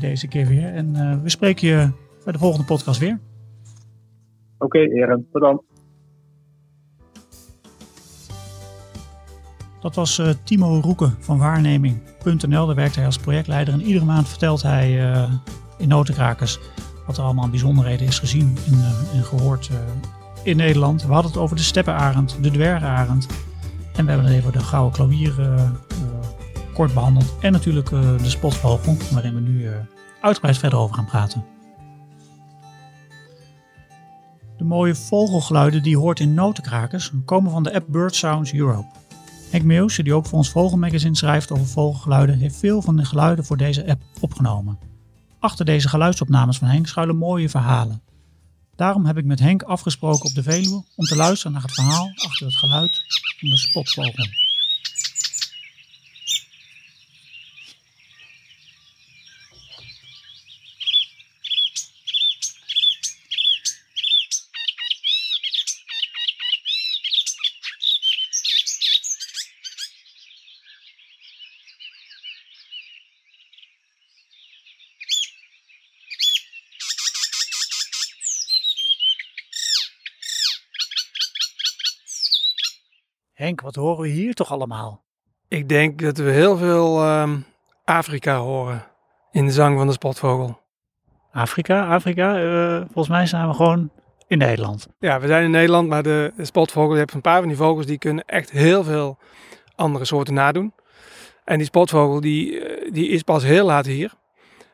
deze 0.00 0.28
keer 0.28 0.46
weer. 0.46 0.74
En 0.74 0.88
uh, 0.94 1.22
we 1.22 1.28
spreken 1.30 1.68
je 1.68 1.90
bij 2.24 2.32
de 2.32 2.38
volgende 2.38 2.66
podcast 2.66 3.00
weer. 3.00 3.18
Oké, 4.58 4.78
okay, 4.78 4.82
Eren. 4.82 5.28
Bedankt. 5.32 5.64
Dat 9.80 9.94
was 9.94 10.22
Timo 10.44 10.80
Roeken 10.80 11.16
van 11.18 11.38
waarneming.nl. 11.38 12.66
Daar 12.66 12.74
werkt 12.74 12.96
hij 12.96 13.04
als 13.04 13.18
projectleider. 13.18 13.74
En 13.74 13.82
iedere 13.82 14.04
maand 14.04 14.28
vertelt 14.28 14.62
hij 14.62 15.18
in 15.78 15.88
Notenkrakers 15.88 16.58
wat 17.06 17.16
er 17.16 17.24
allemaal 17.24 17.48
bijzonderheden 17.48 18.06
is 18.06 18.18
gezien 18.18 18.58
en, 18.66 18.78
en 19.14 19.24
gehoord 19.24 19.70
in 20.42 20.56
Nederland. 20.56 21.02
We 21.02 21.12
hadden 21.12 21.30
het 21.32 21.40
over 21.40 21.56
de 21.56 21.62
steppenarend, 21.62 22.36
de 22.40 22.50
dwergarend. 22.50 23.26
En 23.96 24.04
we 24.04 24.10
hebben 24.10 24.30
het 24.30 24.38
even 24.38 24.52
de 24.52 24.60
gouden 24.60 24.92
klauwier 24.92 25.34
kort 26.74 26.94
behandeld. 26.94 27.34
En 27.40 27.52
natuurlijk 27.52 27.90
de 27.90 28.30
spotvogel, 28.30 28.96
waarin 29.12 29.34
we 29.34 29.40
nu 29.40 29.68
uitgebreid 30.20 30.58
verder 30.58 30.78
over 30.78 30.94
gaan 30.94 31.04
praten. 31.04 31.44
De 34.56 34.64
mooie 34.64 34.94
vogelgeluiden 34.94 35.82
die 35.82 35.90
je 35.90 35.98
hoort 35.98 36.20
in 36.20 36.34
notenkrakers 36.34 37.12
komen 37.24 37.50
van 37.50 37.62
de 37.62 37.74
app 37.74 37.86
Bird 37.88 38.14
Sounds 38.14 38.52
Europe. 38.54 38.86
Henk 39.50 39.64
Meeuwse, 39.64 40.02
die 40.02 40.14
ook 40.14 40.26
voor 40.26 40.38
ons 40.38 40.50
Vogelmagazine 40.50 41.16
schrijft 41.16 41.52
over 41.52 41.66
vogelgeluiden, 41.66 42.38
heeft 42.38 42.56
veel 42.56 42.82
van 42.82 42.96
de 42.96 43.04
geluiden 43.04 43.44
voor 43.44 43.56
deze 43.56 43.88
app 43.88 44.02
opgenomen. 44.20 44.78
Achter 45.42 45.64
deze 45.64 45.88
geluidsopnames 45.88 46.58
van 46.58 46.68
Henk 46.68 46.86
schuilen 46.86 47.16
mooie 47.16 47.48
verhalen. 47.48 48.02
Daarom 48.76 49.06
heb 49.06 49.16
ik 49.16 49.24
met 49.24 49.38
Henk 49.38 49.62
afgesproken 49.62 50.24
op 50.24 50.34
de 50.34 50.42
Veluwe 50.42 50.84
om 50.96 51.04
te 51.04 51.16
luisteren 51.16 51.52
naar 51.52 51.62
het 51.62 51.72
verhaal 51.72 52.10
achter 52.14 52.46
het 52.46 52.56
geluid 52.56 53.04
van 53.38 53.48
de 53.48 53.56
spotvogel. 53.56 54.26
Henk, 83.42 83.60
wat 83.60 83.74
horen 83.74 84.02
we 84.02 84.08
hier 84.08 84.34
toch 84.34 84.52
allemaal? 84.52 85.04
Ik 85.48 85.68
denk 85.68 86.00
dat 86.00 86.18
we 86.18 86.30
heel 86.30 86.56
veel 86.56 87.20
um, 87.20 87.44
Afrika 87.84 88.36
horen 88.36 88.84
in 89.30 89.46
de 89.46 89.52
zang 89.52 89.78
van 89.78 89.86
de 89.86 89.92
spotvogel. 89.92 90.60
Afrika, 91.32 91.86
Afrika. 91.86 92.42
Uh, 92.42 92.76
volgens 92.76 93.08
mij 93.08 93.26
zijn 93.26 93.48
we 93.48 93.54
gewoon 93.54 93.90
in 94.26 94.38
Nederland. 94.38 94.88
Ja, 94.98 95.20
we 95.20 95.26
zijn 95.26 95.44
in 95.44 95.50
Nederland, 95.50 95.88
maar 95.88 96.02
de, 96.02 96.32
de 96.36 96.44
spotvogel, 96.44 96.92
je 96.92 96.98
hebt 96.98 97.14
een 97.14 97.20
paar 97.20 97.38
van 97.38 97.48
die 97.48 97.56
vogels 97.56 97.86
die 97.86 97.98
kunnen 97.98 98.24
echt 98.24 98.50
heel 98.50 98.84
veel 98.84 99.18
andere 99.74 100.04
soorten 100.04 100.34
nadoen. 100.34 100.72
En 101.44 101.56
die 101.56 101.66
spotvogel 101.66 102.20
die, 102.20 102.62
die 102.92 103.08
is 103.08 103.22
pas 103.22 103.42
heel 103.42 103.66
laat 103.66 103.86
hier. 103.86 104.12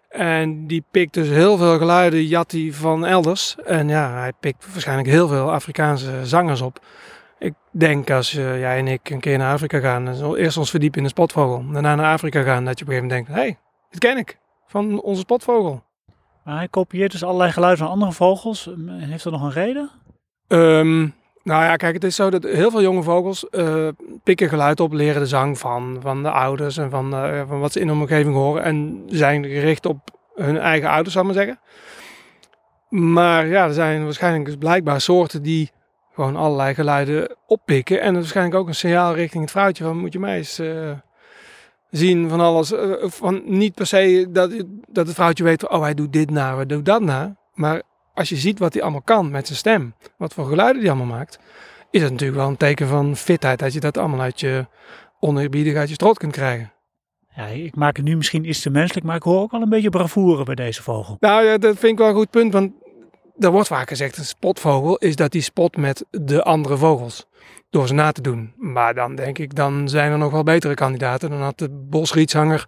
En 0.09 0.67
die 0.67 0.85
pikt 0.91 1.15
dus 1.15 1.29
heel 1.29 1.57
veel 1.57 1.79
geluiden, 1.79 2.27
jat 2.27 2.57
van 2.71 3.07
elders. 3.07 3.57
En 3.65 3.89
ja, 3.89 4.19
hij 4.19 4.33
pikt 4.41 4.73
waarschijnlijk 4.73 5.09
heel 5.09 5.29
veel 5.29 5.53
Afrikaanse 5.53 6.27
zangers 6.27 6.61
op. 6.61 6.81
Ik 7.39 7.55
denk 7.71 8.11
als 8.11 8.35
uh, 8.35 8.59
jij 8.59 8.79
en 8.79 8.89
ik 8.89 9.11
een 9.11 9.21
keer 9.21 9.39
naar 9.39 9.53
Afrika 9.53 9.79
gaan, 9.79 10.35
eerst 10.35 10.57
ons 10.57 10.71
verdiepen 10.71 10.99
in 10.99 11.05
de 11.05 11.11
spotvogel, 11.11 11.65
daarna 11.73 11.95
naar 11.95 12.13
Afrika 12.13 12.43
gaan, 12.43 12.65
dat 12.65 12.79
je 12.79 12.85
op 12.85 12.91
een 12.91 12.97
gegeven 12.97 13.17
moment 13.17 13.27
denkt, 13.27 13.41
hé, 13.41 13.47
hey, 13.47 13.59
dit 13.91 14.01
ken 14.01 14.17
ik, 14.17 14.39
van 14.67 15.03
onze 15.03 15.21
spotvogel. 15.21 15.83
Maar 16.45 16.57
hij 16.57 16.69
kopieert 16.69 17.13
dus 17.13 17.25
allerlei 17.25 17.53
geluiden 17.53 17.85
van 17.85 17.93
andere 17.93 18.13
vogels. 18.13 18.71
Heeft 18.89 19.25
dat 19.25 19.33
nog 19.33 19.43
een 19.43 19.53
reden? 19.53 19.91
Um, 20.49 21.15
nou 21.43 21.65
ja, 21.65 21.77
kijk, 21.77 21.95
het 21.95 22.05
is 22.05 22.17
zo 22.17 22.31
dat 22.31 22.43
heel 22.43 22.71
veel 22.71 22.83
jonge 22.83 23.03
vogels 23.03 23.47
uh, 23.51 23.89
pikken 24.23 24.49
geluid 24.49 24.81
op, 24.81 24.93
leren 24.93 25.21
de 25.21 25.27
zang 25.27 25.59
van, 25.59 25.97
van 26.01 26.23
de 26.23 26.31
ouders 26.31 26.77
en 26.77 26.91
van, 26.91 27.15
uh, 27.15 27.43
van 27.49 27.61
wat 27.61 27.73
ze 27.73 27.81
in 27.81 27.89
hun 27.89 27.97
omgeving 27.97 28.35
horen 28.35 28.63
en 28.63 29.03
zijn 29.07 29.45
gericht 29.45 29.87
op 29.87 29.99
hun 30.35 30.59
eigen 30.59 30.89
ouders, 30.89 31.15
zal 31.15 31.23
ik 31.23 31.35
maar 31.35 31.45
zeggen. 31.45 31.61
Maar 32.89 33.47
ja, 33.47 33.65
er 33.65 33.73
zijn 33.73 34.05
waarschijnlijk 34.05 34.45
dus 34.45 34.57
blijkbaar 34.57 35.01
soorten 35.01 35.43
die 35.43 35.71
gewoon 36.19 36.37
allerlei 36.37 36.75
geluiden 36.75 37.37
oppikken. 37.47 38.01
En 38.01 38.15
waarschijnlijk 38.15 38.57
ook 38.57 38.69
een 38.69 38.75
signaal 38.75 39.15
richting 39.15 39.43
het 39.43 39.53
vrouwtje 39.53 39.85
van 39.85 39.99
moet 39.99 40.13
je 40.13 40.19
mij 40.19 40.37
eens 40.37 40.61
uh, 40.61 40.91
zien 41.91 42.29
van 42.29 42.41
alles. 42.41 42.73
Uh, 42.73 42.93
van 43.05 43.43
niet 43.45 43.75
per 43.75 43.87
se 43.87 44.29
dat, 44.31 44.51
dat 44.89 45.07
het 45.07 45.15
vrouwtje 45.15 45.45
weet, 45.45 45.69
oh 45.69 45.81
hij 45.81 45.95
doet 45.95 46.13
dit 46.13 46.31
na, 46.31 46.55
hij 46.55 46.67
doet 46.67 46.85
dat 46.85 47.01
na. 47.01 47.37
Maar 47.55 47.83
als 48.15 48.29
je 48.29 48.37
ziet 48.37 48.59
wat 48.59 48.73
hij 48.73 48.83
allemaal 48.83 49.03
kan 49.03 49.31
met 49.31 49.47
zijn 49.47 49.59
stem, 49.59 49.95
wat 50.17 50.35
voor 50.35 50.47
geluiden 50.47 50.83
hij 50.83 50.91
allemaal 50.91 51.17
maakt, 51.17 51.39
is 51.91 52.03
het 52.03 52.11
natuurlijk 52.11 52.39
wel 52.39 52.49
een 52.49 52.57
teken 52.57 52.89
van 52.89 53.17
fitheid 53.17 53.59
dat 53.59 53.73
je 53.73 53.81
dat 53.81 53.99
allemaal 53.99 54.21
uit 54.21 54.41
je 54.41 54.67
oneerbiedig 55.21 55.75
uit 55.75 55.89
je 55.89 55.95
strot 55.95 56.19
kunt 56.19 56.33
krijgen. 56.33 56.73
Ja, 57.35 57.47
ik 57.47 57.77
maak 57.77 57.97
het 57.97 58.05
nu 58.05 58.17
misschien 58.17 58.49
iets 58.49 58.63
te 58.63 58.71
menselijk, 58.71 59.07
maar 59.07 59.17
ik 59.17 59.23
hoor 59.23 59.41
ook 59.41 59.53
al 59.53 59.63
een 59.63 59.69
beetje 59.69 59.91
bravoure 59.91 60.45
bij 60.45 60.55
deze 60.55 60.83
vogel. 60.83 61.17
Nou 61.21 61.45
ja, 61.45 61.59
dat 61.59 61.79
vind 61.79 61.93
ik 61.93 61.99
wel 61.99 62.09
een 62.09 62.15
goed 62.15 62.31
punt, 62.31 62.53
want 62.53 62.73
er 63.39 63.51
wordt 63.51 63.69
vaak 63.69 63.89
gezegd, 63.89 64.17
een 64.17 64.25
spotvogel 64.25 64.97
is 64.97 65.17
dat 65.17 65.33
die 65.33 65.43
spot 65.43 65.77
met 65.77 66.05
de 66.11 66.43
andere 66.43 66.77
vogels. 66.77 67.27
Door 67.71 67.87
ze 67.87 67.95
na 67.95 68.13
te 68.13 68.23
doen. 68.23 68.53
Maar 68.57 68.95
dan 68.95 69.15
denk 69.15 69.39
ik, 69.39 69.55
dan 69.55 69.89
zijn 69.89 70.13
er 70.13 70.19
nog 70.19 70.33
wel 70.33 70.43
betere 70.43 70.75
kandidaten. 70.75 71.31
Dan 71.31 71.41
had 71.41 71.59
de 71.59 71.69
bosrietshanger 71.71 72.67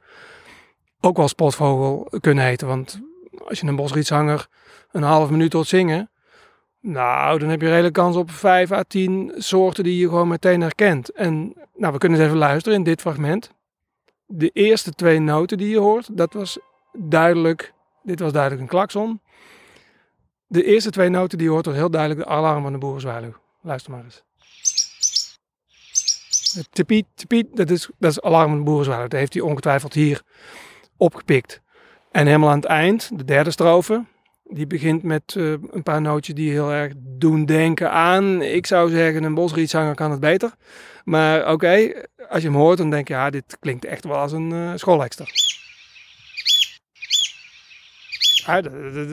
ook 1.00 1.16
wel 1.16 1.28
spotvogel 1.28 2.08
kunnen 2.20 2.44
heten. 2.44 2.66
Want 2.66 3.00
als 3.48 3.60
je 3.60 3.66
een 3.66 3.76
bosrietshanger 3.76 4.46
een 4.92 5.02
half 5.02 5.30
minuut 5.30 5.52
hoort 5.52 5.66
zingen. 5.66 6.10
Nou, 6.80 7.38
dan 7.38 7.48
heb 7.48 7.60
je 7.60 7.68
redelijk 7.68 7.94
kans 7.94 8.16
op 8.16 8.30
5 8.30 8.72
à 8.72 8.82
10 8.82 9.32
soorten 9.36 9.84
die 9.84 9.98
je 9.98 10.08
gewoon 10.08 10.28
meteen 10.28 10.60
herkent. 10.60 11.12
En 11.12 11.54
nou, 11.74 11.92
we 11.92 11.98
kunnen 11.98 12.18
eens 12.18 12.26
even 12.26 12.38
luisteren 12.38 12.78
in 12.78 12.84
dit 12.84 13.00
fragment. 13.00 13.50
De 14.26 14.50
eerste 14.52 14.92
twee 14.92 15.18
noten 15.18 15.58
die 15.58 15.68
je 15.68 15.78
hoort, 15.78 16.16
dat 16.16 16.32
was 16.32 16.58
duidelijk, 16.92 17.72
dit 18.02 18.20
was 18.20 18.32
duidelijk 18.32 18.62
een 18.62 18.68
klakson. 18.68 19.20
De 20.52 20.64
eerste 20.64 20.90
twee 20.90 21.08
noten 21.08 21.38
die 21.38 21.48
hoort, 21.48 21.66
is 21.66 21.74
heel 21.74 21.90
duidelijk 21.90 22.20
de 22.20 22.34
alarm 22.34 22.62
van 22.62 22.72
de 22.72 22.78
boerenzwaluw. 22.78 23.34
Luister 23.62 23.90
maar 23.92 24.04
eens. 24.04 24.22
Tepiet, 26.70 27.06
tepiet, 27.14 27.56
dat 27.56 27.70
is, 27.70 27.88
dat 27.98 28.10
is 28.10 28.20
alarm 28.20 28.48
van 28.48 28.58
de 28.58 28.64
boerenzwaluw. 28.64 29.08
Dat 29.08 29.18
heeft 29.18 29.34
hij 29.34 29.42
ongetwijfeld 29.42 29.94
hier 29.94 30.22
opgepikt. 30.96 31.60
En 32.10 32.26
helemaal 32.26 32.48
aan 32.48 32.56
het 32.56 32.64
eind, 32.64 33.10
de 33.18 33.24
derde 33.24 33.50
strofe, 33.50 34.04
die 34.44 34.66
begint 34.66 35.02
met 35.02 35.34
uh, 35.34 35.54
een 35.70 35.82
paar 35.82 36.00
nootjes 36.00 36.34
die 36.34 36.50
heel 36.50 36.72
erg 36.72 36.92
doen 36.96 37.44
denken 37.44 37.90
aan, 37.90 38.42
ik 38.42 38.66
zou 38.66 38.90
zeggen, 38.90 39.22
een 39.22 39.34
bosrietzanger 39.34 39.94
kan 39.94 40.10
het 40.10 40.20
beter. 40.20 40.54
Maar 41.04 41.52
oké, 41.52 41.92
als 42.28 42.42
je 42.42 42.48
hem 42.48 42.56
hoort, 42.56 42.78
dan 42.78 42.90
denk 42.90 43.08
je, 43.08 43.14
ja, 43.14 43.30
dit 43.30 43.56
klinkt 43.60 43.84
echt 43.84 44.04
wel 44.04 44.16
als 44.16 44.32
een 44.32 44.50
uh, 44.50 44.72
schoolekster. 44.74 45.32
Ja, 48.46 48.60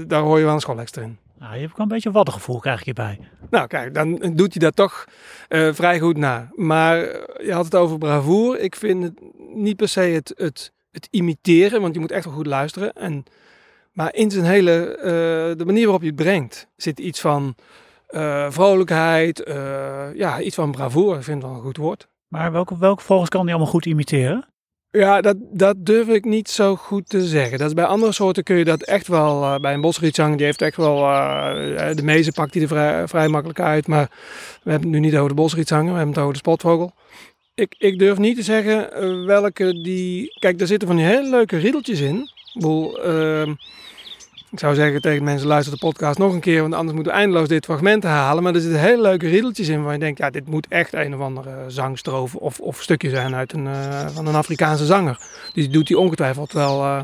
daar 0.08 0.21
hoor 0.21 0.38
je 0.38 0.45
wel 0.45 0.54
een 0.54 0.60
schoolekster 0.60 1.04
in. 1.04 1.17
Nou, 1.39 1.54
je 1.54 1.60
hebt 1.60 1.71
ook 1.71 1.80
een 1.80 1.88
beetje 1.88 2.12
wat 2.12 2.30
gevoel 2.30 2.60
krijg 2.60 2.86
je 2.86 2.93
bij. 2.93 3.19
Nou 3.50 3.67
kijk, 3.67 3.93
dan 3.93 4.15
doet 4.15 4.54
hij 4.54 4.62
dat 4.62 4.76
toch 4.76 5.06
uh, 5.50 5.73
vrij 5.73 6.00
goed 6.00 6.17
na. 6.17 6.52
Maar 6.56 6.97
je 7.43 7.52
had 7.52 7.65
het 7.65 7.76
over 7.76 7.97
bravoer. 7.97 8.60
Ik 8.60 8.76
vind 8.76 9.04
het 9.04 9.19
niet 9.54 9.76
per 9.76 9.88
se 9.88 10.00
het, 10.00 10.34
het, 10.36 10.71
het 10.91 11.08
imiteren, 11.12 11.82
want 11.82 11.93
je 11.93 12.00
moet 12.00 12.12
echt 12.12 12.26
wel 12.26 12.34
goed 12.34 12.45
luisteren. 12.45 12.93
En, 12.93 13.23
maar 13.91 14.13
in 14.13 14.32
zijn 14.32 14.45
hele, 14.45 14.97
uh, 14.97 15.04
de 15.58 15.65
manier 15.65 15.84
waarop 15.84 16.02
je 16.02 16.08
het 16.08 16.15
brengt, 16.15 16.67
zit 16.76 17.00
iets 17.00 17.21
van 17.21 17.56
uh, 18.10 18.52
vrolijkheid, 18.52 19.43
ja, 20.13 20.41
iets 20.41 20.56
van 20.56 20.71
bravoer. 20.71 21.17
Ik 21.17 21.23
vind 21.23 21.41
het 21.41 21.52
wel 21.52 21.60
een 21.60 21.65
goed 21.65 21.78
woord. 21.78 22.08
Maar 22.28 22.52
welke, 22.52 22.78
welke 22.78 23.04
vogels 23.04 23.30
kan 23.30 23.41
hij 23.41 23.54
allemaal 23.54 23.71
goed 23.71 23.86
imiteren? 23.86 24.47
Ja, 24.91 25.21
dat, 25.21 25.36
dat 25.39 25.86
durf 25.86 26.08
ik 26.08 26.26
niet 26.26 26.50
zo 26.50 26.76
goed 26.76 27.10
te 27.10 27.28
zeggen. 27.28 27.58
Dat 27.58 27.67
is 27.67 27.73
bij 27.73 27.86
andere 27.86 28.12
soorten 28.12 28.43
kun 28.43 28.56
je 28.56 28.65
dat 28.65 28.84
echt 28.84 29.08
wel. 29.08 29.43
Uh, 29.43 29.56
bij 29.56 29.73
een 29.73 29.82
bosrietzang, 29.82 30.36
die 30.36 30.45
heeft 30.45 30.62
echt 30.62 30.78
wel. 30.78 30.97
Uh, 30.97 31.89
de 31.93 32.04
mezen 32.04 32.34
pakt 32.34 32.54
die 32.54 32.67
er 32.67 33.08
vrij, 33.10 33.28
makkelijk 33.28 33.60
uit. 33.60 33.88
Maar 33.88 34.10
we 34.63 34.71
hebben 34.71 34.89
het 34.91 35.00
nu 35.00 35.06
niet 35.06 35.15
over 35.15 35.30
de 35.30 35.36
bosrietzanger, 35.36 35.91
we 35.91 35.97
hebben 35.97 36.13
het 36.13 36.21
over 36.21 36.34
de 36.34 36.39
spotvogel. 36.39 36.93
Ik, 37.56 37.76
ik 37.78 38.00
durf 38.00 38.17
niet 38.17 38.36
te 38.36 38.43
zeggen 38.43 39.26
welke 39.26 39.82
die. 39.82 40.39
Kijk, 40.39 40.58
daar 40.58 40.67
zitten 40.67 40.88
van 40.88 40.97
die 40.97 41.06
hele 41.06 41.30
leuke 41.30 41.58
riedeltjes 41.58 42.00
in. 42.00 42.15
Ik 42.17 42.54
bedoel, 42.54 43.04
ehm, 43.04 43.54
ik 44.51 44.60
zou 44.60 44.75
zeggen 44.75 45.01
tegen 45.01 45.23
mensen, 45.23 45.47
luister 45.47 45.73
de 45.73 45.79
podcast 45.79 46.17
nog 46.17 46.33
een 46.33 46.39
keer, 46.39 46.62
want 46.62 46.73
anders 46.73 46.93
moeten 46.95 47.13
we 47.13 47.19
eindeloos 47.19 47.47
dit 47.47 47.65
fragment 47.65 48.03
halen. 48.03 48.43
Maar 48.43 48.55
er 48.55 48.62
zitten 48.62 48.79
hele 48.79 49.01
leuke 49.01 49.27
riedeltjes 49.27 49.67
in 49.67 49.83
waar 49.83 49.93
je 49.93 49.99
denkt, 49.99 50.19
ja, 50.19 50.29
dit 50.29 50.47
moet 50.47 50.67
echt 50.69 50.93
een 50.93 51.15
of 51.15 51.21
andere 51.21 51.51
zangstrof 51.67 52.36
of, 52.36 52.60
of 52.60 52.81
stukje 52.81 53.10
zijn 53.10 53.36
uit 53.36 53.53
een, 53.53 53.65
uh, 53.65 54.07
van 54.07 54.27
een 54.27 54.36
Afrikaanse 54.36 54.86
zanger. 54.86 55.19
Die 55.53 55.69
doet 55.69 55.88
die 55.88 55.97
ongetwijfeld 55.97 56.51
wel, 56.51 56.83
uh, 56.83 57.01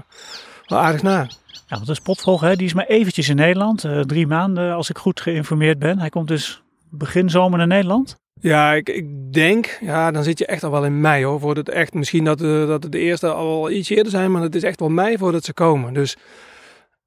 wel 0.66 0.80
aardig 0.80 1.02
na. 1.02 1.28
Ja, 1.48 1.76
want 1.76 1.86
de 1.86 1.94
spotvogel, 1.94 2.48
hè, 2.48 2.56
die 2.56 2.66
is 2.66 2.74
maar 2.74 2.86
eventjes 2.86 3.30
in 3.30 3.36
Nederland. 3.36 3.84
Uh, 3.84 4.00
drie 4.00 4.28
maanden, 4.28 4.74
als 4.74 4.90
ik 4.90 4.98
goed 4.98 5.22
geïnformeerd 5.22 5.80
ben. 5.80 6.00
Hij 6.00 6.10
komt 6.10 6.28
dus 6.28 6.64
begin 6.90 7.30
zomer 7.30 7.58
naar 7.58 7.68
Nederland. 7.68 8.16
Ja, 8.40 8.74
ik, 8.74 8.90
ik 8.90 9.34
denk, 9.34 9.78
ja, 9.82 10.12
dan 10.12 10.24
zit 10.24 10.40
je 10.40 10.46
echt 10.46 10.64
al 10.64 10.72
wel 10.72 10.86
in 10.86 11.02
mei 11.02 11.26
hoor. 11.26 11.40
Voor 11.40 11.56
het 11.56 11.70
echt, 11.70 11.94
misschien 11.94 12.24
dat, 12.24 12.40
dat 12.40 12.92
de 12.92 13.00
eerste 13.00 13.28
al 13.32 13.72
iets 13.72 13.90
eerder 13.90 14.12
zijn, 14.12 14.32
maar 14.32 14.42
het 14.42 14.56
is 14.56 14.64
echt 14.64 14.80
wel 14.80 14.90
mei 14.90 15.18
voordat 15.18 15.44
ze 15.44 15.54
komen. 15.54 15.94
Dus 15.94 16.18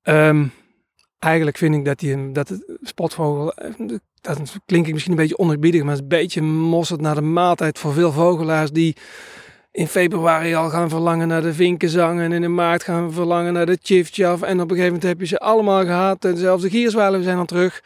um, 0.09 0.53
eigenlijk 1.19 1.57
vind 1.57 1.75
ik 1.75 1.85
dat, 1.85 1.99
die, 1.99 2.33
dat 2.33 2.49
het 2.49 2.79
spotvogel, 2.83 3.55
dat 4.21 4.57
klinkt 4.67 4.93
misschien 4.93 5.13
een 5.13 5.19
beetje 5.19 5.39
onerbiedig, 5.39 5.83
maar 5.83 5.91
het 5.91 5.99
is 5.99 6.03
een 6.03 6.19
beetje 6.19 6.43
mosserd 6.43 7.01
naar 7.01 7.15
de 7.15 7.21
maaltijd 7.21 7.79
voor 7.79 7.93
veel 7.93 8.13
vogelaars 8.13 8.71
die 8.71 8.97
in 9.77 9.89
februari 9.89 10.55
al 10.55 10.69
gaan 10.69 10.89
verlangen 10.89 11.29
naar 11.29 11.43
de 11.43 11.55
vinkenzang 11.55 12.21
en 12.21 12.33
in 12.33 12.55
maart 12.55 12.83
gaan 12.83 13.13
verlangen 13.13 13.53
naar 13.53 13.67
de 13.67 13.79
chifchaf. 13.83 14.43
En 14.43 14.61
op 14.61 14.71
een 14.71 14.77
gegeven 14.77 14.85
moment 14.85 15.03
heb 15.03 15.21
je 15.21 15.27
ze 15.27 15.39
allemaal 15.39 15.85
gehad 15.85 16.25
en 16.25 16.37
zelfs 16.37 16.63
de 16.63 16.71
gierzwalen 16.71 17.23
zijn 17.23 17.39
al 17.39 17.45
terug. 17.45 17.83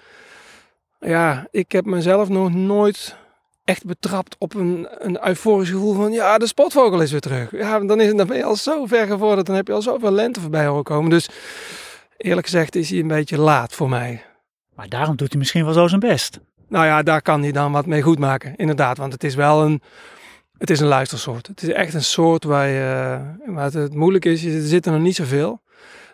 Ja, 1.01 1.47
ik 1.51 1.73
heb 1.73 1.85
mezelf 1.85 2.29
nog 2.29 2.55
nooit 2.55 3.17
echt 3.65 3.85
betrapt 3.85 4.37
op 4.39 4.55
een, 4.55 4.89
een 4.99 5.27
euforisch 5.27 5.71
gevoel 5.71 5.95
van 5.95 6.13
ja, 6.13 6.39
de 6.39 6.47
spotvogel 6.47 7.01
is 7.03 7.11
weer 7.11 7.21
terug. 7.21 7.51
Ja, 7.51 7.81
dan, 7.81 8.01
is, 8.01 8.15
dan 8.15 8.27
ben 8.27 8.37
je 8.37 8.45
al 8.45 8.57
zo 8.57 8.87
ver 8.87 9.07
gevorderd, 9.07 9.47
dan 9.47 9.57
heb 9.57 9.67
je 9.67 9.73
al 9.73 9.83
zoveel 9.83 10.11
lente 10.11 10.41
voorbij 10.41 10.67
horen 10.67 10.85
komen. 10.85 11.11
Dus 11.11 11.29
eerlijk 12.21 12.47
gezegd 12.47 12.75
is 12.75 12.91
hij 12.91 12.99
een 12.99 13.09
beetje 13.09 13.39
laat 13.39 13.75
voor 13.75 13.89
mij. 13.89 14.25
Maar 14.75 14.89
daarom 14.89 15.17
doet 15.17 15.29
hij 15.29 15.39
misschien 15.39 15.65
wel 15.65 15.73
zo 15.73 15.87
zijn 15.87 16.01
best. 16.01 16.41
Nou 16.69 16.87
ja, 16.87 17.03
daar 17.03 17.23
kan 17.23 17.43
hij 17.43 17.53
dan 17.53 17.73
wat 17.73 17.87
mee 17.87 18.03
goed 18.03 18.19
maken, 18.19 18.57
inderdaad. 18.57 18.97
Want 18.97 19.13
het 19.13 19.25
is 19.25 19.35
wel 19.35 19.63
een, 19.63 19.83
het 20.59 20.71
is 20.71 20.81
een 20.81 20.87
luistersoort. 20.87 21.47
Het 21.47 21.63
is 21.63 21.69
echt 21.69 21.95
een 21.95 22.03
soort 22.03 22.45
waar 22.45 22.69
je, 22.69 23.19
waar 23.47 23.65
het, 23.65 23.75
het 23.75 23.95
moeilijk 23.95 24.25
is, 24.25 24.45
er 24.45 24.61
zitten 24.61 24.93
er 24.93 25.01
niet 25.01 25.17
zoveel. 25.17 25.61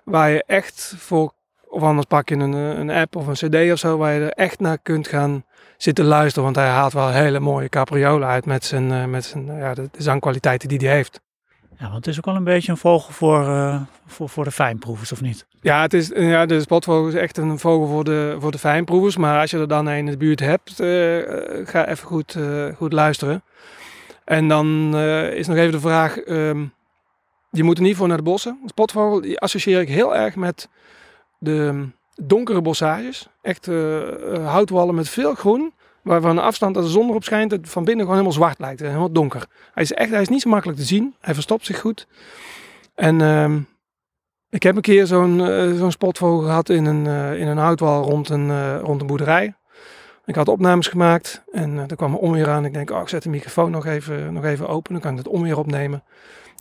Waar 0.04 0.30
je 0.30 0.44
echt 0.46 0.94
voor, 0.96 1.32
of 1.68 1.82
anders 1.82 2.06
pak 2.06 2.28
je 2.28 2.34
een, 2.34 2.52
een 2.52 2.90
app 2.90 3.16
of 3.16 3.26
een 3.26 3.48
cd 3.48 3.72
of 3.72 3.78
zo, 3.78 3.96
waar 3.96 4.12
je 4.14 4.20
er 4.20 4.30
echt 4.32 4.60
naar 4.60 4.78
kunt 4.78 5.08
gaan 5.08 5.44
zitten 5.76 6.04
luisteren. 6.04 6.44
Want 6.44 6.56
hij 6.56 6.68
haalt 6.68 6.92
wel 6.92 7.10
hele 7.10 7.40
mooie 7.40 7.68
capriolen 7.68 8.28
uit 8.28 8.46
met 8.46 8.64
zijn, 8.64 8.92
eh, 8.92 9.04
met 9.04 9.24
zijn 9.24 9.46
ja, 9.46 9.74
de, 9.74 9.88
de 9.92 10.02
zangkwaliteiten 10.02 10.68
die 10.68 10.78
hij 10.78 10.94
heeft. 10.96 11.20
Ja, 11.78 11.84
want 11.84 11.94
het 11.94 12.06
is 12.06 12.18
ook 12.18 12.24
wel 12.24 12.36
een 12.36 12.44
beetje 12.44 12.72
een 12.72 12.78
vogel 12.78 13.12
voor, 13.12 13.40
uh, 13.40 13.80
voor, 14.06 14.28
voor 14.28 14.44
de 14.44 14.50
fijnproevers, 14.50 15.12
of 15.12 15.20
niet? 15.20 15.46
Ja, 15.60 15.80
het 15.80 15.94
is, 15.94 16.08
ja, 16.14 16.46
de 16.46 16.60
spotvogel 16.60 17.08
is 17.08 17.14
echt 17.14 17.36
een 17.36 17.58
vogel 17.58 17.86
voor 17.86 18.04
de, 18.04 18.36
voor 18.38 18.50
de 18.50 18.58
fijnproevers. 18.58 19.16
Maar 19.16 19.40
als 19.40 19.50
je 19.50 19.58
er 19.58 19.68
dan 19.68 19.86
een 19.86 19.96
in 19.96 20.06
de 20.06 20.16
buurt 20.16 20.40
hebt, 20.40 20.80
uh, 20.80 20.86
ga 21.64 21.88
even 21.88 22.06
goed, 22.06 22.34
uh, 22.34 22.66
goed 22.76 22.92
luisteren. 22.92 23.42
En 24.24 24.48
dan 24.48 24.96
is 25.32 25.46
nog 25.46 25.56
even 25.56 25.72
de 25.72 25.80
vraag, 25.80 26.28
um, 26.28 26.72
je 27.50 27.62
moet 27.62 27.76
er 27.76 27.82
niet 27.82 27.96
voor 27.96 28.08
naar 28.08 28.16
de 28.16 28.22
bossen. 28.22 28.58
De 28.62 28.68
spotvogel 28.68 29.20
die 29.20 29.38
associeer 29.38 29.80
ik 29.80 29.88
heel 29.88 30.16
erg 30.16 30.36
met 30.36 30.68
de 31.38 31.86
donkere 32.22 32.62
bossages. 32.62 33.28
Echt 33.42 33.66
houtwallen 34.44 34.94
met 34.94 35.08
veel 35.08 35.34
groen. 35.34 35.72
Waar 36.06 36.20
van 36.20 36.36
de 36.36 36.42
afstand, 36.42 36.76
als 36.76 36.84
de 36.84 36.90
zon 36.90 37.08
erop 37.08 37.24
schijnt, 37.24 37.50
het 37.50 37.68
van 37.68 37.84
binnen 37.84 38.04
gewoon 38.04 38.18
helemaal 38.18 38.38
zwart 38.38 38.58
lijkt. 38.58 38.80
Helemaal 38.80 39.12
donker. 39.12 39.46
Hij 39.74 39.82
is 39.82 39.92
echt, 39.92 40.10
hij 40.10 40.20
is 40.20 40.28
niet 40.28 40.40
zo 40.40 40.50
makkelijk 40.50 40.78
te 40.78 40.84
zien. 40.84 41.14
Hij 41.20 41.34
verstopt 41.34 41.66
zich 41.66 41.80
goed. 41.80 42.06
En 42.94 43.20
uh, 43.20 43.54
ik 44.50 44.62
heb 44.62 44.76
een 44.76 44.82
keer 44.82 45.06
zo'n 45.06 45.38
uh, 45.38 45.78
zo'n 45.78 45.90
spotvogel 45.90 46.38
gehad 46.38 46.68
in 46.68 46.84
een, 46.84 47.04
uh, 47.04 47.40
in 47.40 47.46
een 47.46 47.56
houtwal 47.56 48.02
rond 48.02 48.28
een, 48.28 48.48
uh, 48.48 48.78
rond 48.80 49.00
een 49.00 49.06
boerderij. 49.06 49.54
Ik 50.24 50.34
had 50.34 50.48
opnames 50.48 50.88
gemaakt 50.88 51.42
en 51.52 51.78
er 51.78 51.96
kwam 51.96 52.12
een 52.12 52.18
onweer 52.18 52.48
aan. 52.48 52.64
Ik 52.64 52.72
denk, 52.72 52.90
oh, 52.90 53.00
ik 53.00 53.08
zet 53.08 53.22
de 53.22 53.28
microfoon 53.28 53.70
nog 53.70 53.86
even, 53.86 54.32
nog 54.32 54.44
even 54.44 54.68
open. 54.68 54.92
Dan 54.92 55.02
kan 55.02 55.12
ik 55.12 55.18
het 55.18 55.28
onweer 55.28 55.58
opnemen. 55.58 56.02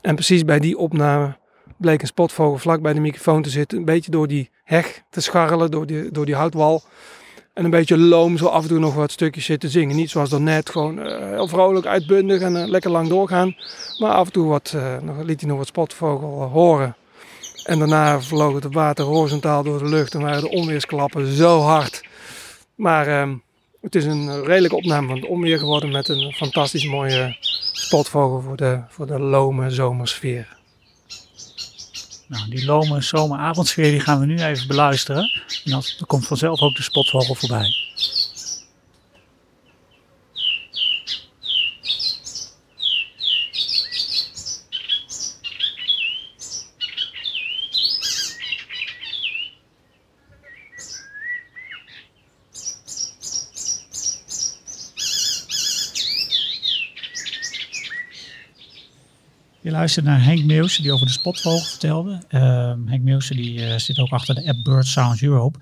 En 0.01 0.15
precies 0.15 0.45
bij 0.45 0.59
die 0.59 0.77
opname 0.77 1.37
bleek 1.77 2.01
een 2.01 2.07
spotvogel 2.07 2.57
vlak 2.57 2.81
bij 2.81 2.93
de 2.93 2.99
microfoon 2.99 3.41
te 3.41 3.49
zitten. 3.49 3.77
Een 3.77 3.85
beetje 3.85 4.11
door 4.11 4.27
die 4.27 4.49
heg 4.63 5.03
te 5.09 5.21
scharrelen, 5.21 5.71
door 5.71 5.85
die, 5.85 6.11
door 6.11 6.25
die 6.25 6.35
houtwal. 6.35 6.83
En 7.55 7.63
een 7.63 7.69
beetje 7.69 7.97
loom 7.97 8.37
zo 8.37 8.45
af 8.45 8.61
en 8.61 8.69
toe 8.69 8.79
nog 8.79 8.93
wat 8.93 9.11
stukjes 9.11 9.45
zitten 9.45 9.69
zingen. 9.69 9.95
Niet 9.95 10.09
zoals 10.09 10.31
net 10.31 10.69
gewoon 10.69 10.99
uh, 10.99 11.29
heel 11.29 11.47
vrolijk, 11.47 11.85
uitbundig 11.85 12.41
en 12.41 12.55
uh, 12.55 12.67
lekker 12.67 12.91
lang 12.91 13.07
doorgaan. 13.09 13.55
Maar 13.97 14.11
af 14.11 14.25
en 14.25 14.31
toe 14.31 14.47
wat, 14.47 14.75
nog, 15.01 15.23
liet 15.23 15.39
hij 15.39 15.49
nog 15.49 15.57
wat 15.57 15.67
spotvogel 15.67 16.27
horen. 16.43 16.95
En 17.65 17.79
daarna 17.79 18.21
vloog 18.21 18.53
het 18.53 18.73
water 18.73 19.05
horizontaal 19.05 19.63
door 19.63 19.79
de 19.79 19.89
lucht 19.89 20.13
en 20.13 20.21
waren 20.21 20.41
de 20.41 20.49
onweersklappen 20.49 21.27
zo 21.27 21.59
hard. 21.59 22.03
Maar 22.75 23.07
ehm, 23.07 23.35
het 23.81 23.95
is 23.95 24.05
een 24.05 24.43
redelijke 24.43 24.75
opname 24.75 25.07
van 25.07 25.15
het 25.15 25.25
onweer 25.25 25.59
geworden 25.59 25.91
met 25.91 26.07
een 26.07 26.33
fantastisch 26.33 26.87
mooie 26.87 27.37
spotvogel 27.71 28.41
voor 28.41 28.57
de, 28.57 28.81
voor 28.87 29.07
de 29.07 29.19
lome 29.19 29.69
zomersfeer. 29.69 30.57
Nou, 32.27 32.49
die 32.49 32.65
lome 32.65 33.01
zomeravondsfeer 33.01 33.91
die 33.91 33.99
gaan 33.99 34.19
we 34.19 34.25
nu 34.25 34.43
even 34.43 34.67
beluisteren. 34.67 35.31
En 35.63 35.71
dan 35.71 35.83
komt 36.07 36.27
vanzelf 36.27 36.61
ook 36.61 36.75
de 36.75 36.83
spotvogel 36.83 37.35
voorbij. 37.35 37.75
Je 59.85 59.91
luistert 59.91 60.15
naar 60.15 60.35
Henk 60.35 60.45
Meeuwse 60.45 60.81
die 60.81 60.91
over 60.91 61.05
de 61.05 61.11
spotvogel 61.11 61.65
vertelde. 61.65 62.21
Uh, 62.29 62.41
Henk 62.85 63.03
Meeuwse 63.03 63.35
die 63.35 63.59
uh, 63.59 63.77
zit 63.77 63.99
ook 63.99 64.09
achter 64.09 64.35
de 64.35 64.47
app 64.47 64.63
Bird 64.63 64.85
Sounds 64.85 65.21
Europe. 65.21 65.59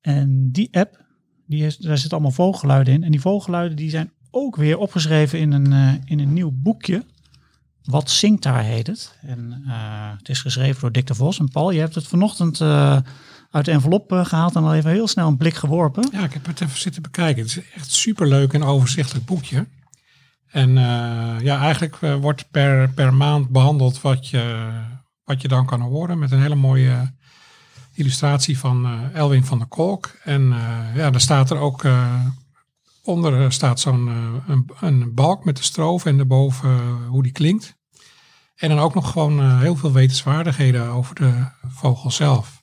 En 0.00 0.48
die 0.52 0.68
app, 0.76 1.04
die 1.46 1.66
is, 1.66 1.76
daar 1.76 1.98
zitten 1.98 2.12
allemaal 2.12 2.34
vogelgeluiden 2.34 2.94
in. 2.94 3.02
En 3.02 3.10
die 3.10 3.20
vogelgeluiden 3.20 3.76
die 3.76 3.90
zijn 3.90 4.12
ook 4.30 4.56
weer 4.56 4.78
opgeschreven 4.78 5.38
in 5.38 5.52
een, 5.52 5.72
uh, 5.72 5.92
in 6.04 6.18
een 6.18 6.32
nieuw 6.32 6.50
boekje. 6.54 7.04
Wat 7.82 8.10
zingt 8.10 8.42
daar 8.42 8.62
heet 8.62 8.86
het. 8.86 9.18
En 9.22 9.62
uh, 9.66 10.10
het 10.18 10.28
is 10.28 10.40
geschreven 10.40 10.80
door 10.80 10.92
Dick 10.92 11.06
de 11.06 11.14
Vos. 11.14 11.38
En 11.38 11.48
Paul, 11.48 11.70
je 11.70 11.80
hebt 11.80 11.94
het 11.94 12.06
vanochtend 12.06 12.60
uit 13.50 13.64
de 13.64 13.70
envelop 13.70 14.12
gehaald 14.12 14.56
en 14.56 14.62
al 14.62 14.74
even 14.74 14.90
heel 14.90 15.08
snel 15.08 15.28
een 15.28 15.36
blik 15.36 15.54
geworpen. 15.54 16.08
Ja, 16.12 16.24
ik 16.24 16.32
heb 16.32 16.46
het 16.46 16.60
even 16.60 16.78
zitten 16.78 17.02
bekijken. 17.02 17.42
Het 17.42 17.50
is 17.50 17.60
echt 17.74 17.92
superleuk 17.92 18.52
en 18.52 18.62
overzichtelijk 18.62 19.26
boekje. 19.26 19.66
En 20.50 20.70
uh, 20.70 21.40
ja, 21.40 21.60
eigenlijk 21.60 22.00
uh, 22.00 22.14
wordt 22.14 22.50
per, 22.50 22.88
per 22.88 23.14
maand 23.14 23.48
behandeld 23.48 24.00
wat 24.00 24.28
je, 24.28 24.72
wat 25.24 25.42
je 25.42 25.48
dan 25.48 25.66
kan 25.66 25.80
horen. 25.80 26.18
Met 26.18 26.30
een 26.30 26.40
hele 26.40 26.54
mooie 26.54 27.14
illustratie 27.94 28.58
van 28.58 28.86
uh, 28.86 29.14
Elwin 29.14 29.44
van 29.44 29.58
der 29.58 29.66
Kolk. 29.66 30.16
En 30.24 30.42
ja, 30.94 31.12
er 31.12 31.20
staat 31.20 31.50
er 31.50 31.58
ook 31.58 31.84
onder 33.02 33.52
staat 33.52 33.80
zo'n 33.80 34.06
een, 34.46 34.70
een, 34.80 35.14
balk 35.14 35.44
met 35.44 35.56
de 35.56 35.62
stroof 35.62 36.06
en 36.06 36.16
daarboven 36.16 37.04
hoe 37.06 37.22
die 37.22 37.32
klinkt. 37.32 37.76
En 38.56 38.68
dan 38.68 38.78
ook 38.78 38.94
nog 38.94 39.10
gewoon 39.10 39.58
heel 39.58 39.76
veel 39.76 39.92
wetenswaardigheden 39.92 40.88
over 40.88 41.14
de 41.14 41.44
vogel 41.68 42.10
zelf. 42.10 42.62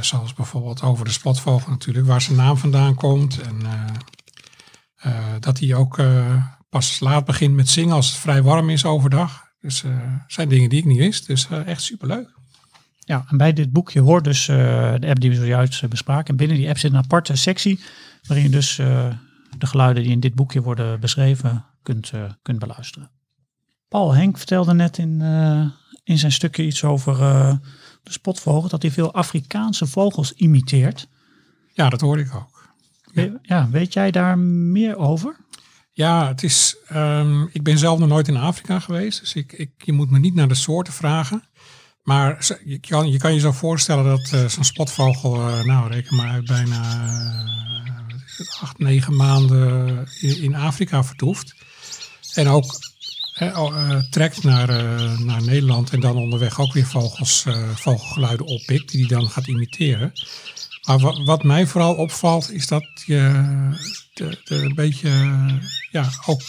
zoals 0.00 0.34
bijvoorbeeld 0.34 0.82
over 0.82 1.04
de 1.04 1.10
spotvogel 1.10 1.70
natuurlijk, 1.70 2.06
waar 2.06 2.20
zijn 2.20 2.36
naam 2.36 2.56
vandaan 2.56 2.94
komt. 2.94 3.40
En 3.40 3.56
dat 5.40 5.58
hij 5.58 5.74
ook 5.74 5.98
pas 6.68 7.00
laat 7.00 7.24
begint 7.24 7.54
met 7.54 7.68
zingen 7.68 7.94
als 7.94 8.10
het 8.10 8.16
vrij 8.16 8.42
warm 8.42 8.70
is 8.70 8.84
overdag. 8.84 9.44
Dus 9.60 9.82
uh, 9.82 10.14
zijn 10.26 10.48
dingen 10.48 10.68
die 10.68 10.78
ik 10.78 10.84
niet 10.84 10.98
wist. 10.98 11.26
Dus 11.26 11.48
uh, 11.50 11.66
echt 11.66 11.82
superleuk. 11.82 12.34
Ja, 12.98 13.24
en 13.28 13.36
bij 13.36 13.52
dit 13.52 13.72
boekje 13.72 14.00
hoort 14.00 14.24
dus 14.24 14.48
uh, 14.48 14.56
de 14.98 15.06
app 15.06 15.20
die 15.20 15.30
we 15.30 15.36
zojuist 15.36 15.88
bespraken. 15.88 16.26
En 16.26 16.36
binnen 16.36 16.56
die 16.56 16.68
app 16.68 16.78
zit 16.78 16.90
een 16.90 16.98
aparte 16.98 17.36
sectie 17.36 17.80
waarin 18.26 18.44
je 18.44 18.50
dus 18.50 18.76
de 18.76 19.66
geluiden 19.66 20.02
die 20.02 20.12
in 20.12 20.20
dit 20.20 20.34
boekje 20.34 20.62
worden 20.62 21.00
beschreven 21.00 21.64
kunt, 21.82 22.12
kunt 22.42 22.58
beluisteren. 22.58 23.10
Paul 23.88 24.14
Henk 24.14 24.36
vertelde 24.36 24.74
net 24.74 24.98
in, 24.98 25.20
in 26.04 26.18
zijn 26.18 26.32
stukje 26.32 26.66
iets 26.66 26.84
over 26.84 27.16
de 28.02 28.12
spotvogel, 28.12 28.68
dat 28.68 28.82
hij 28.82 28.90
veel 28.90 29.14
Afrikaanse 29.14 29.86
vogels 29.86 30.32
imiteert. 30.32 31.08
Ja, 31.72 31.88
dat 31.88 32.00
hoorde 32.00 32.22
ik 32.22 32.34
ook. 32.34 32.74
Ja. 33.12 33.38
ja, 33.42 33.68
weet 33.70 33.92
jij 33.92 34.10
daar 34.10 34.38
meer 34.38 34.96
over? 34.96 35.36
Ja, 35.96 36.28
het 36.28 36.42
is, 36.42 36.76
um, 36.92 37.48
ik 37.52 37.62
ben 37.62 37.78
zelf 37.78 37.98
nog 37.98 38.08
nooit 38.08 38.28
in 38.28 38.36
Afrika 38.36 38.80
geweest, 38.80 39.20
dus 39.20 39.34
ik, 39.34 39.52
ik, 39.52 39.70
je 39.76 39.92
moet 39.92 40.10
me 40.10 40.18
niet 40.18 40.34
naar 40.34 40.48
de 40.48 40.54
soorten 40.54 40.92
vragen. 40.92 41.42
Maar 42.02 42.46
je 42.64 43.18
kan 43.18 43.34
je, 43.34 43.40
zo 43.40 43.52
voorstellen 43.52 44.04
dat 44.04 44.30
uh, 44.34 44.48
zo'n 44.48 44.64
spotvogel, 44.64 45.36
uh, 45.36 45.62
nou 45.62 45.90
reken 45.90 46.16
maar 46.16 46.28
uit, 46.28 46.44
bijna 46.44 47.06
uh, 48.38 48.62
acht, 48.62 48.78
negen 48.78 49.16
maanden 49.16 50.06
in, 50.20 50.42
in, 50.42 50.54
Afrika 50.54 51.04
vertoeft. 51.04 51.54
En 52.34 52.48
ook 52.48 52.78
trekt 54.10 54.42
naar, 54.42 54.68
naar 55.24 55.42
Nederland 55.42 55.90
en 55.90 56.00
dan 56.00 56.16
onderweg 56.16 56.60
ook 56.60 56.72
weer 56.72 56.86
vogels, 56.86 57.44
vogelgeluiden 57.74 58.46
oppikt, 58.46 58.90
die 58.90 59.06
hij 59.06 59.18
dan 59.18 59.28
gaat 59.28 59.46
imiteren. 59.46 60.12
Maar 60.86 61.24
wat 61.24 61.42
mij 61.42 61.66
vooral 61.66 61.94
opvalt 61.94 62.52
is 62.52 62.66
dat 62.66 62.86
je 63.06 63.44
de 64.14 64.38
een 64.48 64.74
beetje 64.74 65.10
ja, 65.90 66.10
ook 66.26 66.40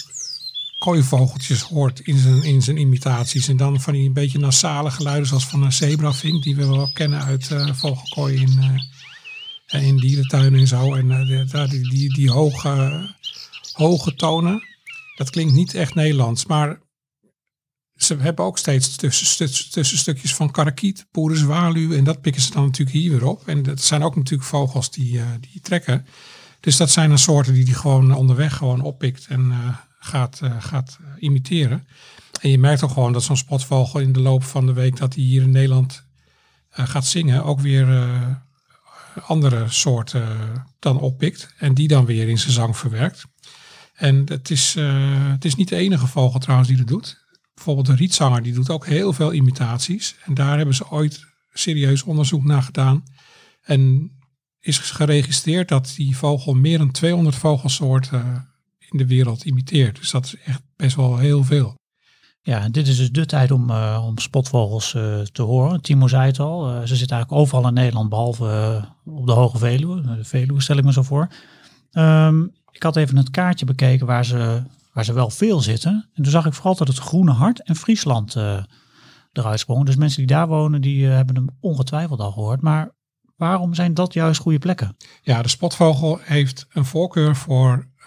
kooivogeltjes 0.78 1.62
hoort 1.62 2.00
in 2.00 2.18
zijn, 2.18 2.44
in 2.44 2.62
zijn 2.62 2.78
imitaties. 2.78 3.48
En 3.48 3.58
dan 3.58 3.82
van 3.82 3.94
die 3.94 4.08
een 4.08 4.14
beetje 4.14 4.40
nasale 4.40 4.92
geluiden 4.92 5.28
zoals 5.28 5.48
van 5.48 5.64
een 5.64 5.74
zebravink 5.74 6.44
die 6.44 6.56
we 6.56 6.68
wel 6.68 6.90
kennen 6.94 7.24
uit 7.24 7.50
uh, 7.50 7.74
vogelkooi 7.74 8.36
in, 8.36 8.80
uh, 9.70 9.84
in 9.84 9.98
dierentuinen 9.98 10.60
en 10.60 10.68
zo. 10.68 10.94
En 10.94 11.10
uh, 11.10 11.70
die, 11.70 11.90
die, 11.90 12.14
die 12.14 12.32
hoge, 12.32 13.06
hoge 13.74 14.16
tonen. 14.16 14.64
Dat 15.16 15.30
klinkt 15.30 15.54
niet 15.54 15.74
echt 15.74 15.96
Nederlands, 15.96 16.46
maar 16.46 16.80
ze 17.98 18.16
hebben 18.16 18.46
ook 18.46 18.58
steeds 18.58 18.96
tussen, 18.96 19.72
tussen 19.72 19.98
stukjes 19.98 20.36
van 20.36 20.52
karakiet, 20.52 21.06
zwaluw 21.32 21.94
en 21.94 22.04
dat 22.04 22.22
pikken 22.22 22.42
ze 22.42 22.52
dan 22.52 22.64
natuurlijk 22.64 22.98
hier 22.98 23.12
weer 23.12 23.26
op. 23.26 23.48
En 23.48 23.64
dat 23.64 23.82
zijn 23.82 24.04
ook 24.04 24.16
natuurlijk 24.16 24.50
vogels 24.50 24.92
die, 24.92 25.14
uh, 25.14 25.24
die 25.52 25.62
trekken. 25.62 26.06
Dus 26.60 26.78
dat 26.78 26.90
zijn 26.90 27.12
een 27.12 27.18
soorten 27.18 27.54
die 27.54 27.66
die 27.66 27.74
gewoon 27.74 28.16
onderweg 28.16 28.56
gewoon 28.56 28.82
oppikt 28.82 29.28
en 29.28 29.46
uh, 29.46 29.78
gaat, 30.00 30.40
uh, 30.44 30.56
gaat 30.60 30.98
imiteren. 31.20 31.88
En 32.42 32.50
je 32.50 32.58
merkt 32.58 32.84
ook 32.84 32.92
gewoon 32.92 33.14
dat 33.14 33.24
zo'n 33.24 33.38
spotvogel 33.38 34.00
in 34.00 34.14
de 34.14 34.20
loop 34.20 34.44
van 34.44 34.66
de 34.66 34.74
week 34.74 34.98
dat 34.98 35.14
hij 35.14 35.24
hier 35.24 35.42
in 35.42 35.52
Nederland 35.52 36.06
gaat 36.70 37.06
zingen, 37.06 37.44
ook 37.44 37.60
weer 37.60 37.88
andere 39.22 39.66
soorten 39.70 40.28
dan 40.80 41.00
oppikt. 41.00 41.54
En 41.58 41.74
die 41.74 41.88
dan 41.88 42.06
weer 42.06 42.28
in 42.28 42.38
zijn 42.38 42.54
zang 42.54 42.78
verwerkt. 42.78 43.26
En 43.94 44.24
het 44.26 44.50
is, 44.50 44.76
het 45.32 45.46
is 45.46 45.56
niet 45.56 45.70
de 45.70 45.76
enige 45.76 46.08
vogel 46.08 46.40
trouwens 46.40 46.70
die 46.70 46.78
dat 46.78 46.88
doet 46.88 47.27
bijvoorbeeld 47.58 47.88
een 47.88 47.96
rietzanger, 47.96 48.44
die 48.44 48.54
doet 48.54 48.70
ook 48.70 48.86
heel 48.86 49.14
veel 49.14 49.34
imitaties. 49.34 50.16
En 50.26 50.34
daar 50.34 50.58
hebben 50.58 50.76
ze 50.76 50.92
ooit 50.92 51.26
serieus 51.54 52.04
onderzoek 52.04 52.44
naar 52.44 52.62
gedaan. 52.62 53.04
En 53.62 54.12
is 54.60 54.78
geregistreerd 54.78 55.68
dat 55.68 55.94
die 55.96 56.18
vogel 56.18 56.54
meer 56.54 56.78
dan 56.78 56.92
200 56.92 57.36
vogelsoorten 57.36 58.48
in 58.90 58.98
de 58.98 59.08
wereld 59.08 59.44
imiteert. 59.44 59.96
Dus 59.96 60.12
dat 60.12 60.26
is 60.26 60.36
echt 60.46 60.62
best 60.76 60.96
wel 60.96 61.18
heel 61.18 61.44
veel. 61.44 61.76
Ja, 62.42 62.70
dit 62.70 62.88
is 62.88 62.98
dus 62.98 63.12
de 63.12 63.26
tijd 63.26 63.52
om, 63.52 63.70
uh, 63.70 64.04
om 64.08 64.18
spotvogels 64.18 64.94
uh, 64.94 65.20
te 65.20 65.42
horen. 65.42 65.82
Timo 65.82 66.08
zei 66.08 66.26
het 66.26 66.40
al, 66.40 66.88
ze 66.88 66.96
zitten 66.96 67.16
eigenlijk 67.18 67.32
overal 67.42 67.68
in 67.68 67.74
Nederland, 67.74 68.10
behalve 68.10 68.82
op 69.06 69.26
de 69.26 69.32
Hoge 69.32 69.58
Veluwe. 69.58 70.02
De 70.02 70.24
Veluwe 70.24 70.62
stel 70.62 70.78
ik 70.78 70.84
me 70.84 70.92
zo 70.92 71.02
voor. 71.02 71.28
Um, 71.92 72.52
ik 72.72 72.84
had 72.84 72.96
even 72.96 73.18
het 73.18 73.30
kaartje 73.30 73.66
bekeken 73.66 74.06
waar 74.06 74.26
ze 74.26 74.64
waar 74.98 75.06
ze 75.06 75.14
wel 75.14 75.30
veel 75.30 75.62
zitten. 75.62 76.10
En 76.14 76.24
toen 76.24 76.32
zag 76.32 76.46
ik 76.46 76.54
vooral 76.54 76.76
dat 76.76 76.88
het 76.88 76.98
Groene 76.98 77.32
Hart 77.32 77.64
en 77.64 77.76
Friesland 77.76 78.36
uh, 78.36 78.64
eruit 79.32 79.60
sprongen. 79.60 79.86
Dus 79.86 79.96
mensen 79.96 80.18
die 80.18 80.36
daar 80.36 80.48
wonen, 80.48 80.82
die 80.82 81.06
uh, 81.06 81.10
hebben 81.14 81.36
hem 81.36 81.50
ongetwijfeld 81.60 82.20
al 82.20 82.32
gehoord. 82.32 82.62
Maar 82.62 82.96
waarom 83.36 83.74
zijn 83.74 83.94
dat 83.94 84.14
juist 84.14 84.42
goede 84.42 84.60
plekken? 84.60 84.98
Ja, 85.22 85.42
de 85.42 85.48
spotvogel 85.50 86.20
heeft 86.22 86.66
een 86.70 86.86
voorkeur 86.86 87.36
voor 87.36 87.88
eh, 87.98 88.06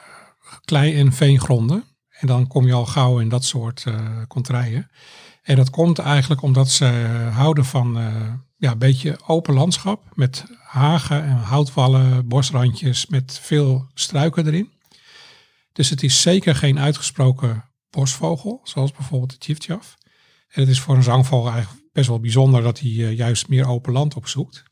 klei- 0.64 0.98
en 0.98 1.12
veengronden. 1.12 1.84
En 2.08 2.26
dan 2.26 2.46
kom 2.46 2.66
je 2.66 2.72
al 2.72 2.86
gauw 2.86 3.18
in 3.18 3.28
dat 3.28 3.44
soort 3.44 3.84
uh, 3.88 3.94
contraien. 4.28 4.90
En 5.42 5.56
dat 5.56 5.70
komt 5.70 5.98
eigenlijk 5.98 6.42
omdat 6.42 6.68
ze 6.68 6.84
houden 7.32 7.64
van 7.64 7.98
ja, 8.56 8.70
een 8.70 8.78
beetje 8.78 9.18
open 9.26 9.54
landschap 9.54 10.02
met 10.14 10.44
hagen 10.62 11.24
en 11.24 11.36
houtwallen, 11.36 12.28
bosrandjes 12.28 13.06
met 13.06 13.38
veel 13.42 13.86
struiken 13.94 14.46
erin. 14.46 14.79
Dus 15.80 15.90
het 15.90 16.02
is 16.02 16.22
zeker 16.22 16.54
geen 16.54 16.78
uitgesproken 16.78 17.64
bosvogel, 17.90 18.60
zoals 18.62 18.92
bijvoorbeeld 18.92 19.30
de 19.30 19.38
tjiftjaf. 19.38 19.96
En 20.48 20.60
het 20.60 20.70
is 20.70 20.80
voor 20.80 20.96
een 20.96 21.02
zangvogel 21.02 21.50
eigenlijk 21.50 21.84
best 21.92 22.08
wel 22.08 22.20
bijzonder 22.20 22.62
dat 22.62 22.80
hij 22.80 22.90
uh, 22.90 23.16
juist 23.16 23.48
meer 23.48 23.66
open 23.66 23.92
land 23.92 24.14
opzoekt. 24.14 24.62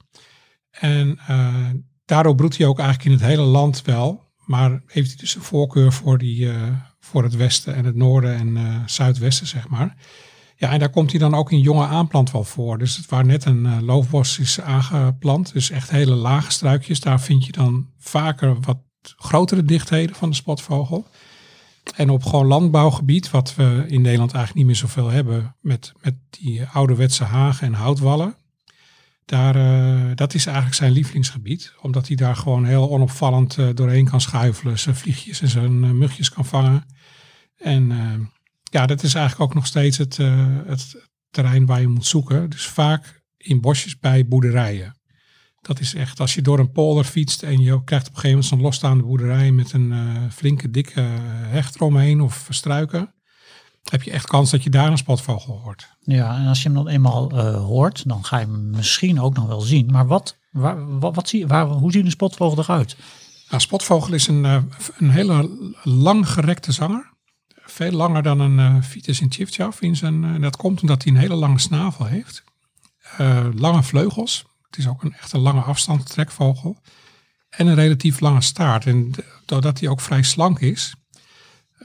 En 0.71 1.21
uh, 1.31 1.71
daardoor 2.05 2.35
broedt 2.35 2.57
hij 2.57 2.67
ook 2.67 2.79
eigenlijk 2.79 3.09
in 3.09 3.17
het 3.17 3.29
hele 3.29 3.43
land 3.43 3.83
wel. 3.83 4.33
Maar 4.45 4.83
heeft 4.87 5.09
hij 5.09 5.17
dus 5.17 5.35
een 5.35 5.43
voorkeur 5.43 5.93
voor, 5.93 6.19
die, 6.19 6.41
uh, 6.41 6.63
voor 7.01 7.23
het 7.23 7.37
westen 7.37 7.75
en 7.75 7.85
het 7.85 7.97
noorden 7.97 8.35
en 8.35 8.83
zuidwesten, 8.87 9.47
zeg 9.47 9.69
maar. 9.69 9.97
Ja, 10.57 10.71
en 10.71 10.79
daar 10.79 10.91
komt 10.91 11.11
hij 11.11 11.21
dan 11.21 11.35
ook 11.35 11.53
in 11.53 11.61
jonge 11.61 11.87
aanplant 11.87 12.31
wel 12.31 12.45
voor. 12.45 12.79
Dus 12.79 12.97
het 12.97 13.07
waar 13.07 13.25
net 13.25 13.45
een 13.45 13.85
loofbos 13.85 14.39
is 14.39 14.61
aangeplant, 14.61 15.53
dus 15.53 15.71
echt 15.71 15.91
hele 15.91 16.15
lage 16.15 16.51
struikjes, 16.51 17.01
daar 17.01 17.21
vind 17.21 17.47
je 17.47 17.53
dan 17.53 17.91
vaker 17.99 18.61
wat 18.61 18.79
grotere 19.17 19.63
dichtheden 19.63 20.17
van 20.17 20.31
de 20.31 20.37
spotvogel. 20.37 21.07
En 21.95 22.11
op 22.11 22.25
gewoon 22.25 22.47
landbouwgebied, 22.47 23.31
wat 23.31 23.55
we 23.55 23.85
in 23.89 24.01
Nederland 24.01 24.33
eigenlijk 24.33 24.55
niet 24.55 24.67
meer 24.67 24.89
zoveel 24.89 25.09
hebben, 25.09 25.57
met, 25.61 25.93
met 26.01 26.15
die 26.31 26.65
ouderwetse 26.65 27.25
hagen 27.25 27.67
en 27.67 27.73
houtwallen. 27.73 28.37
Daar, 29.25 29.57
uh, 29.57 30.11
dat 30.15 30.35
is 30.35 30.47
eigenlijk 30.47 30.77
zijn 30.77 30.93
lievelingsgebied, 30.93 31.75
omdat 31.81 32.07
hij 32.07 32.17
daar 32.17 32.37
gewoon 32.37 32.65
heel 32.65 32.91
onopvallend 32.91 33.57
uh, 33.57 33.69
doorheen 33.75 34.09
kan 34.09 34.21
schuifelen, 34.21 34.79
zijn 34.79 34.97
vliegjes 34.97 35.41
en 35.41 35.49
zijn 35.49 35.85
uh, 35.85 35.91
mugjes 35.91 36.31
kan 36.31 36.45
vangen. 36.45 36.87
En 37.57 37.89
ja, 38.63 38.87
dat 38.87 39.03
is 39.03 39.15
eigenlijk 39.15 39.51
ook 39.51 39.57
nog 39.57 39.67
steeds 39.67 39.99
het, 39.99 40.17
het 40.67 41.09
terrein 41.31 41.67
waar 41.67 41.81
je 41.81 41.89
moet 41.89 42.07
zoeken. 42.07 42.51
Dus 42.51 42.67
vaak 42.67 43.23
in 43.37 43.61
bosjes 43.61 43.99
bij 43.99 44.27
boerderijen. 44.27 44.98
Dat 45.61 45.81
is 45.81 45.95
echt, 45.95 46.21
als 46.21 46.35
je 46.35 46.43
door 46.43 46.59
een 46.59 46.73
polder 46.73 47.05
fietst 47.05 47.43
en 47.43 47.61
je 47.61 47.85
krijgt 47.85 48.09
op 48.09 48.15
een 48.15 48.21
gegeven 48.21 48.29
moment 48.29 48.47
zo'n 48.47 48.61
losstaande 48.61 49.05
boerderij 49.05 49.51
met 49.53 49.73
een 49.73 49.93
uh, 49.93 50.23
flinke 50.31 50.71
dikke 50.71 51.01
hecht 51.47 51.75
eromheen 51.75 52.21
of 52.21 52.47
struiken, 52.51 53.15
heb 53.91 54.03
je 54.03 54.11
echt 54.11 54.27
kans 54.27 54.51
dat 54.51 54.63
je 54.63 54.71
daar 54.71 54.91
een 54.91 54.99
spotvogel 54.99 55.61
hoort. 55.65 55.89
Ja, 56.01 56.37
en 56.37 56.47
als 56.47 56.63
je 56.63 56.69
hem 56.69 56.77
dan 56.77 56.89
eenmaal 56.89 57.33
uh, 57.33 57.65
hoort, 57.65 58.09
dan 58.09 58.25
ga 58.25 58.39
je 58.39 58.47
hem 58.47 58.71
misschien 58.71 59.21
ook 59.21 59.35
nog 59.35 59.47
wel 59.47 59.61
zien. 59.61 59.87
Maar 59.87 60.07
wat, 60.07 60.39
waar, 60.51 60.99
wat, 60.99 61.15
wat 61.15 61.29
zie, 61.29 61.47
waar, 61.47 61.67
hoe 61.67 61.93
ziet 61.93 62.05
een 62.05 62.11
spotvogel 62.11 62.63
eruit? 62.63 62.97
Nou, 63.49 63.61
spotvogel 63.61 64.15
is 64.15 64.27
een, 64.27 64.45
uh, 64.45 64.63
een 64.99 65.11
hele 65.11 65.73
langgerekte 65.83 66.73
zanger. 66.73 67.17
Veel 67.49 67.93
langer 67.93 68.23
dan 68.23 68.41
een 68.41 68.83
Vitis 68.83 69.21
in 69.21 69.29
Tjiftjaf. 69.29 69.81
In 69.81 69.97
zijn, 69.97 70.41
dat 70.41 70.57
komt 70.57 70.81
omdat 70.81 71.03
hij 71.03 71.13
een 71.13 71.19
hele 71.19 71.35
lange 71.35 71.59
snavel 71.59 72.05
heeft. 72.05 72.45
lange 73.55 73.83
vleugels, 73.83 74.45
het 74.71 74.79
is 74.79 74.89
ook 74.89 75.03
een 75.03 75.15
echt 75.15 75.33
een 75.33 75.41
lange 75.41 75.61
afstand 75.61 76.11
trekvogel. 76.11 76.77
En 77.49 77.67
een 77.67 77.75
relatief 77.75 78.21
lange 78.21 78.41
staart. 78.41 78.87
En 78.87 79.15
doordat 79.45 79.81
hij 79.81 79.89
ook 79.89 80.01
vrij 80.01 80.23
slank 80.23 80.61
is, 80.61 80.95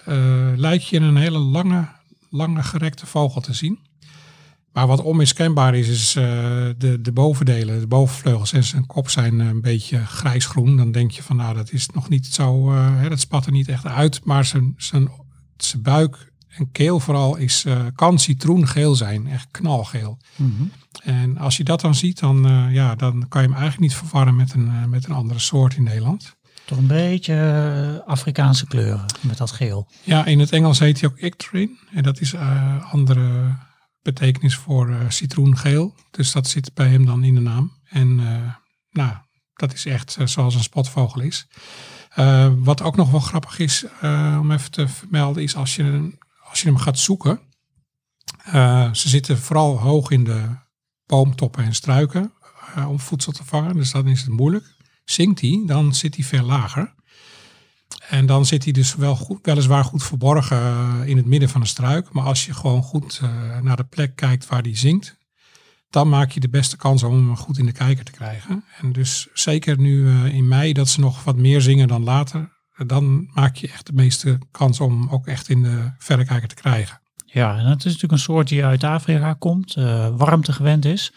uh, 0.08 0.52
lijkt 0.56 0.88
je 0.88 1.00
een 1.00 1.16
hele 1.16 1.38
lange, 1.38 1.88
lange 2.30 2.64
gerekte 2.64 3.06
vogel 3.06 3.42
te 3.42 3.54
zien. 3.54 3.80
Maar 4.72 4.88
wat 4.88 5.02
onmiskenbaar 5.02 5.76
is, 5.76 5.88
is 5.88 6.16
uh, 6.16 6.24
de, 6.78 7.02
de 7.02 7.12
bovendelen, 7.12 7.80
de 7.80 7.88
bovenvleugels 7.88 8.54
en 8.54 8.64
zijn 8.64 8.86
kop 8.86 9.10
zijn 9.10 9.40
een 9.40 9.62
beetje 9.62 10.06
grijsgroen. 10.06 10.78
Dan 10.78 10.92
denk 10.92 11.12
je 11.12 11.24
van 11.24 11.36
nou, 11.36 11.56
dat 11.56 11.72
is 11.72 11.88
nog 11.90 12.10
niet 12.10 12.26
zo, 12.26 12.72
uh, 12.72 13.00
hè, 13.00 13.10
dat 13.10 13.20
spat 13.20 13.46
er 13.46 13.52
niet 13.52 13.68
echt 13.68 13.86
uit. 13.86 14.26
Maar 14.26 14.46
zijn, 14.46 14.74
zijn, 14.78 15.12
zijn 15.58 15.82
buik 15.82 16.33
en 16.56 16.72
keel 16.72 17.00
vooral 17.00 17.36
is, 17.36 17.66
kan 17.96 18.20
citroengeel 18.20 18.96
zijn, 18.96 19.28
echt 19.28 19.48
knalgeel. 19.52 20.18
Mm 20.36 20.54
-hmm. 20.58 20.72
En 21.02 21.38
als 21.38 21.58
je 21.58 21.64
dat 21.64 21.82
dan 21.82 21.96
ziet, 21.96 22.20
dan, 22.20 22.48
uh, 22.48 22.74
ja, 22.74 22.96
dan 22.96 23.28
kan 23.28 23.42
je 23.42 23.48
hem 23.48 23.58
eigenlijk 23.58 23.80
niet 23.80 23.96
verwarren 23.96 24.36
met 24.36 24.54
een, 24.54 24.66
uh, 24.66 24.86
met 24.86 25.06
een 25.06 25.12
andere 25.12 25.40
soort 25.40 25.76
in 25.76 25.84
Nederland. 25.84 26.36
Toch 26.66 26.78
een 26.78 26.88
beetje 26.88 28.04
Afrikaanse 28.06 28.68
kleuren 28.68 29.06
met 29.22 29.38
dat 29.38 29.52
geel. 29.52 29.88
Ja, 30.04 30.26
in 30.26 30.40
het 30.40 30.52
Engels 30.52 30.80
heet 30.80 31.02
hij 31.02 31.10
ook 31.10 31.18
ictrin. 31.18 31.78
En 31.92 32.04
dat 32.04 32.22
is 32.22 32.36
andere 32.92 33.56
betekenis 34.02 34.56
voor 34.56 34.96
citroengeel. 35.08 35.96
Dus 36.12 36.32
dat 36.32 36.48
zit 36.48 36.74
bij 36.74 36.88
hem 36.88 37.06
dan 37.06 37.24
in 37.24 37.36
de 37.36 37.42
naam. 37.42 37.72
En 37.90 38.16
nou, 38.92 39.14
dat 39.54 39.74
is 39.74 39.86
echt 39.86 40.18
zoals 40.24 40.56
een 40.56 40.64
spotvogel 40.64 41.22
is. 41.22 41.48
wat 42.58 42.82
ook 42.82 42.96
nog 42.96 43.12
wel 43.12 43.20
grappig 43.20 43.60
is 43.60 43.86
om 44.40 44.52
even 44.52 44.72
te 44.72 44.88
vermelden, 44.88 45.44
is 45.44 45.56
als 45.56 45.76
je, 45.76 46.18
als 46.54 46.62
je 46.62 46.68
hem 46.68 46.78
gaat 46.78 47.00
zoeken. 47.00 47.40
ze 48.92 49.10
zitten 49.10 49.38
vooral 49.38 49.80
hoog 49.80 50.10
in 50.10 50.24
de 50.24 50.50
boomtoppen 51.06 51.64
en 51.64 51.76
struiken 51.76 52.34
uh, 52.78 52.90
om 52.90 53.00
voedsel 53.00 53.32
te 53.32 53.44
vangen. 53.44 53.76
Dus 53.76 53.92
dan 53.92 54.08
is 54.08 54.22
het 54.22 54.30
moeilijk. 54.30 54.76
Zinkt 55.06 55.42
hij, 55.42 55.64
dan 55.66 55.96
zit 55.96 56.16
hij 56.16 56.24
veel 56.24 56.44
lager. 56.44 56.94
En 58.10 58.26
dan 58.26 58.46
zit 58.46 58.64
hij 58.64 58.74
dus 58.74 58.96
wel 58.96 59.16
goed, 59.16 59.40
weliswaar 59.46 59.84
goed 59.84 60.04
verborgen 60.04 60.58
uh, 60.58 61.08
in 61.08 61.18
het 61.18 61.26
midden 61.26 61.50
van 61.50 61.62
een 61.62 61.68
struik. 61.68 62.12
Maar 62.12 62.24
als 62.24 62.46
je 62.46 62.54
gewoon 62.54 62.84
goed 62.84 63.22
naar 63.62 63.76
de 63.76 63.84
plek 63.84 64.16
kijkt 64.16 64.48
waar 64.48 64.64
die 64.64 64.78
zinkt, 64.78 65.18
dan 65.90 66.10
maak 66.10 66.32
je 66.32 66.40
de 66.40 66.50
beste 66.50 66.78
kans 66.78 67.04
om 67.04 67.14
hem 67.14 67.38
goed 67.38 67.58
in 67.58 67.66
de 67.66 67.72
kijker 67.72 68.06
te 68.06 68.12
krijgen. 68.12 68.64
En 68.82 68.92
dus 68.92 69.28
zeker 69.34 69.80
nu 69.80 70.26
in 70.30 70.48
mei 70.48 70.74
dat 70.74 70.90
ze 70.90 71.00
nog 71.00 71.24
wat 71.24 71.38
meer 71.38 71.62
zingen 71.62 71.88
dan 71.88 72.04
later, 72.04 72.53
dan 72.78 73.30
maak 73.34 73.56
je 73.56 73.68
echt 73.68 73.86
de 73.86 73.94
meeste 73.94 74.40
kans 74.52 74.80
om 74.80 75.10
ook 75.10 75.28
echt 75.28 75.50
in 75.50 75.64
de 75.64 75.92
verrekijker 75.98 76.48
te 76.48 76.56
krijgen. 76.56 77.02
Ja, 77.26 77.58
en 77.58 77.66
het 77.66 77.78
is 77.78 77.86
natuurlijk 77.86 78.12
een 78.12 78.20
soort 78.20 78.48
die 78.48 78.66
uit 78.66 78.84
Afrika 78.84 79.34
komt, 79.34 79.76
uh, 79.76 80.08
warmte 80.16 80.54
gewend 80.54 80.86
is. 80.86 81.14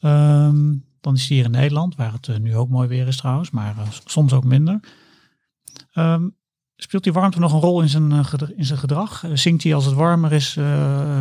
Um, 0.00 0.84
dan 1.00 1.14
is 1.14 1.26
die 1.26 1.36
hier 1.36 1.44
in 1.44 1.50
Nederland, 1.50 1.96
waar 1.96 2.12
het 2.12 2.26
uh, 2.26 2.36
nu 2.36 2.56
ook 2.56 2.68
mooi 2.68 2.88
weer 2.88 3.06
is 3.06 3.16
trouwens, 3.16 3.50
maar 3.50 3.74
uh, 3.78 3.82
soms 4.04 4.32
ook 4.32 4.44
minder. 4.44 4.80
Um, 5.94 6.34
speelt 6.76 7.04
die 7.04 7.12
warmte 7.12 7.38
nog 7.38 7.52
een 7.52 7.60
rol 7.60 7.82
in 7.82 7.88
zijn, 7.88 8.12
in 8.56 8.64
zijn 8.64 8.78
gedrag? 8.78 9.24
zingt 9.32 9.62
hij 9.62 9.74
als 9.74 9.84
het 9.84 9.94
warmer 9.94 10.32
is 10.32 10.54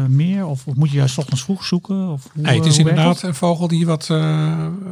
meer? 0.08 0.46
Of, 0.46 0.68
of, 0.68 0.76
moet 0.76 0.90
je 0.90 0.98
juist 0.98 1.18
ochtends 1.18 1.44
vroeg 1.44 1.66
zoeken? 1.66 2.08
Of 2.08 2.30
hoe, 2.34 2.44
nee, 2.44 2.58
het 2.58 2.66
is 2.66 2.78
inderdaad 2.78 3.22
een 3.22 3.36
vogel 3.36 3.68
die 3.68 3.86
wat, 3.86 4.08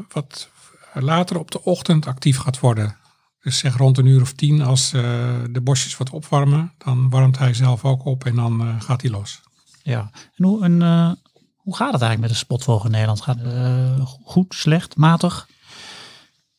wat 0.10 0.50
later 0.94 1.40
op 1.40 1.52
de 1.52 1.64
ochtend 1.64 2.08
actief 2.08 2.38
gaat 2.38 2.60
worden. 2.60 2.96
Dus 3.44 3.58
zeg 3.58 3.78
rond 3.78 3.98
een 3.98 4.06
uur 4.06 4.22
of 4.22 4.34
tien, 4.34 4.62
als 4.62 4.94
uh, 4.94 5.02
de 5.50 5.62
bosjes 5.62 5.98
wat 5.98 6.10
opwarmen, 6.10 6.74
dan 6.78 7.10
warmt 7.10 7.38
hij 7.38 7.54
zelf 7.54 7.86
ook 7.86 8.06
op 8.06 8.26
en 8.26 8.36
dan 8.36 8.68
uh, 8.68 8.82
gaat 8.82 9.02
hij 9.02 9.12
los. 9.12 9.42
Ja, 9.82 10.12
en 10.36 10.46
hoe, 10.46 10.64
en, 10.64 10.82
uh, 10.82 11.12
hoe 11.56 11.76
gaat 11.76 11.94
het 11.94 12.02
eigenlijk 12.02 12.20
met 12.20 12.30
de 12.30 12.36
spotvogel 12.36 12.86
in 12.86 12.92
Nederland? 12.92 13.22
Gaat 13.22 13.40
het 13.40 14.08
goed, 14.24 14.54
slecht, 14.54 14.96
matig? 14.96 15.48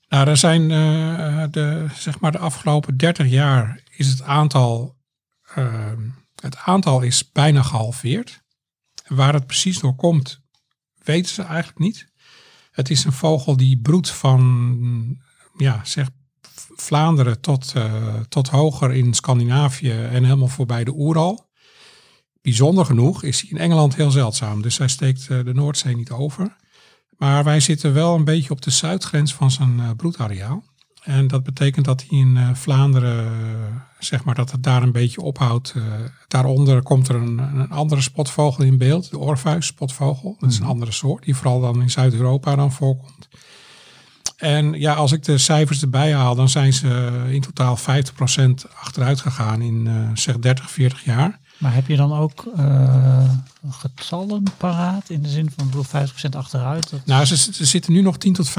Nou, 0.08 0.28
er 0.28 0.36
zijn 0.36 0.68
de, 1.50 1.86
zeg 1.94 2.20
maar 2.20 2.32
de 2.32 2.38
afgelopen 2.38 2.96
30 2.96 3.28
jaar 3.28 3.80
is 3.90 4.08
het 4.08 4.22
aantal, 4.22 4.96
uh, 5.58 5.92
het 6.40 6.56
aantal 6.56 7.00
is 7.00 7.32
bijna 7.32 7.62
gehalveerd. 7.62 8.42
Waar 9.06 9.32
het 9.32 9.46
precies 9.46 9.78
door 9.78 9.94
komt, 9.94 10.40
weten 11.04 11.34
ze 11.34 11.42
eigenlijk 11.42 11.78
niet. 11.78 12.12
Het 12.70 12.90
is 12.90 13.04
een 13.04 13.12
vogel 13.12 13.56
die 13.56 13.80
broedt 13.80 14.10
van 14.10 15.22
ja, 15.56 15.80
zeg 15.84 16.08
Vlaanderen 16.76 17.40
tot, 17.40 17.72
uh, 17.76 17.92
tot 18.28 18.48
hoger 18.48 18.92
in 18.92 19.14
Scandinavië 19.14 19.90
en 19.90 20.24
helemaal 20.24 20.48
voorbij 20.48 20.84
de 20.84 20.94
Oeral. 20.94 21.46
Bijzonder 22.42 22.84
genoeg 22.84 23.22
is 23.22 23.40
hij 23.40 23.50
in 23.50 23.58
Engeland 23.58 23.96
heel 23.96 24.10
zeldzaam, 24.10 24.62
dus 24.62 24.78
hij 24.78 24.88
steekt 24.88 25.28
de 25.28 25.54
Noordzee 25.54 25.96
niet 25.96 26.10
over. 26.10 26.56
Maar 27.18 27.44
wij 27.44 27.60
zitten 27.60 27.92
wel 27.94 28.14
een 28.14 28.24
beetje 28.24 28.50
op 28.50 28.62
de 28.62 28.70
zuidgrens 28.70 29.34
van 29.34 29.50
zijn 29.50 29.78
uh, 29.78 29.90
broedareaal. 29.96 30.64
En 31.02 31.26
dat 31.26 31.42
betekent 31.42 31.84
dat 31.84 32.04
hij 32.08 32.18
in 32.18 32.38
Vlaanderen, 32.56 33.32
zeg 33.98 34.24
maar, 34.24 34.34
dat 34.34 34.50
het 34.50 34.62
daar 34.62 34.82
een 34.82 34.92
beetje 34.92 35.20
ophoudt. 35.20 35.74
daaronder 36.28 36.82
komt 36.82 37.08
er 37.08 37.14
een, 37.14 37.38
een, 37.38 37.70
andere 37.70 38.00
spotvogel 38.00 38.64
in 38.64 38.78
beeld, 38.78 39.10
de 39.10 39.18
Orpheus 39.18 39.66
spotvogel. 39.66 40.37
Dat 40.38 40.50
is 40.50 40.56
een 40.56 40.62
mhm. 40.62 40.70
andere 40.70 40.92
soort, 40.92 41.24
die 41.24 41.37
vooral 41.37 41.60
dan 41.60 41.82
in 41.82 41.90
Zuid-Europa 41.90 42.56
dan 42.56 42.72
voorkomt. 42.72 43.28
En 44.44 44.72
ja, 44.72 44.94
als 44.94 45.12
ik 45.12 45.22
de 45.22 45.38
cijfers 45.38 45.83
erbij 45.83 46.14
haal, 46.14 46.35
dan 46.35 46.48
zijn 46.48 46.72
ze 46.72 47.11
in 47.28 47.40
totaal 47.40 47.78
50% 47.78 47.80
achteruit 48.80 49.20
gegaan 49.20 49.62
in 49.62 50.11
zeg 50.14 50.38
30, 50.38 50.70
40 50.70 51.04
jaar. 51.04 51.40
Maar 51.59 51.74
heb 51.74 51.87
je 51.87 51.96
dan 51.96 52.12
ook 52.12 52.44
uh, 52.59 53.30
getallen 53.70 54.42
paraat 54.57 55.11
in 55.11 55.22
de 55.22 55.28
zin 55.28 55.52
van 55.57 55.68
broed 55.68 55.87
50% 55.87 55.90
achteruit? 56.30 56.90
Dat... 56.90 57.00
Nou, 57.07 57.24
ze, 57.24 57.37
ze, 57.37 57.64
zitten 57.64 57.92
nu 57.92 58.02
nog 58.02 58.16
10.000 58.26 58.33
tot 58.33 58.50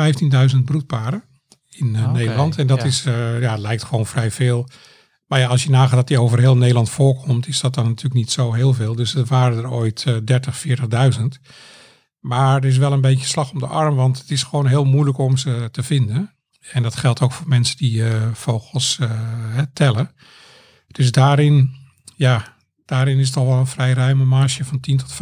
15.000 0.53 0.57
broedparen 0.65 1.23
in 1.69 1.95
uh, 1.95 2.11
Nederland. 2.11 2.57
En 2.57 2.67
dat 2.67 2.81
ja. 2.81 2.85
is, 2.85 3.03
ja, 3.39 3.57
lijkt 3.57 3.83
gewoon 3.83 4.05
vrij 4.05 4.31
veel. 4.31 4.67
Maar 5.27 5.39
ja, 5.39 5.47
als 5.47 5.63
je 5.63 5.69
nagaat 5.69 5.95
dat 5.95 6.07
die 6.07 6.21
over 6.21 6.39
heel 6.39 6.57
Nederland 6.57 6.89
voorkomt, 6.89 7.47
is 7.47 7.59
dat 7.59 7.73
dan 7.73 7.85
natuurlijk 7.85 8.15
niet 8.15 8.31
zo 8.31 8.53
heel 8.53 8.73
veel. 8.73 8.95
Dus 8.95 9.15
er 9.15 9.25
waren 9.25 9.57
er 9.57 9.71
ooit 9.71 10.05
30, 10.25 10.65
40.000. 10.67 11.25
Maar 12.25 12.55
er 12.57 12.65
is 12.65 12.77
wel 12.77 12.91
een 12.91 13.01
beetje 13.01 13.25
slag 13.25 13.51
om 13.51 13.59
de 13.59 13.67
arm, 13.67 13.95
want 13.95 14.17
het 14.17 14.31
is 14.31 14.43
gewoon 14.43 14.67
heel 14.67 14.85
moeilijk 14.85 15.17
om 15.17 15.37
ze 15.37 15.69
te 15.71 15.83
vinden. 15.83 16.35
En 16.71 16.83
dat 16.83 16.95
geldt 16.95 17.21
ook 17.21 17.31
voor 17.31 17.47
mensen 17.47 17.77
die 17.77 18.03
vogels 18.33 18.99
tellen. 19.73 20.11
Dus 20.87 21.11
daarin, 21.11 21.71
ja, 22.15 22.55
daarin 22.85 23.17
is 23.17 23.27
het 23.27 23.37
al 23.37 23.45
wel 23.45 23.57
een 23.57 23.67
vrij 23.67 23.93
ruime 23.93 24.25
marge 24.25 24.65
van 24.65 24.79
10.000 24.89 24.95
tot 24.95 25.13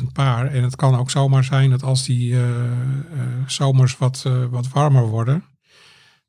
15.000 0.00 0.04
paar. 0.12 0.46
En 0.46 0.62
het 0.62 0.76
kan 0.76 0.96
ook 0.96 1.10
zomaar 1.10 1.44
zijn 1.44 1.70
dat 1.70 1.82
als 1.82 2.04
die 2.04 2.32
uh, 2.32 2.42
zomers 3.46 3.98
wat, 3.98 4.22
wat 4.50 4.68
warmer 4.68 5.06
worden, 5.06 5.44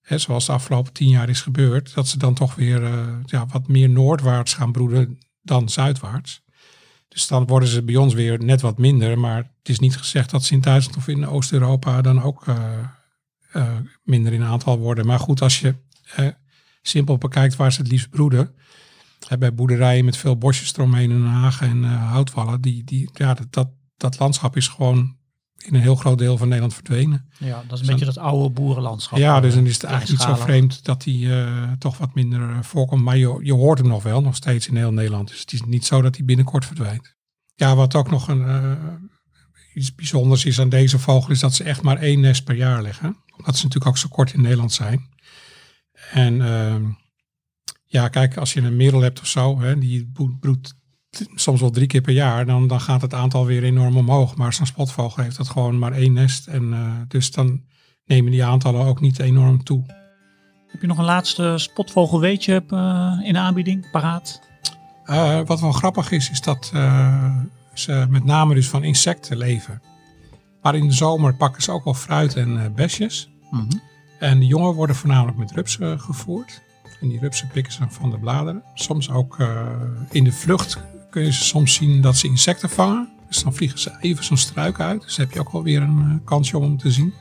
hè, 0.02 0.18
zoals 0.18 0.46
de 0.46 0.52
afgelopen 0.52 0.94
tien 0.94 1.10
jaar 1.10 1.30
is 1.30 1.42
gebeurd, 1.42 1.94
dat 1.94 2.08
ze 2.08 2.18
dan 2.18 2.34
toch 2.34 2.56
weer 2.56 2.82
ja, 3.26 3.46
wat 3.46 3.68
meer 3.68 3.90
noordwaarts 3.90 4.54
gaan 4.54 4.72
broeden 4.72 5.20
dan 5.42 5.70
zuidwaarts. 5.70 6.42
Dus 7.10 7.28
dan 7.28 7.48
worden 7.48 7.70
ze 7.70 7.84
bij 7.84 7.96
ons 7.96 8.14
weer 8.14 8.44
net 8.44 8.62
wat 8.62 8.78
minder. 8.78 9.20
Maar 9.20 9.38
het 9.38 9.70
is 9.70 9.80
niet 9.80 9.98
gezegd 9.98 10.30
dat 10.30 10.44
ze 10.44 10.54
in 10.54 10.62
Duitsland 10.62 10.98
of 10.98 11.08
in 11.08 11.28
Oost-Europa 11.28 12.02
dan 12.02 12.22
ook 12.22 12.46
minder 14.04 14.34
in 14.34 14.44
aantal 14.44 14.80
worden. 14.80 15.06
Maar 15.06 15.20
goed, 15.20 15.42
als 15.42 15.60
je 15.60 15.76
simpel 16.82 17.18
bekijkt 17.18 17.56
waar 17.56 17.72
ze 17.72 17.82
het 17.82 17.92
liefst 17.92 18.10
broeden, 18.10 18.56
bij 19.40 19.54
boerderijen 19.54 20.06
met 20.06 20.18
veel 20.18 20.38
bosjes 20.38 20.74
eromheen 20.74 21.12
en 21.12 21.26
hagen 21.26 21.68
en 21.68 21.84
uh, 21.84 22.12
houtvallen, 22.12 22.62
die, 22.62 22.84
die, 22.84 23.10
ja, 23.14 23.38
dat, 23.50 23.70
dat 23.98 24.20
landschap 24.20 24.56
is 24.56 24.68
gewoon 24.68 25.18
in 25.66 25.76
een 25.76 25.82
heel 25.82 25.96
groot 25.96 26.18
deel 26.18 26.38
van 26.38 26.48
Nederland 26.48 26.74
verdwenen. 26.74 27.30
Ja, 27.38 27.50
dat 27.50 27.64
is 27.64 27.70
een 27.72 27.78
dus 27.78 27.88
beetje 27.88 28.06
dat 28.06 28.18
oude 28.18 28.50
boerenlandschap. 28.50 29.18
Ja, 29.18 29.40
dus 29.40 29.54
dan 29.54 29.66
is 29.66 29.74
het 29.74 29.84
eigenlijk 29.84 30.20
niet 30.20 30.38
zo 30.38 30.44
vreemd 30.44 30.86
dat 30.86 31.02
die 31.02 31.26
uh, 31.26 31.72
toch 31.80 31.98
wat 31.98 32.14
minder 32.14 32.40
uh, 32.40 32.58
voorkomt. 32.62 33.04
Maar 33.04 33.18
je, 33.18 33.40
je 33.42 33.54
hoort 33.54 33.80
hem 33.80 33.88
nog 33.88 34.04
wel, 34.04 34.22
nog 34.22 34.36
steeds 34.36 34.68
in 34.68 34.76
heel 34.76 34.94
Nederland. 34.94 35.28
Dus 35.28 35.40
het 35.40 35.54
is 35.54 35.62
niet 35.62 35.86
zo 35.86 36.02
dat 36.02 36.16
hij 36.16 36.26
binnenkort 36.26 36.66
verdwijnt. 36.66 37.16
Ja, 37.56 37.76
wat 37.76 37.96
ook 37.96 38.10
nog 38.10 38.28
een, 38.28 38.42
uh, 38.42 38.72
iets 39.74 39.96
bijzonders 39.96 40.46
is 40.46 40.60
aan 40.60 40.70
deze 40.70 41.00
vogel, 41.00 41.32
is 41.32 41.40
dat 41.40 41.54
ze 41.54 41.64
echt 41.64 41.82
maar 41.82 41.98
één 41.98 42.20
nest 42.20 42.44
per 42.44 42.56
jaar 42.56 42.82
leggen. 42.82 43.18
Omdat 43.38 43.58
ze 43.58 43.64
natuurlijk 43.64 43.92
ook 43.92 43.98
zo 43.98 44.08
kort 44.08 44.34
in 44.34 44.42
Nederland 44.42 44.74
zijn. 44.74 45.10
En 46.12 46.42
ehm, 46.42 46.84
ja, 47.86 48.08
kijk, 48.08 48.38
als 48.38 48.54
je 48.54 48.62
een 48.62 48.76
merel 48.76 49.02
hebt 49.02 49.20
of 49.20 49.28
zo, 49.28 49.60
hè, 49.60 49.78
die 49.78 50.12
broedt 50.40 50.79
soms 51.36 51.62
wel 51.62 51.70
drie 51.70 51.88
keer 51.88 52.02
per 52.02 52.14
jaar, 52.14 52.46
dan, 52.46 52.68
dan 52.68 52.82
gaat 52.82 53.02
het 53.02 53.14
aantal 53.14 53.46
weer 53.46 53.64
enorm 53.64 53.98
omhoog. 53.98 54.36
Maar 54.36 54.54
zo'n 54.54 54.66
spotvogel 54.66 55.24
heeft 55.24 55.38
dat 55.38 55.50
gewoon 55.50 55.80
maar 55.80 55.92
één 55.92 56.14
nest. 56.14 56.48
En 56.48 56.64
uh, 56.64 56.92
dus 57.08 57.32
dan 57.32 57.62
nemen 58.06 58.32
die 58.32 58.44
aantallen 58.44 58.86
ook 58.86 59.02
niet 59.02 59.20
enorm 59.20 59.64
toe. 59.64 59.84
Heb 60.68 60.82
je 60.82 60.88
nog 60.88 60.98
een 60.98 61.06
laatste 61.06 61.54
spotvogel 61.58 62.20
weetje 62.20 62.64
uh, 62.70 63.20
in 63.24 63.34
de 63.34 63.40
aanbieding, 63.40 63.92
paraat? 63.92 64.42
Uh, 65.06 65.40
wat 65.46 65.60
wel 65.60 65.72
grappig 65.72 66.12
is, 66.12 66.30
is 66.30 66.42
dat 66.42 66.72
ze 67.74 68.06
met 68.10 68.24
name 68.24 68.54
dus 68.54 68.70
van 68.70 68.84
insecten 68.84 69.38
leven. 69.38 69.82
Maar 70.62 70.76
in 70.76 70.88
de 70.88 70.94
zomer 70.94 71.36
pakken 71.36 71.62
ze 71.62 71.72
ook 71.72 71.84
wel 71.84 71.94
fruit 71.94 72.36
en 72.36 72.74
besjes. 72.76 73.30
Mm 73.52 73.60
-hmm. 73.60 73.82
En 74.20 74.40
de 74.40 74.46
jongen 74.46 74.74
worden 74.74 74.96
voornamelijk 74.96 75.38
met 75.38 75.52
rupsen 75.52 76.00
gevoerd. 76.00 76.62
En 77.02 77.10
die 77.10 77.20
rupsen 77.20 77.48
pikken 77.48 77.74
ze 77.74 77.84
van 77.90 78.10
de 78.10 78.18
bladeren. 78.20 78.64
Soms 78.74 79.10
ook 79.10 79.40
uh, 79.40 79.68
in 80.12 80.24
de 80.24 80.32
vlucht 80.32 80.78
kun 81.10 81.24
je 81.24 81.34
ze 81.34 81.44
soms 81.44 81.74
zien 81.74 82.02
dat 82.02 82.18
ze 82.18 82.28
insecten 82.28 82.70
vangen. 82.70 83.10
Dus 83.28 83.44
dan 83.44 83.54
vliegen 83.54 83.80
ze 83.80 83.98
even 84.00 84.24
zo'n 84.24 84.38
struik 84.38 84.80
uit. 84.80 85.02
Dus 85.02 85.18
heb 85.18 85.32
je 85.32 85.40
ook 85.40 85.50
alweer 85.50 85.82
een 85.82 86.00
uh, 86.00 86.26
kansje 86.26 86.58
om 86.58 86.64
hem 86.64 86.78
te 86.78 86.92
zien. 86.92 87.14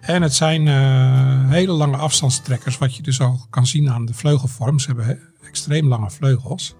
En 0.00 0.22
het 0.22 0.34
zijn 0.34 0.66
uh, 0.66 1.50
hele 1.50 1.72
lange 1.72 1.96
afstandstrekkers, 1.96 2.78
wat 2.78 2.96
je 2.96 3.02
dus 3.02 3.20
al 3.20 3.46
kan 3.50 3.66
zien 3.66 3.90
aan 3.90 4.06
de 4.06 4.14
vleugelvorm. 4.14 4.78
Ze 4.78 4.86
hebben 4.86 5.18
extreem 5.46 5.88
lange 5.88 6.10
vleugels. 6.10 6.74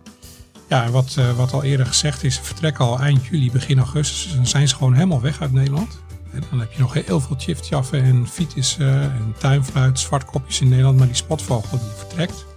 Ja, 0.68 0.90
wat, 0.90 1.18
wat 1.36 1.52
al 1.52 1.62
eerder 1.62 1.86
gezegd 1.86 2.24
is, 2.24 2.34
ze 2.34 2.42
vertrekken 2.42 2.84
al 2.84 3.00
eind 3.00 3.26
juli, 3.26 3.50
begin 3.50 3.78
augustus. 3.78 4.22
Dus 4.22 4.34
dan 4.34 4.46
zijn 4.46 4.68
ze 4.68 4.74
gewoon 4.74 4.94
helemaal 4.94 5.20
weg 5.20 5.40
uit 5.40 5.52
Nederland. 5.52 6.00
En 6.32 6.42
dan 6.50 6.60
heb 6.60 6.72
je 6.72 6.80
nog 6.80 6.92
heel 6.92 7.20
veel 7.20 7.36
chiftjaffen 7.38 8.02
en 8.02 8.28
fietissen 8.28 9.02
en 9.02 9.34
tuinfluit, 9.38 9.98
zwartkopjes 9.98 10.60
in 10.60 10.68
Nederland. 10.68 10.98
Maar 10.98 11.06
die 11.06 11.16
spotvogel 11.16 11.78
die 11.78 11.88
vertrekt. 11.96 12.47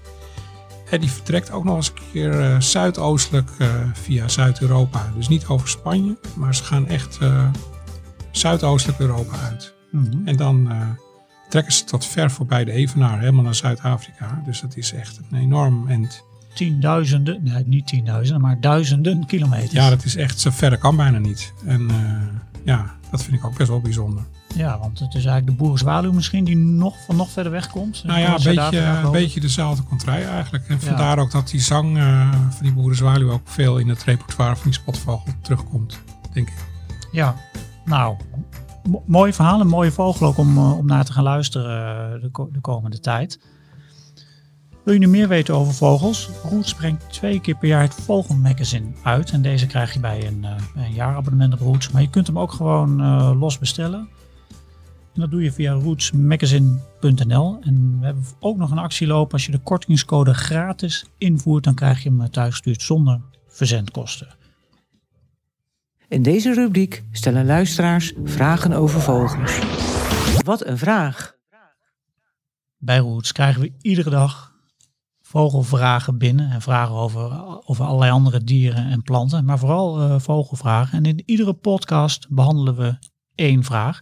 En 0.92 1.00
die 1.00 1.12
vertrekt 1.12 1.52
ook 1.52 1.64
nog 1.64 1.76
eens 1.76 1.88
een 1.88 2.12
keer 2.12 2.40
uh, 2.40 2.60
zuidoostelijk 2.60 3.50
uh, 3.58 3.68
via 3.94 4.28
Zuid-Europa. 4.28 5.12
Dus 5.16 5.28
niet 5.28 5.46
over 5.46 5.68
Spanje, 5.68 6.18
maar 6.36 6.56
ze 6.56 6.64
gaan 6.64 6.88
echt 6.88 7.18
uh, 7.22 7.50
zuidoostelijk 8.32 9.00
Europa 9.00 9.38
uit. 9.38 9.74
Mm 9.92 10.06
-hmm. 10.06 10.28
En 10.28 10.36
dan 10.36 10.72
trekken 11.50 11.74
ze 11.74 11.84
tot 11.84 12.06
ver 12.06 12.32
voorbij 12.32 12.64
de 12.64 12.72
Evenaar, 12.72 13.20
helemaal 13.20 13.44
naar 13.44 13.56
Zuid-Afrika. 13.56 14.42
Dus 14.46 14.62
dat 14.62 14.78
is 14.78 14.94
echt 14.94 15.20
een 15.30 15.38
enorm 15.40 15.88
end. 15.88 16.24
Tienduizenden, 16.54 17.44
nee 17.44 17.64
niet 17.66 17.88
tienduizenden, 17.88 18.42
maar 18.42 18.60
duizenden 18.60 19.26
kilometers. 19.26 19.72
Ja, 19.72 19.90
dat 19.90 20.04
is 20.04 20.16
echt, 20.16 20.40
zo 20.40 20.50
ver 20.50 20.78
kan 20.78 20.96
bijna 20.96 21.18
niet. 21.18 21.54
En 21.66 21.90
ja, 22.64 22.96
dat 23.12 23.24
vind 23.24 23.38
ik 23.38 23.46
ook 23.46 23.58
best 23.58 23.70
wel 23.70 23.82
bijzonder. 23.82 24.24
Ja, 24.56 24.80
want 24.80 25.00
het 25.00 25.16
is 25.16 25.26
eigenlijk 25.26 25.46
de 25.46 25.64
boerenzwaluw 25.64 26.12
misschien 26.12 26.44
die 26.44 26.58
nog 26.58 26.96
van 27.06 27.16
nog 27.16 27.30
verder 27.30 27.52
weg 27.52 27.70
komt. 27.70 28.04
Nou 28.04 28.20
ja, 28.20 28.36
een 28.36 28.44
beetje, 28.44 28.80
een 28.80 29.12
beetje 29.12 29.40
dezelfde 29.40 29.84
contrai 29.84 30.24
eigenlijk. 30.24 30.68
En 30.68 30.82
vandaar 30.82 31.20
ook 31.20 31.32
dat 31.32 31.50
die 31.50 31.60
zang 31.60 31.98
uh, 31.98 32.32
van 32.32 32.64
die 32.66 32.74
boerenzwaluw 32.74 33.32
ook 33.32 33.48
veel 33.48 33.78
in 33.78 33.90
het 33.90 34.04
repertoire 34.04 34.56
van 34.56 34.64
die 34.64 34.74
spotvogel 34.74 35.34
terugkomt, 35.42 36.00
denk 36.34 36.48
ik. 36.48 36.66
Ja, 37.12 37.36
nou, 37.86 38.16
mooi 39.06 39.34
verhaal, 39.34 39.60
een 39.60 39.68
mooie 39.68 39.92
vogel 39.92 40.28
ook 40.28 40.38
om, 40.38 40.58
uh, 40.58 40.78
om 40.78 40.86
naar 40.86 41.06
te 41.06 41.14
gaan 41.14 41.24
luisteren 41.24 42.14
uh, 42.16 42.22
de, 42.22 42.30
ko 42.32 42.50
de 42.52 42.62
komende 42.62 43.00
tijd. 43.00 43.40
Wil 44.84 44.94
je 44.94 45.00
nu 45.00 45.08
meer 45.08 45.28
weten 45.28 45.56
over 45.56 45.74
vogels? 45.74 46.30
Roots 46.50 46.74
brengt 46.74 47.14
twee 47.14 47.40
keer 47.42 47.56
per 47.56 47.68
jaar 47.68 47.82
het 47.82 47.94
Vogelmagazine 47.94 48.92
uit. 49.04 49.32
En 49.32 49.42
deze 49.42 49.68
krijg 49.68 49.94
je 49.94 50.00
bij 50.00 50.28
een, 50.28 50.46
een 50.76 50.94
jaarabonnement 50.94 51.54
op 51.54 51.60
Roots. 51.60 51.92
Maar 51.92 52.02
je 52.02 52.10
kunt 52.10 52.28
hem 52.28 52.40
ook 52.40 52.52
gewoon 52.52 53.02
los 53.38 53.60
bestellen. 53.60 54.10
En 55.14 55.22
dat 55.22 55.32
doe 55.32 55.44
je 55.44 55.52
via 55.52 55.74
rootsmagazine.nl. 55.74 57.60
En 57.62 58.00
we 58.00 58.06
hebben 58.06 58.24
ook 58.40 58.58
nog 58.58 58.72
een 58.72 58.78
actie 58.78 59.08
lopen. 59.08 59.34
Als 59.34 59.46
je 59.46 59.52
de 59.52 59.60
kortingscode 59.60 60.34
gratis 60.34 61.06
invoert, 61.18 61.64
dan 61.64 61.76
krijg 61.76 62.04
je 62.04 62.10
hem 62.10 62.30
thuisgestuurd 62.30 62.82
zonder 62.82 63.22
verzendkosten. 63.48 64.28
In 66.08 66.24
deze 66.24 66.54
rubriek 66.54 67.04
stellen 67.12 67.46
luisteraars 67.46 68.14
vragen 68.24 68.74
over 68.74 69.02
vogels. 69.02 69.60
Wat 70.44 70.66
een 70.66 70.78
vraag! 70.78 71.36
Bij 72.78 72.98
Roots 72.98 73.32
krijgen 73.32 73.62
we 73.62 73.72
iedere 73.82 74.10
dag 74.10 74.52
vogelvragen 75.22 76.18
binnen 76.18 76.52
en 76.52 76.62
vragen 76.62 76.96
over, 76.96 77.46
over 77.66 77.86
allerlei 77.86 78.12
andere 78.12 78.44
dieren 78.44 78.86
en 78.86 79.02
planten, 79.02 79.46
maar 79.46 79.60
vooral 79.60 80.02
uh, 80.02 80.20
vogelvragen. 80.20 80.98
En 80.98 81.06
in 81.06 81.24
iedere 81.26 81.54
podcast 81.54 82.30
behandelen 82.30 82.76
we 82.76 82.98
één 83.36 83.64
vraag. 83.64 84.00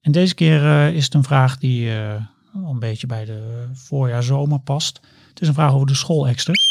En 0.00 0.12
deze 0.12 0.34
keer 0.34 0.62
uh, 0.62 0.94
is 0.94 1.04
het 1.04 1.14
een 1.14 1.24
vraag 1.24 1.58
die 1.58 1.86
uh, 1.86 2.14
een 2.54 2.78
beetje 2.78 3.06
bij 3.06 3.24
de 3.24 3.68
voorjaar-zomer 3.72 4.60
past. 4.60 5.00
Het 5.28 5.40
is 5.40 5.48
een 5.48 5.54
vraag 5.54 5.72
over 5.72 5.86
de 5.86 5.94
schooleksters. 5.94 6.66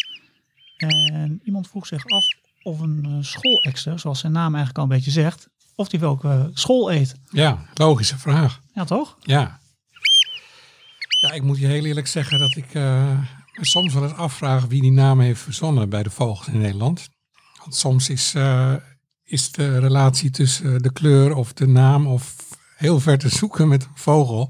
En 0.78 1.42
iemand 1.44 1.68
vroeg 1.68 1.88
zich 1.88 2.06
af 2.06 2.26
of 2.64 2.80
een 2.80 3.18
schoolekster, 3.22 4.00
zoals 4.00 4.20
zijn 4.20 4.32
naam 4.32 4.56
eigenlijk 4.56 4.78
al 4.78 4.84
een 4.84 4.90
beetje 4.90 5.12
zegt, 5.12 5.50
of 5.76 5.90
die 5.90 6.00
welke 6.00 6.50
school 6.54 6.92
eet. 6.92 7.16
Ja, 7.30 7.66
logische 7.74 8.18
vraag. 8.18 8.62
Ja, 8.74 8.84
toch? 8.84 9.18
Ja. 9.22 9.60
Ja, 11.20 11.32
ik 11.32 11.44
moet 11.44 11.60
je 11.60 11.68
heel 11.68 11.86
eerlijk 11.86 12.08
zeggen 12.08 12.40
dat 12.40 12.56
ik 12.56 12.74
uh, 12.74 13.20
soms 13.54 13.94
wel 13.94 14.04
eens 14.04 14.14
afvraag 14.14 14.66
wie 14.66 14.82
die 14.82 14.92
naam 14.92 15.20
heeft 15.20 15.42
verzonnen 15.42 15.90
bij 15.90 16.04
de 16.04 16.10
vogels 16.10 16.48
in 16.48 16.60
Nederland. 16.60 17.10
Want 17.60 17.76
soms 17.76 18.10
is, 18.10 18.34
uh, 18.36 18.74
is 19.24 19.52
de 19.52 19.80
relatie 19.80 20.30
tussen 20.30 20.82
de 20.82 20.94
kleur 20.94 21.36
of 21.36 21.54
de 21.54 21.68
naam 21.68 22.08
of 22.08 22.36
heel 22.80 23.00
ver 23.00 23.18
te 23.18 23.30
zoeken 23.30 23.68
met 23.68 23.84
een 23.84 23.90
vogel. 23.94 24.50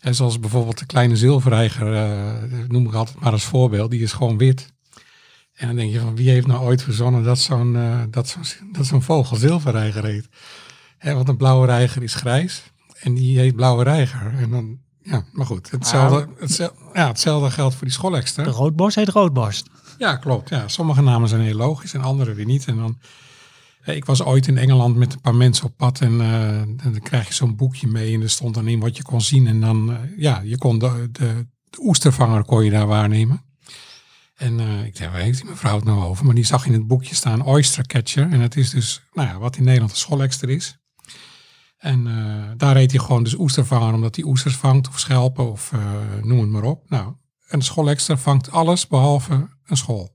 En 0.00 0.14
zoals 0.14 0.40
bijvoorbeeld 0.40 0.78
de 0.78 0.86
kleine 0.86 1.16
zilverreiger, 1.16 1.92
uh, 1.92 2.68
noem 2.68 2.86
ik 2.86 2.94
altijd 2.94 3.20
maar 3.20 3.32
als 3.32 3.44
voorbeeld, 3.44 3.90
die 3.90 4.02
is 4.02 4.12
gewoon 4.12 4.38
wit. 4.38 4.72
En 5.54 5.66
dan 5.66 5.76
denk 5.76 5.92
je 5.92 6.00
van 6.00 6.16
wie 6.16 6.30
heeft 6.30 6.46
nou 6.46 6.60
ooit 6.64 6.82
verzonnen 6.82 7.24
dat 7.24 7.38
zo'n 7.38 7.74
uh, 7.74 8.02
dat 8.10 8.28
zo'n 8.28 8.72
dat 8.72 8.86
zo'n 8.86 9.02
vogel 9.02 9.36
zilverreiger 9.36 10.04
heet. 10.04 10.28
Hè, 10.98 11.14
want 11.14 11.28
een 11.28 11.36
blauwe 11.36 11.66
reiger 11.66 12.02
is 12.02 12.14
grijs 12.14 12.62
en 13.00 13.14
die 13.14 13.38
heet 13.38 13.56
blauwe 13.56 13.82
reiger. 13.82 14.34
En 14.38 14.50
dan, 14.50 14.78
ja, 15.02 15.24
maar 15.32 15.46
goed, 15.46 15.70
hetzelfde, 15.70 16.28
hetzelfde, 16.38 16.76
ja, 16.92 17.06
hetzelfde 17.06 17.50
geldt 17.50 17.74
voor 17.74 17.84
die 17.84 17.94
scholekster. 17.94 18.44
De 18.44 18.50
roodborst 18.50 18.96
heet 18.96 19.08
roodborst. 19.08 19.66
Ja, 19.98 20.16
klopt. 20.16 20.48
Ja. 20.48 20.68
Sommige 20.68 21.02
namen 21.02 21.28
zijn 21.28 21.40
heel 21.40 21.56
logisch 21.56 21.94
en 21.94 22.00
andere 22.00 22.34
weer 22.34 22.44
niet. 22.44 22.64
En 22.66 22.76
dan, 22.76 22.98
ik 23.84 24.04
was 24.04 24.22
ooit 24.22 24.46
in 24.46 24.58
Engeland 24.58 24.96
met 24.96 25.12
een 25.12 25.20
paar 25.20 25.34
mensen 25.34 25.64
op 25.64 25.76
pad 25.76 26.00
en, 26.00 26.12
uh, 26.12 26.62
dan 26.92 27.00
krijg 27.00 27.26
je 27.28 27.34
zo'n 27.34 27.56
boekje 27.56 27.86
mee 27.86 28.14
en 28.14 28.22
er 28.22 28.30
stond 28.30 28.54
dan 28.54 28.68
in 28.68 28.80
wat 28.80 28.96
je 28.96 29.02
kon 29.02 29.20
zien. 29.20 29.46
En 29.46 29.60
dan, 29.60 29.90
uh, 29.90 29.98
ja, 30.16 30.40
je 30.40 30.58
kon 30.58 30.78
de, 30.78 31.46
oestervanger 31.78 32.44
kon 32.44 32.64
je 32.64 32.70
daar 32.70 32.86
waarnemen. 32.86 33.44
En 34.34 34.58
uh, 34.58 34.84
ik 34.84 34.98
dacht, 34.98 35.12
waar 35.12 35.20
heeft 35.20 35.40
die 35.40 35.50
mevrouw 35.50 35.76
het 35.76 35.84
nou 35.84 36.04
over? 36.04 36.24
Maar 36.24 36.34
die 36.34 36.44
zag 36.44 36.66
in 36.66 36.72
het 36.72 36.86
boekje 36.86 37.14
staan 37.14 37.44
oyster 37.44 37.86
catcher. 37.86 38.30
En 38.30 38.40
dat 38.40 38.56
is 38.56 38.70
dus, 38.70 39.02
nou 39.12 39.28
ja, 39.28 39.38
wat 39.38 39.56
in 39.56 39.64
Nederland 39.64 39.90
een 39.90 39.96
scholekster 39.96 40.50
is. 40.50 40.76
En 41.78 42.04
daar 42.56 42.76
heet 42.76 42.90
hij 42.90 43.00
gewoon 43.00 43.22
dus 43.22 43.38
oestervanger, 43.38 43.94
omdat 43.94 44.16
hij 44.16 44.24
oesters 44.24 44.56
vangt 44.56 44.88
of 44.88 44.98
schelpen 44.98 45.50
of 45.50 45.72
noem 46.22 46.40
het 46.40 46.48
maar 46.48 46.62
op. 46.62 46.90
Nou, 46.90 47.14
en 47.48 47.58
de 47.58 47.64
scholekster 47.64 48.18
vangt 48.18 48.50
alles 48.50 48.86
behalve 48.86 49.48
een 49.64 49.76
school. 49.76 50.11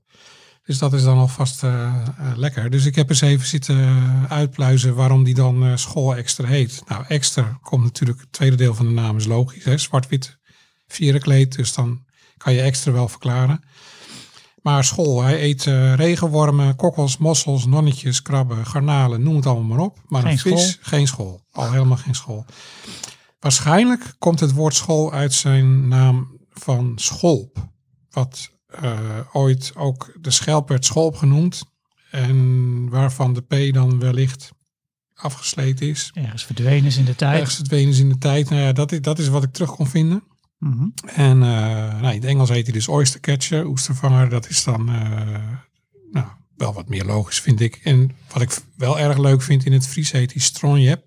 Dus 0.68 0.78
dat 0.78 0.92
is 0.92 1.02
dan 1.02 1.18
alvast 1.18 1.62
uh, 1.62 1.94
lekker. 2.34 2.70
Dus 2.70 2.84
ik 2.84 2.94
heb 2.94 3.08
eens 3.08 3.20
even 3.20 3.46
zitten 3.46 4.00
uitpluizen 4.28 4.94
waarom 4.94 5.24
die 5.24 5.34
dan 5.34 5.78
school 5.78 6.16
extra 6.16 6.46
heet. 6.46 6.82
Nou, 6.86 7.04
extra 7.08 7.58
komt 7.62 7.82
natuurlijk, 7.82 8.20
het 8.20 8.32
tweede 8.32 8.56
deel 8.56 8.74
van 8.74 8.86
de 8.86 8.92
naam 8.92 9.16
is 9.16 9.26
logisch. 9.26 9.82
Zwart-wit 9.82 10.38
vierenkleed, 10.86 11.56
dus 11.56 11.74
dan 11.74 12.04
kan 12.36 12.52
je 12.52 12.60
extra 12.60 12.92
wel 12.92 13.08
verklaren. 13.08 13.64
Maar 14.62 14.84
school, 14.84 15.22
hij 15.22 15.42
eet 15.42 15.62
regenwormen, 15.94 16.76
kokkels, 16.76 17.16
mossels, 17.16 17.66
nonnetjes, 17.66 18.22
krabben, 18.22 18.66
garnalen, 18.66 19.22
noem 19.22 19.36
het 19.36 19.46
allemaal 19.46 19.76
maar 19.76 19.86
op. 19.86 19.98
Maar 20.06 20.22
geen 20.22 20.30
een 20.30 20.38
vis, 20.38 20.70
school. 20.70 20.82
geen 20.90 21.06
school. 21.06 21.44
Al 21.52 21.72
helemaal 21.72 21.96
geen 21.96 22.14
school. 22.14 22.44
Waarschijnlijk 23.40 24.14
komt 24.18 24.40
het 24.40 24.52
woord 24.52 24.74
school 24.74 25.12
uit 25.12 25.32
zijn 25.32 25.88
naam 25.88 26.38
van 26.50 26.92
scholp. 26.96 27.68
Wat 28.10 28.50
uh, 28.82 29.18
ooit 29.32 29.72
ook 29.76 30.12
de 30.20 30.30
schelp 30.30 30.68
werd 30.68 30.84
scholp 30.84 31.16
genoemd. 31.16 31.62
En 32.10 32.88
waarvan 32.88 33.34
de 33.34 33.40
P 33.42 33.74
dan 33.74 33.98
wellicht 33.98 34.52
afgesleten 35.14 35.88
is. 35.88 36.10
Ergens 36.14 36.44
verdwenen 36.44 36.84
is 36.84 36.96
in 36.96 37.04
de 37.04 37.14
tijd. 37.14 37.38
Ergens 37.38 37.56
verdwenen 37.56 37.88
is 37.88 37.98
in 37.98 38.08
de 38.08 38.18
tijd. 38.18 38.50
Nou 38.50 38.62
ja, 38.62 38.72
dat 38.72 38.92
is, 38.92 39.00
dat 39.00 39.18
is 39.18 39.28
wat 39.28 39.42
ik 39.42 39.52
terug 39.52 39.70
kon 39.70 39.86
vinden. 39.86 40.22
Mm 40.58 40.72
-hmm. 40.72 40.94
En 41.06 41.36
uh, 41.36 42.00
nou, 42.00 42.14
in 42.14 42.20
het 42.20 42.24
Engels 42.24 42.48
heet 42.48 42.64
hij 42.64 42.72
dus 42.72 42.88
oystercatcher, 42.88 43.66
oestervanger. 43.66 44.28
Dat 44.28 44.48
is 44.48 44.64
dan 44.64 44.90
uh, 44.90 45.38
nou, 46.10 46.26
wel 46.56 46.72
wat 46.72 46.88
meer 46.88 47.04
logisch, 47.04 47.40
vind 47.40 47.60
ik. 47.60 47.80
En 47.82 48.10
wat 48.32 48.42
ik 48.42 48.58
wel 48.76 48.98
erg 48.98 49.18
leuk 49.18 49.42
vind 49.42 49.64
in 49.64 49.72
het 49.72 49.86
Fries 49.86 50.10
heet 50.10 50.32
hij 50.32 50.42
stronjep. 50.42 51.04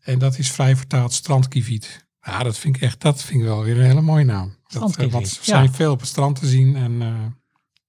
En 0.00 0.18
dat 0.18 0.38
is 0.38 0.50
vrij 0.50 0.76
vertaald 0.76 1.12
strandkieviet. 1.12 2.06
Ja, 2.20 2.42
dat 2.42 2.58
vind 2.58 2.76
ik 2.76 2.82
echt, 2.82 3.00
dat 3.00 3.22
vind 3.22 3.40
ik 3.40 3.46
wel 3.46 3.62
weer 3.62 3.78
een 3.78 3.86
hele 3.86 4.00
mooie 4.00 4.24
naam. 4.24 4.56
Dat, 4.68 4.98
uh, 5.00 5.12
want 5.12 5.28
ze 5.28 5.44
zijn 5.44 5.64
ja. 5.64 5.70
veel 5.70 5.92
op 5.92 6.00
het 6.00 6.08
strand 6.08 6.38
te 6.38 6.46
zien 6.46 6.76
en 6.76 6.92
uh, 6.92 6.98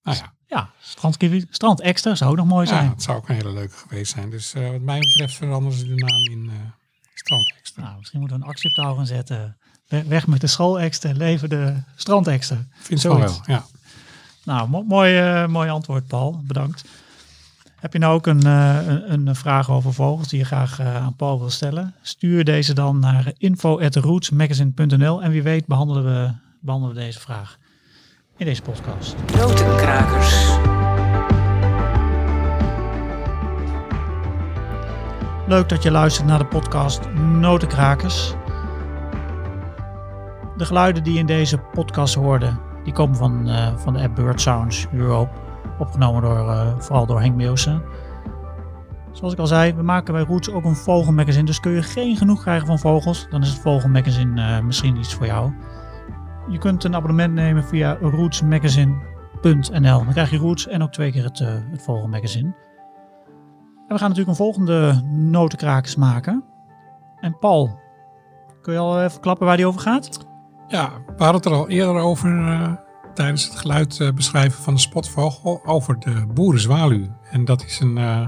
nou 0.04 0.18
ja. 0.18 0.34
Ja, 0.46 0.70
strandkiwi, 0.80 1.46
strand 1.50 1.82
extra 1.82 2.16
zou 2.16 2.32
ook 2.32 2.38
nog 2.38 2.46
mooi 2.46 2.68
zijn. 2.68 2.84
Ja, 2.84 2.90
het 2.90 3.04
zou 3.04 3.18
ook 3.18 3.30
een 3.30 3.36
hele 3.36 3.54
leuke 3.54 3.76
geweest 3.76 4.12
zijn. 4.12 4.30
Dus 4.30 4.56
uh, 4.56 4.70
wat 4.70 4.82
mij 4.82 5.00
betreft 5.00 5.36
veranderen 5.36 5.78
ze 5.78 5.88
de 5.88 5.96
naam 5.96 6.26
in 6.26 6.52
strand 7.14 7.54
extra. 7.58 7.84
Nou, 7.84 7.98
misschien 7.98 8.20
moeten 8.20 8.38
we 8.38 8.44
een 8.44 8.50
actie 8.50 8.70
op 8.70 8.76
touw 8.76 8.96
gaan 8.96 9.06
zetten. 9.06 9.58
Weg 9.88 10.28
met 10.28 10.42
de 10.42 10.48
school 10.48 10.80
extra, 10.80 11.12
leven 11.12 11.50
de 11.50 11.76
strand 11.96 12.28
extra. 12.28 12.66
Vind 12.74 13.04
ik 13.04 13.12
wel, 13.12 13.42
ja. 13.46 13.66
Nou, 14.44 14.70
mo 14.70 14.84
mooi, 14.84 15.48
mooi 15.48 15.70
antwoord 15.70 16.08
Paul, 16.08 16.42
bedankt. 16.44 16.86
Heb 17.76 17.94
je 17.94 18.00
nou 18.00 18.14
ook 18.14 18.28
een, 18.28 18.46
een, 18.46 19.28
een, 19.28 19.36
vraag 19.36 19.70
over 19.70 19.94
vogels 19.94 20.28
die 20.28 20.40
je 20.40 20.46
graag 20.46 20.82
aan 20.82 21.16
Paul 21.16 21.40
wil 21.40 21.50
stellen? 21.50 21.96
Stuur 22.02 22.44
deze 22.44 22.74
dan 22.74 23.00
naar 23.00 23.34
info.rootsmagazine.nl 23.38 25.24
en 25.24 25.32
wie 25.32 25.44
weet 25.44 25.66
behandelen 25.66 26.04
we, 26.04 26.34
behandelen 26.60 26.96
we 26.96 27.02
deze 27.02 27.20
vraag 27.20 27.58
in 28.38 28.46
deze 28.46 28.62
podcast. 28.62 29.16
Notenkrakers. 29.38 30.58
Leuk 35.48 35.70
dat 35.70 35.84
je 35.84 35.92
luistert 35.92 36.28
naar 36.28 36.40
de 36.40 36.46
podcast 36.46 37.10
Notenkrakers. 37.16 38.34
De 40.58 40.66
geluiden 40.66 41.04
die 41.04 41.14
je 41.14 41.20
in 41.20 41.26
deze 41.26 41.58
podcast 41.58 42.16
hoorde, 42.16 42.58
die 42.84 42.94
komen 42.94 43.16
van, 43.16 43.50
uh, 43.50 43.78
van 43.78 43.94
de 43.94 44.00
app 44.00 44.16
Bird 44.16 44.42
Sounds 44.42 44.88
Europe. 44.94 45.32
Opgenomen 45.80 46.22
door, 46.22 46.38
uh, 46.38 46.80
vooral 46.80 47.06
door 47.06 47.20
Henk 47.20 47.36
Meelsen. 47.36 47.84
Zoals 49.12 49.34
ik 49.34 49.40
al 49.40 49.48
zei, 49.48 49.74
we 49.74 49.84
maken 49.84 50.14
bij 50.14 50.24
Roots 50.24 50.50
ook 50.50 50.64
een 50.64 50.76
vogelmagazine. 50.76 51.46
Dus 51.46 51.60
kun 51.60 51.72
je 51.72 51.84
geen 51.84 52.18
genoeg 52.18 52.42
krijgen 52.42 52.68
van 52.68 52.80
vogels, 52.80 53.28
dan 53.30 53.42
is 53.42 53.50
het 53.50 53.60
vogelmagazine 53.60 54.58
uh, 54.58 54.66
misschien 54.66 54.98
iets 54.98 55.14
voor 55.14 55.26
jou. 55.26 55.52
Je 56.50 56.58
kunt 56.58 56.84
een 56.84 56.96
abonnement 56.96 57.34
nemen 57.34 57.64
via 57.64 57.98
rootsmagazine.nl. 58.02 59.82
Dan 59.82 60.12
krijg 60.12 60.30
je 60.30 60.38
Roots 60.38 60.68
en 60.68 60.84
ook 60.84 60.92
twee 60.92 61.12
keer 61.12 61.24
het, 61.24 61.40
uh, 61.40 61.50
het 61.72 61.82
vogelmagazine. 61.82 62.56
En 63.88 63.96
we 63.96 63.98
gaan 63.98 64.10
natuurlijk 64.10 64.28
een 64.28 64.46
volgende 64.46 65.02
notenkrakers 65.12 65.96
maken. 65.96 66.44
En 67.20 67.38
Paul, 67.40 67.80
kun 68.62 68.74
je 68.74 68.80
al 68.80 69.02
even 69.02 69.22
klappen 69.22 69.46
waar 69.46 69.58
die 69.58 69.66
over 69.66 69.82
gaat? 69.82 70.28
Ja, 70.68 70.92
we 71.06 71.24
hadden 71.24 71.42
het 71.42 71.46
er 71.46 71.54
al 71.54 71.70
eerder 71.70 71.96
over 71.96 72.30
uh, 72.30 72.72
tijdens 73.14 73.44
het 73.44 73.56
geluid 73.56 74.00
uh, 74.00 74.12
beschrijven 74.12 74.64
van 74.64 74.74
de 74.74 74.80
spotvogel 74.80 75.66
over 75.66 76.00
de 76.00 76.26
boerenzwaluw. 76.34 77.08
En 77.32 77.46
dat 77.46 77.64
is 77.64 77.80
een 77.80 77.98
uh, 77.98 78.28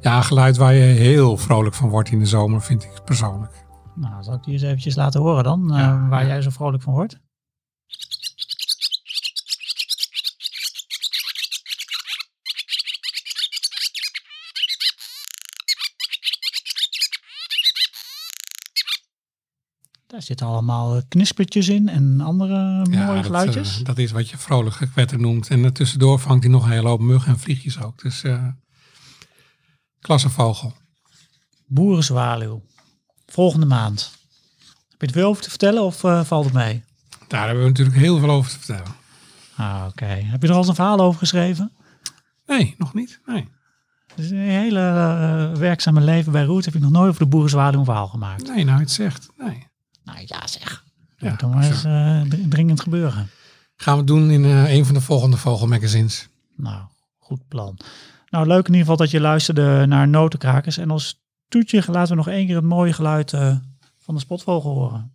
ja, 0.00 0.20
geluid 0.20 0.56
waar 0.56 0.74
je 0.74 0.82
heel 0.82 1.36
vrolijk 1.36 1.74
van 1.74 1.88
wordt 1.88 2.10
in 2.10 2.18
de 2.18 2.26
zomer, 2.26 2.62
vind 2.62 2.84
ik 2.84 3.00
persoonlijk. 3.04 3.64
Nou, 3.94 4.22
zal 4.22 4.34
ik 4.34 4.42
die 4.42 4.52
eens 4.52 4.62
eventjes 4.62 4.96
laten 4.96 5.20
horen 5.20 5.44
dan, 5.44 5.70
ja, 5.74 6.08
waar 6.08 6.22
ja. 6.22 6.28
jij 6.28 6.42
zo 6.42 6.50
vrolijk 6.50 6.82
van 6.82 6.92
wordt? 6.92 7.20
Daar 20.12 20.22
zitten 20.22 20.46
allemaal 20.46 21.02
knispertjes 21.08 21.68
in 21.68 21.88
en 21.88 22.20
andere 22.20 22.86
ja, 22.90 23.04
mooie 23.04 23.16
dat, 23.16 23.24
geluidjes. 23.24 23.78
Uh, 23.78 23.84
dat 23.84 23.98
is 23.98 24.10
wat 24.10 24.28
je 24.28 24.38
vrolijk 24.38 24.76
gekwetter 24.76 25.20
noemt. 25.20 25.48
En 25.48 25.72
tussendoor 25.72 26.18
vangt 26.18 26.42
hij 26.42 26.52
nog 26.52 26.64
een 26.64 26.70
hele 26.70 26.88
hoop 26.88 27.00
muggen 27.00 27.32
en 27.32 27.38
vliegjes 27.38 27.80
ook. 27.80 28.02
Dus 28.02 28.24
uh, 28.24 28.46
klasse 30.00 30.30
vogel. 30.30 30.72
Boerenzwaluw. 31.66 32.62
Volgende 33.26 33.66
maand. 33.66 34.12
Heb 34.90 35.00
je 35.00 35.06
het 35.06 35.12
veel 35.14 35.28
over 35.28 35.42
te 35.42 35.48
vertellen 35.48 35.82
of 35.82 36.02
uh, 36.02 36.24
valt 36.24 36.44
het 36.44 36.54
mee? 36.54 36.84
Daar 37.28 37.46
hebben 37.46 37.62
we 37.62 37.70
natuurlijk 37.70 37.96
heel 37.96 38.18
veel 38.18 38.30
over 38.30 38.50
te 38.50 38.58
vertellen. 38.58 38.94
Ah, 39.56 39.84
oké. 39.88 39.88
Okay. 39.88 40.22
Heb 40.22 40.42
je 40.42 40.48
er 40.48 40.54
al 40.54 40.60
eens 40.60 40.68
een 40.68 40.74
verhaal 40.74 41.00
over 41.00 41.18
geschreven? 41.18 41.72
Nee, 42.46 42.74
nog 42.78 42.94
niet. 42.94 43.20
Nee. 43.26 43.48
Dus 44.14 44.28
je 44.28 44.34
hele 44.34 44.80
uh, 44.80 45.58
werkzame 45.58 46.00
leven 46.00 46.32
bij 46.32 46.44
Roet 46.44 46.64
heb 46.64 46.74
je 46.74 46.80
nog 46.80 46.90
nooit 46.90 47.08
over 47.08 47.22
de 47.22 47.28
boerenzwaluw 47.28 47.78
een 47.78 47.84
verhaal 47.84 48.08
gemaakt. 48.08 48.54
Nee, 48.54 48.64
nou 48.64 48.80
het 48.80 48.90
zegt. 48.90 49.28
Nee. 49.38 49.70
Nou 50.04 50.18
ja, 50.26 50.46
zeg. 50.46 50.84
Ja, 51.16 51.30
moet 51.30 51.40
dan 51.40 51.50
maar 51.50 51.64
eens 51.64 51.84
uh, 51.84 52.48
dringend 52.48 52.80
gebeuren. 52.80 53.30
Gaan 53.76 53.98
we 53.98 54.04
doen 54.04 54.30
in 54.30 54.44
uh, 54.44 54.72
een 54.72 54.84
van 54.84 54.94
de 54.94 55.00
volgende 55.00 55.36
vogelmagazines. 55.36 56.28
Nou, 56.56 56.82
goed 57.18 57.48
plan. 57.48 57.78
Nou, 58.30 58.46
leuk 58.46 58.66
in 58.66 58.74
ieder 58.74 58.80
geval 58.80 58.96
dat 58.96 59.10
je 59.10 59.20
luisterde 59.20 59.86
naar 59.86 60.08
Notenkrakers. 60.08 60.78
En 60.78 60.90
als 60.90 61.20
toetje 61.48 61.82
laten 61.86 62.10
we 62.10 62.16
nog 62.16 62.28
één 62.28 62.46
keer 62.46 62.56
het 62.56 62.64
mooie 62.64 62.92
geluid 62.92 63.32
uh, 63.32 63.56
van 63.98 64.14
de 64.14 64.20
spotvogel 64.20 64.74
horen. 64.74 65.12